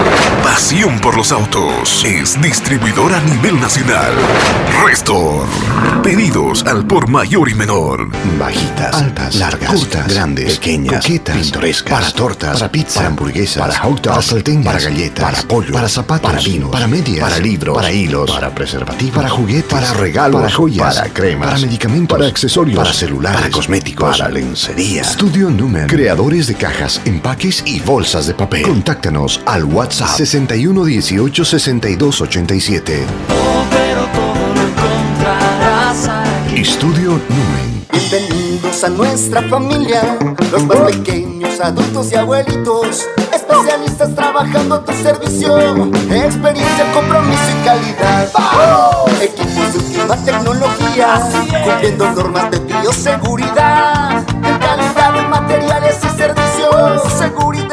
[0.44, 2.04] Pasión por los autos.
[2.06, 4.14] Es distribuidor a nivel nacional.
[4.86, 5.48] Restor.
[6.04, 8.08] Pedidos al por mayor y menor.
[8.38, 13.80] Bajitas, altas, largas, cortas, grandes, pequeñas, coquetas, pintorescas, para tortas, para pizza, para hamburguesas, para
[13.80, 17.40] hot dogs, para salteñas, para galletas, para pollo, para zapatos, para vinos, para medias, para
[17.40, 22.18] libros, para hilos, para preservativos, para juguetes, para regalos, para joyas, para cremas, para medicamentos,
[22.18, 25.04] para accesorios, para celulares, para cosméticos, para lencería.
[25.04, 28.64] Studio Numen, creadores de cajas, empaques y bolsas de papel.
[28.64, 33.06] Contáctanos al WhatsApp 61 18 62 87.
[36.56, 37.88] Estudio Numen.
[37.92, 40.18] Bienvenidos a nuestra familia,
[40.52, 45.58] los más pequeños, adultos y abuelitos, especialistas trabajando a tu servicio,
[46.12, 48.30] experiencia, compromiso y calidad.
[49.20, 51.22] Equipos de última tecnología,
[51.66, 57.73] cumpliendo normas de bioseguridad, en calidad de materiales y servicios, seguridad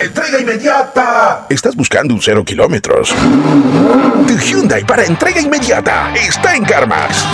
[0.00, 1.46] ¡Entrega inmediata!
[1.50, 3.14] ¿Estás buscando un cero kilómetros?
[4.26, 7.24] Tu Hyundai para entrega inmediata está en CarMax.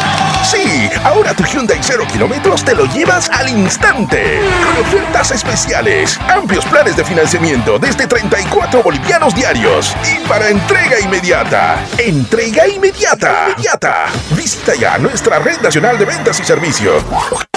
[0.50, 4.40] Sí, ahora tu Hyundai cero kilómetros te lo llevas al instante.
[4.64, 9.94] Con ofertas especiales, amplios planes de financiamiento desde 34 bolivianos diarios.
[10.04, 11.84] Y para entrega inmediata.
[11.98, 13.50] Entrega inmediata.
[13.50, 14.06] Inmediata.
[14.30, 17.55] Visita ya nuestra red nacional de ventas y servicio.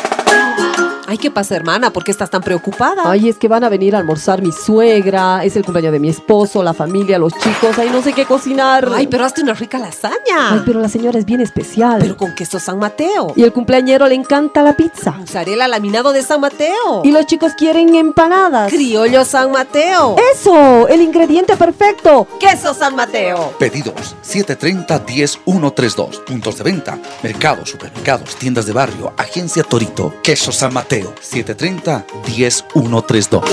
[1.10, 1.91] Ay, ¿qué pasa, hermana?
[1.91, 3.10] ¿Por qué estás tan preocupada?
[3.10, 6.07] Ay, es que van a venir a almorzar mi suegra, es el cumpleaños de mi
[6.07, 8.88] esposo, la familia, los chicos, ay, no sé qué cocinar.
[8.94, 10.52] Ay, pero hazte una rica lasaña.
[10.52, 11.98] Ay, pero la señora es bien especial.
[11.99, 13.34] Pero con queso San Mateo.
[13.36, 15.14] Y el cumpleañero le encanta la pizza.
[15.14, 17.02] Mozzarella laminado de San Mateo.
[17.03, 18.72] Y los chicos quieren empanadas.
[18.72, 20.15] Criollo San Mateo.
[20.31, 22.27] Eso, el ingrediente perfecto.
[22.40, 23.56] Queso San Mateo.
[23.57, 26.23] Pedidos 730-10132.
[26.23, 26.99] Puntos de venta.
[27.23, 30.14] Mercados, supermercados, tiendas de barrio, agencia Torito.
[30.22, 33.44] Queso San Mateo 730-10132.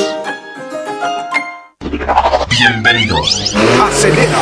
[2.48, 3.54] Bienvenidos.
[3.82, 4.38] Acelera.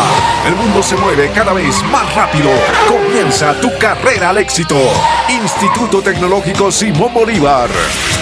[0.46, 2.50] El mundo se mueve cada vez más rápido.
[2.88, 4.76] Comienza tu carrera al éxito.
[5.28, 7.70] Instituto Tecnológico Simón Bolívar.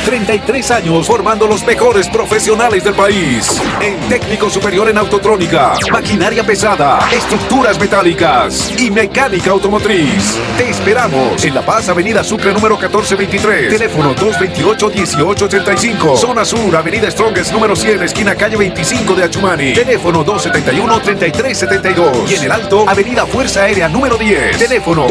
[0.05, 3.61] 33 años formando los mejores profesionales del país.
[3.81, 10.39] En técnico superior en autotrónica, maquinaria pesada, estructuras metálicas y mecánica automotriz.
[10.57, 13.69] Te esperamos en La Paz, Avenida Sucre número 1423.
[13.69, 16.17] Teléfono 228-1885.
[16.17, 19.75] Zona Sur, Avenida Strongest número 100, esquina calle 25 de Achumani.
[19.75, 22.29] Teléfono 271-3372.
[22.29, 24.59] Y en el Alto, Avenida Fuerza Aérea número 10.
[24.59, 25.07] Teléfono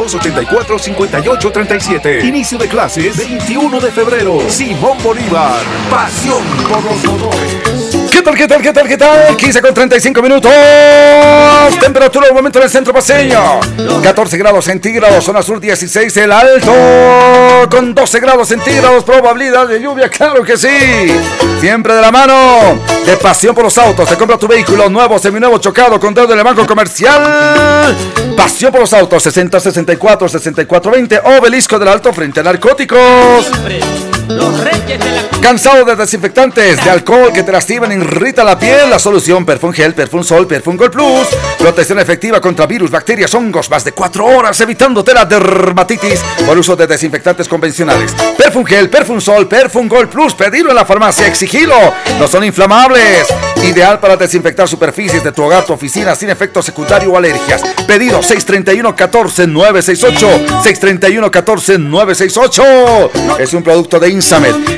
[1.81, 2.25] 284-5837.
[2.25, 4.39] Inicio de clases 21 de febrero.
[4.49, 5.61] Simón Bolívar.
[5.89, 7.80] Pasión por los motores.
[8.21, 9.35] ¿Qué tal, qué tal, qué tal, qué tal?
[9.35, 10.51] 15 con 35 minutos.
[11.79, 13.59] Temperatura al momento en el centro paseño.
[14.03, 16.71] 14 grados centígrados, zona sur 16, el alto.
[17.71, 20.67] Con 12 grados centígrados, probabilidad de lluvia, claro que sí.
[21.59, 24.07] Siempre de la mano de pasión por los autos.
[24.07, 27.97] Te compra tu vehículo nuevo, seminuevo, chocado, con deuda en el banco comercial.
[28.37, 31.21] Pasión por los autos, 60, 64, 64, 20.
[31.39, 33.49] Obelisco del Alto frente a narcóticos.
[35.41, 38.89] Cansado de desinfectantes, de alcohol que te lastiman, irrita la piel.
[38.89, 41.27] La solución: Perfum Gel, Perfum Sol, Perfum Gold Plus.
[41.57, 43.69] Protección efectiva contra virus, bacterias, hongos.
[43.69, 48.13] Más de 4 horas evitándote la dermatitis por uso de desinfectantes convencionales.
[48.37, 50.33] Perfum Gel, Perfum Sol, Perfum Gold Plus.
[50.35, 51.75] Pedilo en la farmacia, exigilo.
[52.19, 53.27] No son inflamables.
[53.63, 57.61] Ideal para desinfectar superficies de tu hogar, tu oficina sin efecto secundario o alergias.
[57.87, 60.63] Pedido 631 14 968.
[60.63, 63.11] 631 14 968.
[63.39, 64.09] Es un producto de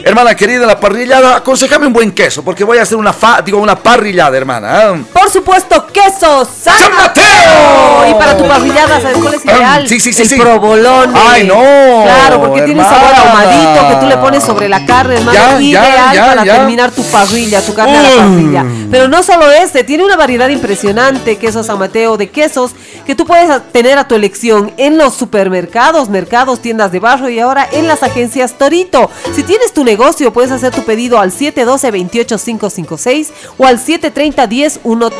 [0.03, 3.59] Hermana querida, la parrillada, aconsejame un buen queso, porque voy a hacer una fa, digo,
[3.59, 4.87] una parrillada, hermana.
[4.89, 4.97] ¿ah?
[5.33, 8.09] Supuesto, queso San, Mateo.
[8.09, 9.87] Y para tu parrillada, ¿sabes cuál es ideal?
[9.87, 10.35] Sí, sí, sí, El sí.
[10.39, 11.19] provolone.
[11.27, 11.55] Ay, no.
[12.03, 13.41] Claro, porque tiene un sabor hermana.
[13.41, 15.33] ahumadito que tú le pones sobre la carne, hermano.
[15.33, 16.55] Ya, ideal ya, para ya.
[16.57, 18.17] terminar tu parrilla, tu carne a la Mm.
[18.19, 18.63] parrilla.
[18.91, 22.71] Pero no solo este, tiene una variedad impresionante, queso San Mateo, de quesos
[23.07, 27.39] que tú puedes tener a tu elección en los supermercados, mercados, tiendas de barrio y
[27.39, 29.09] ahora en las agencias Torito.
[29.35, 33.79] Si tienes tu negocio, puedes hacer tu pedido al 712-28556 o al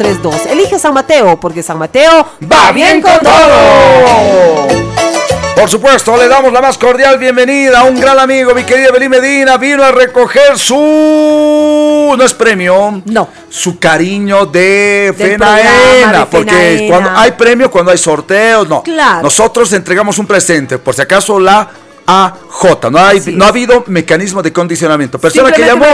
[0.03, 0.47] 730-10132.
[0.49, 4.67] Elige San Mateo, porque San Mateo va bien con todo.
[5.55, 9.11] Por supuesto, le damos la más cordial bienvenida a un gran amigo, mi querida Belín
[9.11, 9.55] Medina.
[9.57, 10.73] Vino a recoger su.
[12.17, 13.01] No es premio.
[13.05, 13.30] No.
[13.49, 16.19] Su cariño de Del Fenaena.
[16.19, 16.88] de porque Fenaena.
[16.89, 18.81] cuando hay premio, cuando hay sorteos, no.
[18.84, 19.21] Claro.
[19.23, 20.80] Nosotros entregamos un presente.
[20.80, 21.69] Por si acaso, la
[22.05, 22.89] AJ.
[22.91, 25.19] No, hay, no ha habido mecanismo de condicionamiento.
[25.19, 25.85] Persona que llamó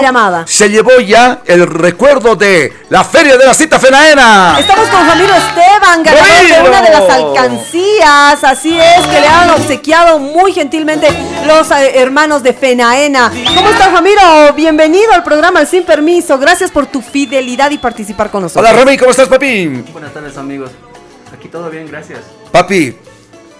[0.46, 4.58] se llevó ya el recuerdo de la Feria de la Cita Fenaena.
[4.60, 8.44] Estamos con Ramiro Esteban, ganador de una de las alcancías.
[8.44, 11.08] Así es, que le han obsequiado muy gentilmente
[11.46, 13.32] los eh, hermanos de Fenaena.
[13.56, 14.22] ¿Cómo estás, Ramiro?
[14.56, 16.38] Bienvenido al programa Sin Permiso.
[16.38, 18.70] Gracias por tu fidelidad y participar con nosotros.
[18.70, 19.68] Hola, Remy, ¿cómo estás, papi?
[19.92, 20.72] Buenas tardes amigos.
[21.34, 22.20] Aquí todo bien, gracias.
[22.52, 22.96] Papi,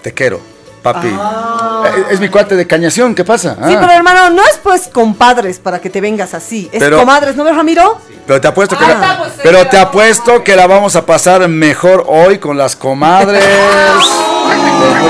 [0.02, 0.59] te quiero.
[0.82, 1.08] Papi.
[1.08, 3.54] Eh, Es mi cuate de cañación, ¿qué pasa?
[3.54, 3.78] Sí, Ah.
[3.80, 6.68] pero hermano, no es pues compadres para que te vengas así.
[6.72, 7.98] Es Pero- comadres, ¿no ves, Ramiro?
[8.26, 11.04] Pero te apuesto que Ah, la, está, pues, pero te apuesto que la vamos a
[11.04, 13.44] pasar mejor hoy con las comadres.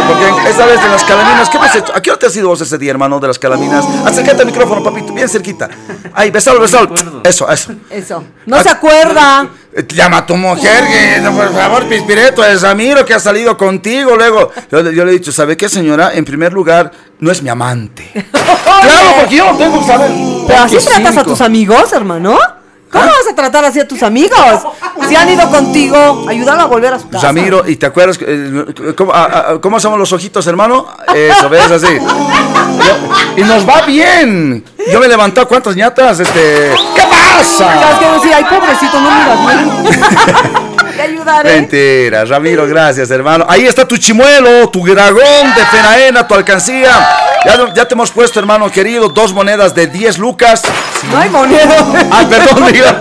[0.09, 1.93] Porque esa vez de las calaminas, ¿qué hemos hecho?
[1.95, 3.85] ¿A qué hora te has ido vos ese día, hermano, de las calaminas?
[4.05, 5.69] Acércate al micrófono, papito, bien cerquita.
[6.15, 6.91] Ay, besalo, besalo.
[7.25, 7.73] Eso, eso.
[7.91, 8.25] Eso.
[8.47, 9.49] No se acuerda.
[9.75, 14.17] Eh, Llama a tu mujer, que, por favor, Pispireto, es Ramiro que ha salido contigo.
[14.17, 16.13] Luego, yo, le- yo le he dicho, ¿sabe qué, señora?
[16.15, 16.91] En primer lugar,
[17.21, 18.11] no es mi amante.
[18.33, 20.11] claro, porque yo no tengo que saber.
[20.47, 22.37] Pero así tratas a tus amigos, hermano.
[22.91, 24.39] ¿Cómo vas a tratar así a tus amigos?
[25.09, 27.29] Si han ido contigo, ayúdalo a volver a su casa.
[27.29, 30.87] Ramiro, ¿y te acuerdas eh, cómo, a- a- cómo hacemos los ojitos, hermano?
[31.15, 31.99] Eso, ves así.
[33.37, 34.65] Y nos va bien.
[34.93, 36.73] Yo me he levantado cuántas ñatas, este.
[36.95, 37.73] ¿Qué pasa?
[38.35, 40.70] Ay, pobrecito, no miras bien.
[41.01, 41.55] Te ayudaré.
[41.55, 43.47] Mentira, Ramiro, gracias, hermano.
[43.49, 46.91] Ahí está tu chimuelo, tu dragón de Fenaena, tu alcancía.
[47.47, 50.63] Ya, ya te hemos puesto, hermano querido, dos monedas de 10 lucas.
[51.11, 51.87] No hay moneda.
[52.11, 52.99] Ah, perdón, diga.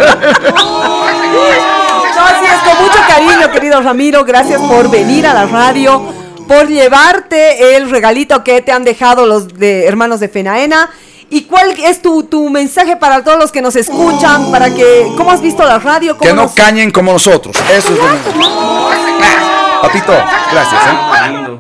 [0.55, 4.23] No, así es, con mucho cariño, querido Ramiro.
[4.23, 6.01] Gracias por venir a la radio,
[6.47, 10.89] por llevarte el regalito que te han dejado los de hermanos de Fenaena.
[11.31, 14.51] ¿Y cuál es tu, tu mensaje para todos los que nos escuchan?
[14.51, 16.17] Para que, ¿cómo has visto la radio?
[16.17, 17.55] ¿Cómo Que no nos- cañen como nosotros.
[17.71, 18.89] Eso es lo mismo.
[19.81, 20.11] Papito,
[20.51, 20.81] gracias.
[20.87, 21.57] ¿eh?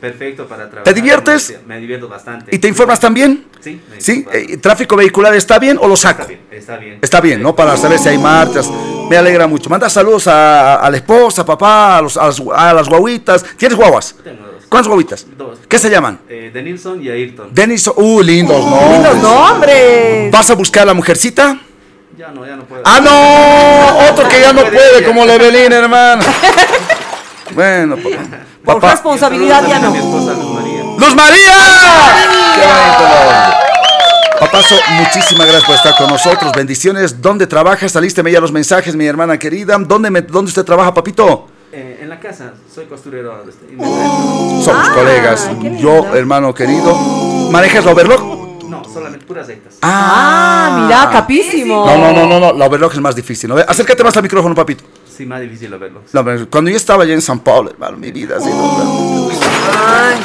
[0.00, 0.84] Perfecto para trabajar.
[0.84, 1.54] ¿Te diviertes?
[1.66, 2.54] Me divierto bastante.
[2.54, 3.46] ¿Y te informas también?
[3.60, 4.24] Sí, me ¿Sí?
[4.32, 6.24] Eh, ¿Tráfico vehicular está bien o lo saco?
[6.52, 6.98] Está bien.
[7.02, 7.56] Está bien, ¿no?
[7.56, 8.70] Para saber si hay marchas.
[9.10, 9.68] Me alegra mucho.
[9.68, 13.44] Manda saludos a, a la esposa, papá, a, los- a las, a las guaguitas.
[13.56, 14.14] ¿Tienes guaguas?
[14.22, 14.57] Tengo dos.
[14.68, 15.26] ¿Cuántas guaguitas?
[15.36, 15.58] Dos.
[15.68, 16.20] ¿Qué se llaman?
[16.28, 17.48] Eh, Denilson y Ayrton.
[17.52, 17.86] Denis.
[17.94, 18.90] Uh, lindos nombres.
[18.92, 20.30] Lindos nombres.
[20.32, 21.58] ¿Vas a buscar a la mujercita?
[22.16, 22.82] Ya no, ya no puedo.
[22.84, 24.10] ¡Ah, no!
[24.12, 26.22] Otro que ya no puede, como Levelín, hermano.
[27.54, 28.02] Bueno, pa-
[28.64, 28.90] Por papá.
[28.92, 29.90] responsabilidad ya no.
[29.90, 30.82] Mi esposa Luz María.
[30.98, 31.54] ¡Luz María!
[32.54, 33.54] ¡Qué bonito!
[34.40, 36.52] Papazo, muchísimas gracias por estar con nosotros.
[36.54, 37.20] Bendiciones.
[37.22, 37.92] ¿Dónde trabajas?
[37.92, 39.76] Salísteme ya los mensajes, mi hermana querida.
[39.78, 41.48] ¿Dónde, me- dónde usted trabaja, papito?
[41.80, 43.44] Eh, en la casa, soy costurero.
[43.48, 43.84] este, y me-
[44.64, 45.48] Somos colegas.
[45.78, 46.92] Yo, hermano querido.
[47.52, 48.64] ¿Manejas la overlock?
[48.64, 49.74] No, solamente puras rectas.
[49.82, 51.86] Ah, mira, capísimo.
[51.86, 52.52] No, no, no, no, no.
[52.52, 53.48] La overlock es más difícil.
[53.48, 53.56] ¿no?
[53.56, 54.82] Acércate más al micrófono, papito.
[55.16, 56.02] Sí, más difícil verlo.
[56.12, 58.48] No, pero cuando yo estaba allá en San Paulo, hermano, mi vida así.
[58.50, 59.28] ¿no?
[59.86, 60.16] Ay,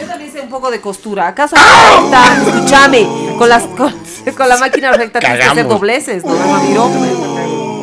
[0.00, 1.28] yo también sé un poco de costura.
[1.28, 2.42] ¿Acaso recta?
[2.44, 3.06] Escúchame,
[3.38, 3.94] con, las, con,
[4.36, 6.32] con la máquina recta tienes que hacer dobleces, ¿no?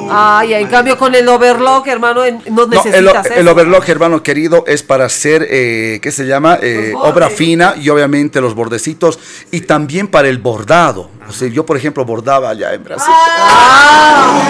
[0.10, 4.64] Ay, en cambio con el overlock, hermano, no No, el, necesitas el overlock, hermano querido,
[4.68, 6.60] es para hacer, eh, ¿qué se llama?
[6.61, 9.19] Eh, obra fina y obviamente los bordecitos
[9.52, 11.10] y también para el bordado.
[11.27, 13.07] O sea, yo, por ejemplo, bordaba allá en Brasil.
[13.10, 14.41] Ah.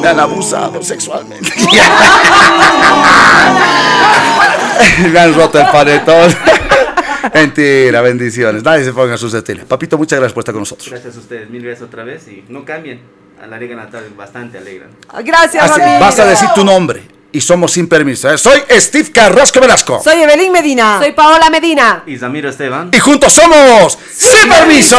[0.00, 1.50] Me han abusado sexualmente.
[5.12, 6.34] Me han roto el panetón.
[7.34, 8.62] Mentira, bendiciones.
[8.62, 9.64] Nadie se ponga susceptible.
[9.64, 10.88] Papito, muchas gracias por estar con nosotros.
[10.90, 13.00] Gracias a ustedes, mil gracias otra vez y no cambien.
[13.46, 13.58] La
[13.88, 14.90] tarde, bastante alegran.
[15.24, 16.00] Gracias, Así, Ramiro.
[16.00, 18.30] vas a decir tu nombre y somos sin permiso.
[18.30, 18.38] ¿eh?
[18.38, 20.00] Soy Steve Carrasco Velasco.
[20.02, 20.98] Soy Evelyn Medina.
[21.00, 22.02] Soy Paola Medina.
[22.06, 22.90] Y Zamiro Esteban.
[22.92, 24.96] Y juntos somos Sin Permiso.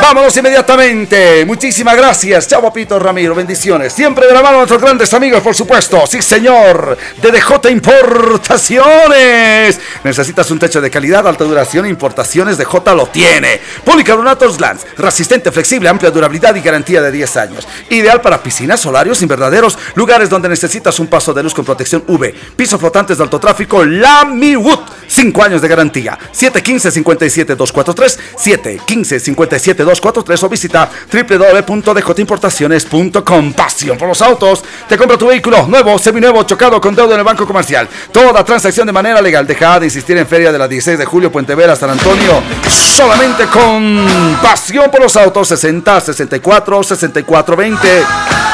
[0.00, 1.44] Vámonos inmediatamente.
[1.44, 2.46] Muchísimas gracias.
[2.46, 3.34] Chao, papito Ramiro.
[3.34, 3.92] Bendiciones.
[3.92, 6.06] Siempre de la mano de nuestros grandes amigos, por supuesto.
[6.06, 6.96] Sí, señor.
[7.20, 9.80] De DJ Importaciones.
[10.04, 11.86] Necesitas un techo de calidad, alta duración.
[11.86, 13.60] Importaciones de J lo tiene.
[13.84, 14.86] Policarbonatos Glans.
[14.96, 17.66] Resistente, flexible, amplia durabilidad y garantía de 10 años.
[17.90, 22.34] Ideal para piscinas, solarios, invernaderos, lugares donde necesitas un paso de luz con protección UV.
[22.54, 23.82] Pisos flotantes de alto tráfico.
[23.82, 24.80] Lamiwood.
[25.06, 26.18] 5 años de garantía.
[26.34, 28.18] 715-57-243.
[28.36, 33.52] 715-57-243 o visita www.djimportaciones.com.
[33.54, 34.62] Pasión por los autos.
[34.86, 37.88] Te compra tu vehículo nuevo, seminuevo, chocado con deuda en el banco comercial.
[38.12, 39.46] Toda transacción de manera legal.
[39.46, 42.42] Deja de insistir en Feria de la 16 de julio, Puente Vera, San Antonio.
[42.68, 45.48] Solamente con pasión por los autos.
[45.48, 48.04] 60, 64, 64, 20.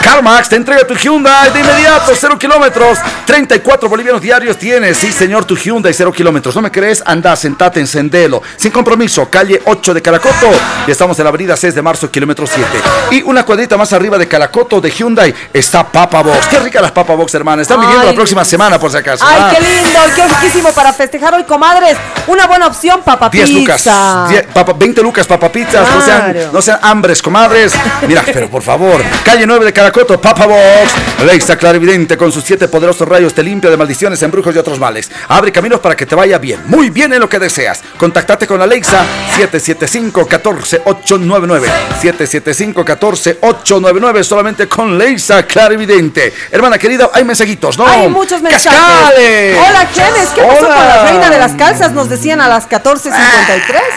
[0.02, 2.98] CarMax te entrega tu Hyundai de inmediato, 0 kilómetros.
[3.26, 4.96] 34 bolivianos diarios tienes.
[4.96, 6.54] Sí, señor, tu Hyundai, 0 kilómetros.
[6.54, 7.02] ¿No me crees?
[7.04, 8.42] Anda, sentate, encendelo.
[8.56, 10.48] Sin compromiso, calle 8 de Calacoto.
[10.86, 12.66] Y estamos en la avenida 6 de marzo, kilómetro 7.
[13.12, 16.46] Y una cuadrita más arriba de Calacoto, de Hyundai, está Papa Box.
[16.48, 17.62] Qué rica las Papa Box, hermana.
[17.62, 19.24] Están viniendo la próxima semana, por si acaso.
[19.26, 21.96] Ay, Ah, qué lindo, qué riquísimo para festejar hoy, comadres.
[22.26, 24.26] Una buena opción, papa 10 lucas, pizza.
[24.28, 27.72] 10 papa- 20 lucas papapizzas, no, sean, no sean hambres, comadres.
[28.06, 30.92] Mira, pero por favor, calle 9 de Caracoto, Papa Box.
[31.38, 35.08] Lexa Clarividente con sus siete poderosos rayos te limpia de maldiciones, embrujos y otros males.
[35.28, 37.80] Abre caminos para que te vaya bien, muy bien en lo que deseas.
[37.96, 39.04] Contáctate con Alexa
[39.38, 41.68] 775-14899.
[42.02, 46.34] 775-14899 solamente con Lexa Clarividente.
[46.50, 47.86] Hermana querida, hay mensajitos, ¿no?
[47.86, 48.72] Hay muchos mensajes.
[48.72, 49.58] ¡Cascales!
[49.58, 50.30] Hola, Genes.
[50.30, 50.74] ¿Qué pasó Hola.
[50.74, 51.92] con la reina de las calzas?
[51.92, 53.12] Nos decían a las 14.53.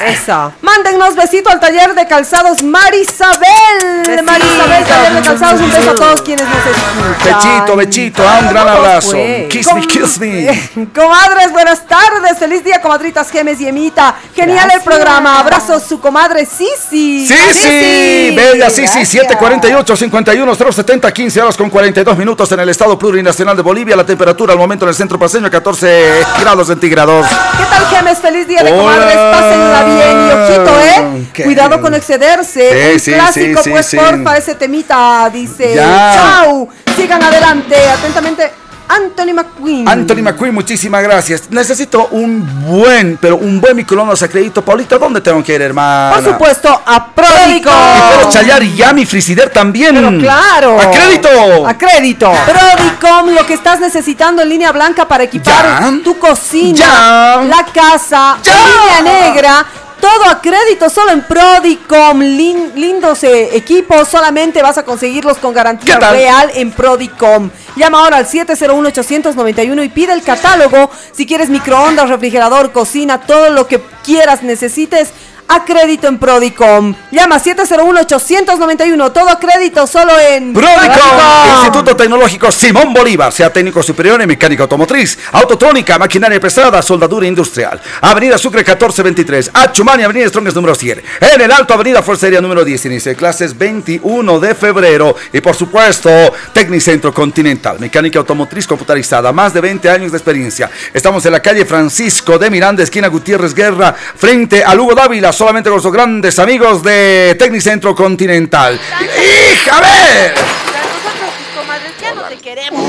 [0.10, 0.52] Esa.
[0.62, 4.22] Mándennos besito al taller de calzados Marisabel.
[4.24, 5.60] Marisabel, taller de calzados.
[5.60, 7.31] Un beso a todos quienes nos escuchan.
[7.36, 9.12] Bechito, bechito, ah, un gran ¿Cómo abrazo.
[9.12, 9.48] fue?
[9.50, 10.70] Kiss Com- me, kiss me.
[10.96, 12.38] Comadres, buenas tardes.
[12.38, 14.16] Feliz día, comadritas Gemes y Emita.
[14.36, 15.40] Genial el programa.
[15.40, 17.28] Abrazos, su comadre Sisi.
[17.28, 19.10] Sí, sí, bella, sí, sí, Gracias.
[19.10, 23.96] 748 51 070 15 horas con 42 minutos en el estado plurinacional de Bolivia.
[23.96, 27.26] La temperatura al momento en el centro paseño 14 grados centígrados.
[27.28, 28.20] ¿Qué tal, Gemes?
[28.20, 28.82] Feliz día de Hola.
[28.82, 29.18] comadres.
[29.18, 31.44] Pásenla bien y ojito, ¿eh?
[31.44, 32.72] Cuidado con excederse.
[32.72, 33.98] Sí, Un sí, clásico, sí, pues, sí.
[33.98, 35.30] porfa, ese temita.
[35.32, 36.14] Dice, Ya.
[36.16, 36.70] chau.
[36.96, 37.76] Sigan adelante.
[37.90, 38.52] Atentamente,
[38.88, 39.88] Anthony McQueen.
[39.88, 41.44] Anthony McQueen, muchísimas gracias.
[41.50, 44.64] Necesito un buen, pero un buen microondas a crédito.
[44.64, 46.16] Paulita, ¿dónde tengo que ir, hermana?
[46.16, 47.70] Por supuesto, a Pródico.
[47.70, 49.96] Y puedo chayar y ya mi frigider también.
[49.96, 50.80] Pero claro.
[50.82, 51.68] ¡A crédito!
[51.68, 52.32] A crédito.
[52.46, 55.94] Prodicom, lo que estás necesitando en línea blanca para equipar Ya.
[56.04, 57.42] tu cocina, Ya.
[57.48, 59.02] la casa, línea
[59.32, 59.66] negra.
[60.02, 62.20] Todo a crédito, solo en Prodicom.
[62.20, 67.50] Lin- lindos eh, equipos, solamente vas a conseguirlos con garantía real en Prodicom.
[67.76, 70.90] Llama ahora al 701-891 y pide el catálogo.
[71.14, 75.10] Si quieres microondas, refrigerador, cocina, todo lo que quieras, necesites.
[75.54, 76.96] A crédito en Prodicom.
[77.12, 81.20] Llama 701-891, todo a crédito solo en Prodicom,
[81.56, 87.82] Instituto Tecnológico Simón Bolívar, sea técnico superior en mecánica automotriz, autotrónica, maquinaria pesada, soldadura industrial.
[88.00, 91.04] Avenida Sucre 1423, Achumani, Avenida Stronges número 100.
[91.34, 95.16] En el Alto, Avenida Fuerza Aérea número 10, inicio de clases 21 de febrero.
[95.34, 96.10] Y por supuesto,
[96.54, 100.72] Tecnicentro Continental, mecánica automotriz computarizada, más de 20 años de experiencia.
[100.94, 105.72] Estamos en la calle Francisco de Miranda, esquina Gutiérrez Guerra, frente a Hugo Dávila, solamente
[105.72, 108.80] con los grandes amigos de Tecnicentro Continental.
[109.00, 110.36] ¡Hija, a ver!
[110.36, 112.86] Nosotros, tus comadres, ya no te queremos.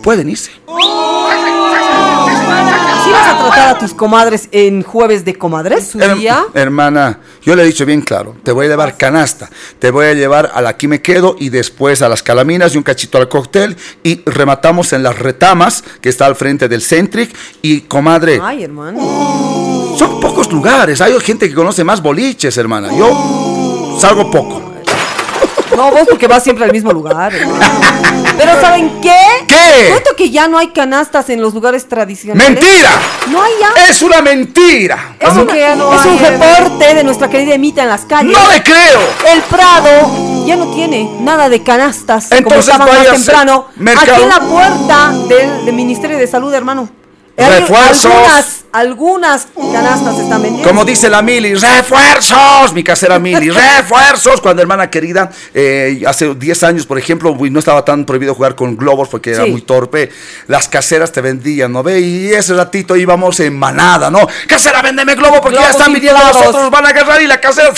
[0.00, 0.52] Pueden irse.
[3.08, 5.88] ¿Sí vas a tratar a tus comadres en jueves de comadres?
[5.88, 6.44] ¿Su día?
[6.52, 9.48] hermana, yo le he dicho bien claro, te voy a llevar canasta,
[9.78, 12.76] te voy a llevar a la aquí me quedo y después a las calaminas y
[12.76, 17.34] un cachito al cóctel y rematamos en las retamas que está al frente del Centric
[17.62, 18.98] y comadre, Ay, hermano.
[19.98, 24.67] son pocos lugares, hay gente que conoce más boliches, hermana, yo salgo poco.
[25.76, 27.32] No, vos porque vas siempre al mismo lugar.
[28.36, 29.16] Pero ¿saben qué?
[29.46, 29.88] ¿Qué?
[29.90, 32.50] Cuento que ya no hay canastas en los lugares tradicionales.
[32.50, 32.90] ¡Mentira!
[33.28, 33.84] No hay ya.
[33.88, 35.16] ¡Es una mentira!
[35.20, 38.32] Es, un, es un reporte de nuestra querida Emita en las calles.
[38.36, 39.00] ¡No le creo!
[39.32, 43.66] El Prado ya no tiene nada de canastas como Entonces estaban más temprano.
[43.76, 44.12] mercado.
[44.14, 46.88] Aquí en la puerta del, del Ministerio de Salud, hermano.
[47.38, 48.12] Refuerzos.
[48.12, 50.68] Algunas, algunas canastas están vendiendo.
[50.68, 54.40] Como dice la Mili, refuerzos, mi casera Mili, refuerzos.
[54.40, 58.76] Cuando hermana querida, eh, hace 10 años, por ejemplo, no estaba tan prohibido jugar con
[58.76, 60.10] globos porque era muy torpe.
[60.48, 62.00] Las caseras te vendían, ¿no ve?
[62.00, 64.26] Y ese ratito íbamos en manada, ¿no?
[64.48, 66.36] Casera, véndeme globo porque ya están viniendo inflados.
[66.36, 67.72] nosotros, nos van a agarrar y la casera.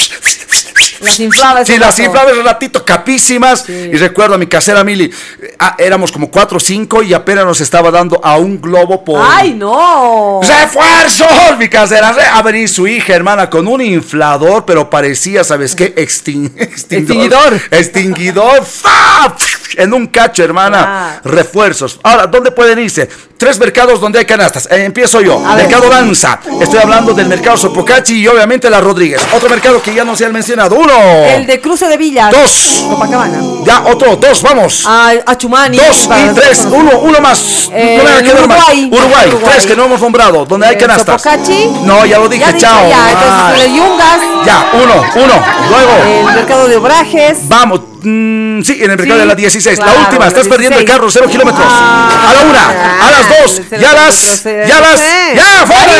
[1.01, 1.67] Las infladas.
[1.67, 3.69] Sí, las inflables un ratito capísimas.
[3.69, 5.11] Y recuerdo a mi casera Mili,
[5.59, 9.23] ah, éramos como 4 o 5 y apenas nos estaba dando a un globo por.
[9.23, 10.41] ¡Ay, no!
[10.43, 11.59] ¡Refuerzos!
[11.59, 12.15] Mi casera.
[12.35, 15.95] A venir su hija, hermana, con un inflador, pero parecía, ¿sabes qué?
[15.95, 17.61] Extin- extinguidor.
[17.71, 18.65] Extinguidor.
[18.65, 19.35] ¡Fa!
[19.77, 21.21] En un cacho, hermana.
[21.25, 21.99] Refuerzos.
[22.03, 23.09] Ahora, ¿dónde pueden irse?
[23.37, 24.69] Tres mercados donde hay canastas.
[24.71, 25.43] Eh, empiezo yo.
[25.47, 25.67] A ver.
[25.67, 26.39] mercado Lanza.
[26.61, 29.23] Estoy hablando del mercado Sopocachi y obviamente la Rodríguez.
[29.35, 30.77] Otro mercado que ya no se han mencionado.
[30.77, 30.93] Uno.
[31.27, 32.31] El de Cruce de Villas.
[32.31, 32.85] Dos.
[32.91, 33.41] Copacabana.
[33.65, 34.17] Ya, otro.
[34.17, 34.85] Dos, vamos.
[34.87, 35.79] Ah, Achumani.
[35.79, 36.67] Dos y tres.
[36.71, 37.71] Uno, uno más.
[37.73, 38.35] Eh, no me a.
[38.41, 38.91] Uruguay.
[38.93, 39.31] Uruguay.
[39.45, 40.45] Tres que no hemos nombrado.
[40.45, 41.23] Donde hay Eh, canastas.
[41.23, 41.67] Sopocachi.
[41.85, 42.45] No, ya lo dije.
[42.45, 42.89] Ya chao.
[42.89, 44.21] ya, entonces, Yungas.
[44.45, 45.45] Ya, uno, uno.
[45.71, 45.93] Luego.
[46.05, 47.39] El mercado de Obrajes.
[47.49, 47.81] Vamos.
[48.03, 49.79] mm, sí, en el mercado Sí, de la 16.
[49.79, 50.21] claro, la última.
[50.25, 50.91] la Estás perdiendo el 16.
[50.99, 51.11] carro.
[51.11, 51.67] Cero kilómetros.
[51.69, 53.07] Ah, a la una.
[53.07, 53.61] A las dos.
[53.69, 54.15] cero Ya las.
[54.17, 55.01] kilómetros, Ya eh, las.
[55.37, 55.93] Ya, fuera.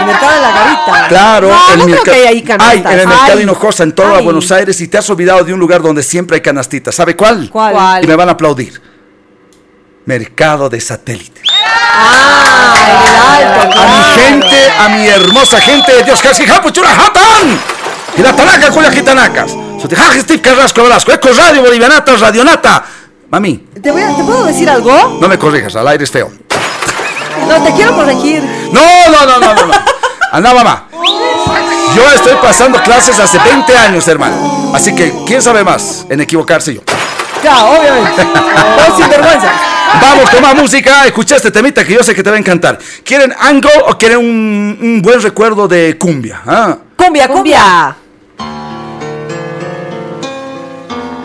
[0.00, 1.08] El mercado de la garita.
[1.08, 2.92] Claro, no, el no creo merca- que hay ahí Hay canastas.
[2.92, 3.42] en el mercado Ay.
[3.42, 4.24] Hinojosa, en toda Ay.
[4.24, 6.94] Buenos Aires, y te has olvidado de un lugar donde siempre hay canastitas.
[6.94, 7.48] ¿Sabe cuál?
[7.50, 7.72] ¿Cuál?
[7.72, 8.04] ¿Cuál?
[8.04, 8.80] Y me van a aplaudir.
[10.04, 11.40] Mercado de satélite.
[11.50, 12.74] Ah,
[13.40, 13.78] el alto.
[13.80, 14.20] A mi claro.
[14.20, 17.60] gente, a mi hermosa gente de Dios casi Japuchura Hatan.
[18.16, 19.52] Y la Tanaca con las gitanacas.
[19.80, 21.12] Sotijaje Steve Carrasco Velasco.
[21.12, 22.84] Eco Radio Bolivianata, Radionata.
[23.30, 25.18] Mami, ¿Te, voy a- ¿Te puedo decir algo?
[25.20, 26.30] no me corrijas, al aire es feo.
[27.48, 28.42] No, te quiero corregir.
[28.72, 28.80] No,
[29.10, 29.66] no, no, no, no.
[29.66, 29.74] no.
[30.32, 30.88] Anda, mamá.
[31.94, 34.72] Yo estoy pasando clases hace 20 años, hermano.
[34.74, 36.80] Así que, ¿quién sabe más en equivocarse yo?
[37.42, 38.24] Ya, obviamente.
[38.24, 39.50] Vos sinvergüenza.
[40.00, 41.04] Vamos con más música.
[41.06, 42.78] Escucha este temita que yo sé que te va a encantar.
[43.04, 46.42] ¿Quieren angle o quieren un, un buen recuerdo de cumbia?
[46.46, 47.96] Ah, Cumbia, cumbia.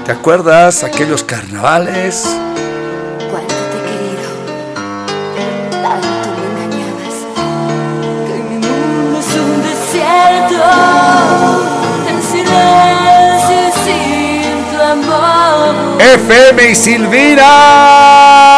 [0.05, 2.25] ¿Te acuerdas aquellos carnavales?
[3.29, 4.29] Cuánto te he querido,
[5.81, 7.17] tanto me engañabas,
[8.27, 10.63] que mi mundo es un desierto,
[12.09, 15.71] en silencio y sin tu amor.
[16.01, 18.50] FM y Silvina.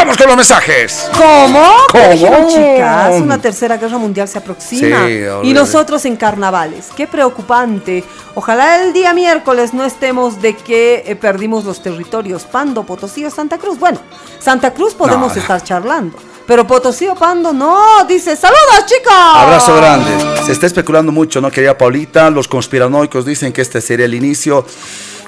[0.00, 1.10] Vamos con los mensajes.
[1.12, 1.62] ¿Cómo?
[1.92, 1.92] ¿Cómo?
[1.92, 3.20] ¿Qué dijeron, chicas?
[3.20, 5.06] Una tercera guerra mundial se aproxima.
[5.06, 6.86] Sí, y nosotros en carnavales.
[6.96, 8.02] Qué preocupante.
[8.34, 13.30] Ojalá el día miércoles no estemos de que eh, perdimos los territorios Pando, Potosí o
[13.30, 13.78] Santa Cruz.
[13.78, 13.98] Bueno,
[14.38, 16.16] Santa Cruz podemos No, estar charlando.
[16.46, 18.02] Pero Potosí o Pando no.
[18.08, 19.12] Dice, saludos chicos.
[19.12, 20.10] Abrazo grande.
[20.46, 21.50] Se está especulando mucho, ¿no?
[21.50, 24.64] Querida Paulita, los conspiranoicos dicen que este sería el inicio.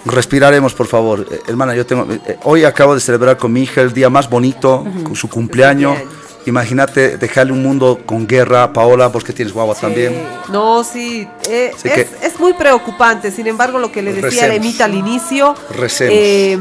[0.04, 1.26] Respiraremos, por favor.
[1.30, 2.06] Eh, hermana, yo tengo.
[2.12, 5.96] eh, hoy acabo de celebrar con mi hija el día más bonito, con su cumpleaños.
[6.44, 10.20] Imagínate dejarle un mundo con guerra, Paola, vos que tienes guagua también.
[10.50, 13.30] No, sí, eh, es, que- es muy preocupante.
[13.30, 14.54] Sin embargo, lo que le decía Recemos.
[14.54, 15.54] Lemita al inicio,
[16.00, 16.58] eh,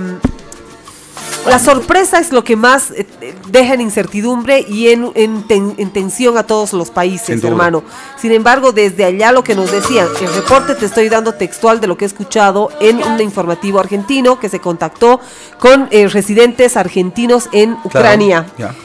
[1.48, 3.06] La sorpresa es lo que más eh,
[3.50, 7.84] deja en incertidumbre y en, en ten- en tensión a todos los países, hermano.
[8.20, 11.88] Sin embargo, desde allá lo que nos decían, el reporte te estoy dando textual de
[11.88, 15.20] lo que he escuchado en un informativo argentino que se contactó
[15.60, 18.46] con eh, residentes argentinos en Ucrania.
[18.56, 18.76] Claro,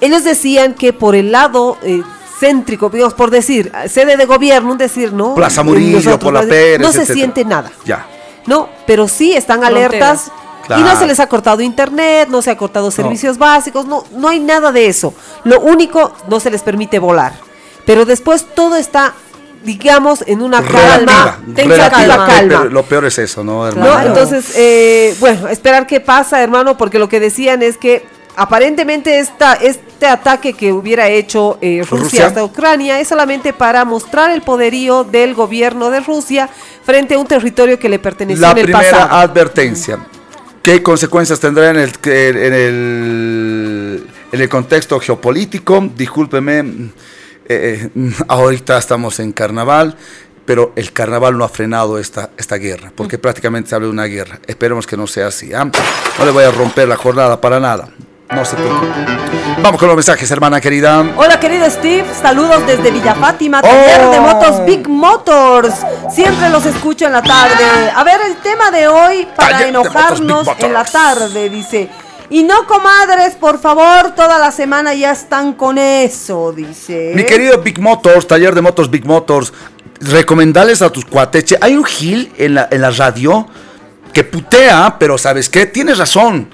[0.00, 2.02] Ellos decían que por el lado eh,
[2.40, 5.36] céntrico, digamos, por decir, sede de gobierno, un decir, ¿no?
[5.36, 7.14] Plaza Murillo, Nosotros, por la no- Pérez, No se etcétera.
[7.14, 7.70] siente nada.
[7.84, 8.04] Ya.
[8.46, 10.32] No, pero sí están alertas.
[10.76, 10.82] Claro.
[10.82, 14.28] Y no se les ha cortado internet, no se ha cortado servicios básicos, no, no
[14.28, 15.12] hay nada de eso.
[15.42, 17.32] Lo único, no se les permite volar.
[17.84, 19.14] Pero después todo está,
[19.64, 22.64] digamos, en una calma, Relativa, relativa calma.
[22.66, 23.94] Lo peor es eso, ¿no, hermano?
[23.94, 24.00] ¿no?
[24.06, 28.06] Entonces, eh, bueno, esperar qué pasa, hermano, porque lo que decían es que
[28.36, 32.26] aparentemente esta, este ataque que hubiera hecho eh, Rusia, Rusia.
[32.28, 36.48] hasta Ucrania es solamente para mostrar el poderío del gobierno de Rusia
[36.84, 39.14] frente a un territorio que le perteneció La en el primera pasado.
[39.20, 39.98] advertencia.
[40.62, 45.90] ¿Qué consecuencias tendrá en el, en el, en el contexto geopolítico?
[45.96, 46.58] Discúlpeme,
[47.48, 49.96] eh, eh, ahorita estamos en carnaval,
[50.44, 54.04] pero el carnaval no ha frenado esta, esta guerra, porque prácticamente se habla de una
[54.04, 54.38] guerra.
[54.46, 55.50] Esperemos que no sea así.
[55.54, 55.64] ¿ah?
[56.18, 57.88] No le voy a romper la jornada para nada.
[58.32, 58.86] No se preocupe.
[59.60, 61.04] Vamos con los mensajes, hermana querida.
[61.16, 64.10] Hola querido Steve, saludos desde Villa Fátima, taller Oh.
[64.12, 65.74] de motos Big Motors.
[66.14, 67.90] Siempre los escucho en la tarde.
[67.94, 71.88] A ver, el tema de hoy para Taller de motos enojarnos en la tarde, dice.
[72.30, 77.12] Y no comadres, por favor, toda la semana ya están con eso, dice.
[77.16, 79.52] Mi querido Big Motors, taller de motos Big Motors,
[80.00, 81.44] recomendarles a tus cuates.
[81.44, 83.48] che, Hay un Gil en la, en la radio
[84.12, 85.66] que putea, pero ¿sabes qué?
[85.66, 86.48] Tienes razón.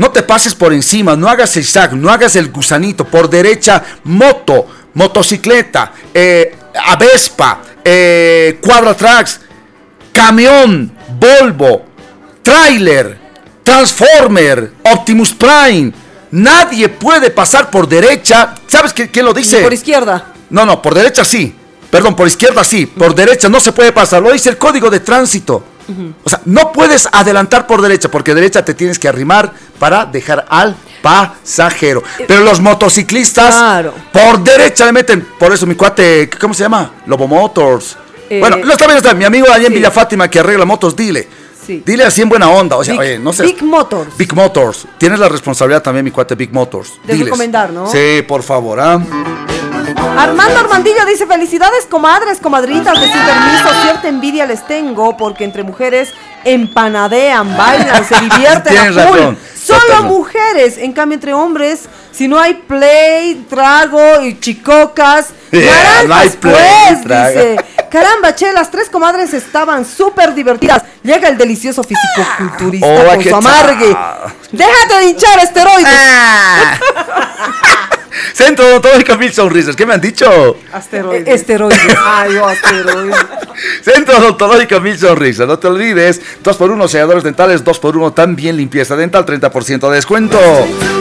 [0.00, 3.04] No te pases por encima, no hagas el zag, no hagas el gusanito.
[3.04, 6.56] Por derecha, moto, motocicleta, eh,
[6.86, 9.40] Avespa, eh, Quadratrax,
[10.10, 11.84] camión, Volvo,
[12.42, 13.18] trailer,
[13.62, 15.92] Transformer, Optimus Prime.
[16.30, 18.54] Nadie puede pasar por derecha.
[18.66, 19.60] ¿Sabes qué- quién lo dice?
[19.60, 20.32] Por izquierda.
[20.48, 21.54] No, no, por derecha sí.
[21.90, 22.86] Perdón, por izquierda sí.
[22.86, 24.22] Por derecha no se puede pasar.
[24.22, 25.62] Lo dice el código de tránsito.
[26.24, 30.46] O sea, no puedes adelantar por derecha, porque derecha te tienes que arrimar para dejar
[30.48, 32.02] al pasajero.
[32.26, 35.26] Pero los motociclistas por derecha le meten.
[35.38, 36.92] Por eso mi cuate, ¿cómo se llama?
[37.06, 37.96] Lobo Motors.
[38.28, 39.12] Eh, bueno, está bien, está.
[39.14, 41.26] Mi amigo allá en Villa Fátima que arregla motos, dile.
[41.66, 41.82] Sí.
[41.84, 42.76] Dile así en buena onda.
[42.76, 43.42] O sea, Big, oye, no sé.
[43.44, 44.16] Big Motors.
[44.16, 44.86] Big Motors.
[44.98, 46.92] Tienes la responsabilidad también, mi cuate Big Motors.
[47.04, 47.26] De Diles.
[47.26, 47.90] recomendar, ¿no?
[47.90, 49.00] Sí, por favor, ¿ah?
[49.96, 55.62] Armando Armandillo dice, felicidades comadres, comadritas, de sin permiso, cierta envidia les tengo porque entre
[55.62, 56.12] mujeres
[56.44, 59.18] empanadean, bailan, se divierten Tienes a full.
[59.18, 60.14] razón, Solo totalmente.
[60.16, 66.28] mujeres, en cambio entre hombres, si no hay play, trago y chicocas, Yeah, no hay
[66.30, 66.54] play,
[66.88, 67.28] pues, trago.
[67.28, 67.56] dice.
[67.90, 70.84] Caramba, che, las tres comadres estaban súper divertidas.
[71.02, 73.96] Llega el delicioso físico-culturista Hola, con Oh, ¿qué su amargue.
[74.52, 75.88] Déjate de hinchar esteroides.
[75.92, 76.78] Ah.
[78.32, 79.76] Centro Odontológico Mil Sonrisas.
[79.76, 80.56] ¿Qué me han dicho?
[80.72, 81.28] Asteroides.
[81.28, 81.78] Esteroides.
[82.04, 83.16] Ay, oh, asteroides.
[83.82, 85.46] Centro Odontológico Mil Sonrisas.
[85.46, 86.20] No te olvides.
[86.42, 87.64] 2x1 selladores dentales.
[87.64, 89.26] 2x1 también limpieza dental.
[89.26, 90.38] 30% de descuento.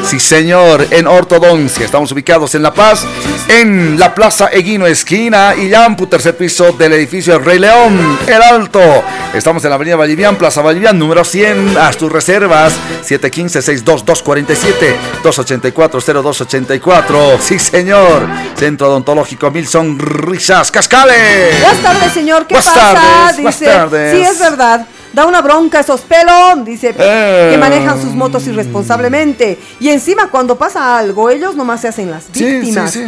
[0.03, 0.85] Sí, señor.
[0.91, 1.85] En ortodoncia.
[1.85, 3.05] Estamos ubicados en La Paz.
[3.47, 5.55] En la Plaza Eguino Esquina.
[5.55, 8.19] Y Yampu, tercer piso del edificio El Rey León.
[8.27, 8.81] El Alto.
[9.33, 11.77] Estamos en la Avenida Vallivian, Plaza Vallivian, número 100.
[11.77, 12.73] Haz tus reservas.
[13.07, 14.95] 715-62247.
[17.09, 17.39] 284-0284.
[17.39, 18.27] Sí, señor.
[18.55, 20.71] Centro Odontológico Mil Sonrisas.
[20.71, 21.59] Cascales.
[21.61, 22.45] Buenas tardes, señor.
[22.47, 22.93] ¿Qué Buenas pasa?
[22.93, 24.15] tardes, Dice, buenas tardes.
[24.15, 24.85] sí, es verdad.
[25.13, 27.49] Da una bronca esos pelos, dice, Eh.
[27.51, 29.57] que manejan sus motos irresponsablemente.
[29.79, 32.91] Y encima, cuando pasa algo, ellos nomás se hacen las Sí, víctimas.
[32.91, 33.03] sí,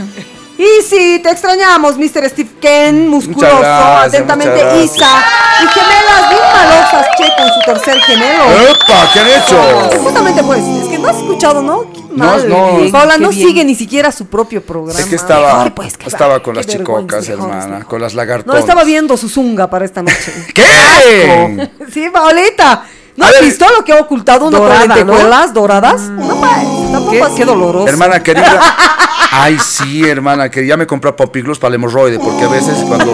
[0.63, 2.29] Y sí, te extrañamos, Mr.
[2.29, 5.23] Steve Ken, musculoso, Muchas gracias, atentamente muchas Isa.
[5.63, 8.43] Y gemelas bien malosas, che, con su tercer gemelo.
[8.69, 9.09] ¡Epa!
[9.11, 9.99] ¿Qué han hecho?
[10.03, 11.91] Justamente, pues, es que no has escuchado, ¿no?
[11.91, 12.47] Qué No, mal.
[12.49, 12.91] no.
[12.91, 13.47] Paula Qué no bien.
[13.47, 14.99] sigue ni siquiera su propio programa.
[14.99, 18.17] Es que estaba, Ay, pues, estaba va, con las chicocas, mejor, hermana, con las No,
[18.17, 18.59] lagartonas.
[18.59, 20.31] estaba viendo su zunga para esta noche.
[20.53, 21.69] ¿Qué?
[21.91, 22.83] Sí, Paulita.
[23.17, 24.95] ¿No has visto lo que ha ocultado una Dorada, con ¿no?
[24.95, 26.01] lentejuelas doradas?
[26.03, 27.35] No, pues, tampoco Qué, así.
[27.35, 27.87] qué doloroso.
[27.87, 28.61] Hermana querida.
[29.33, 33.13] Ay, sí, hermana, que ya me compré Pompiglus para el hemorroide, porque a veces cuando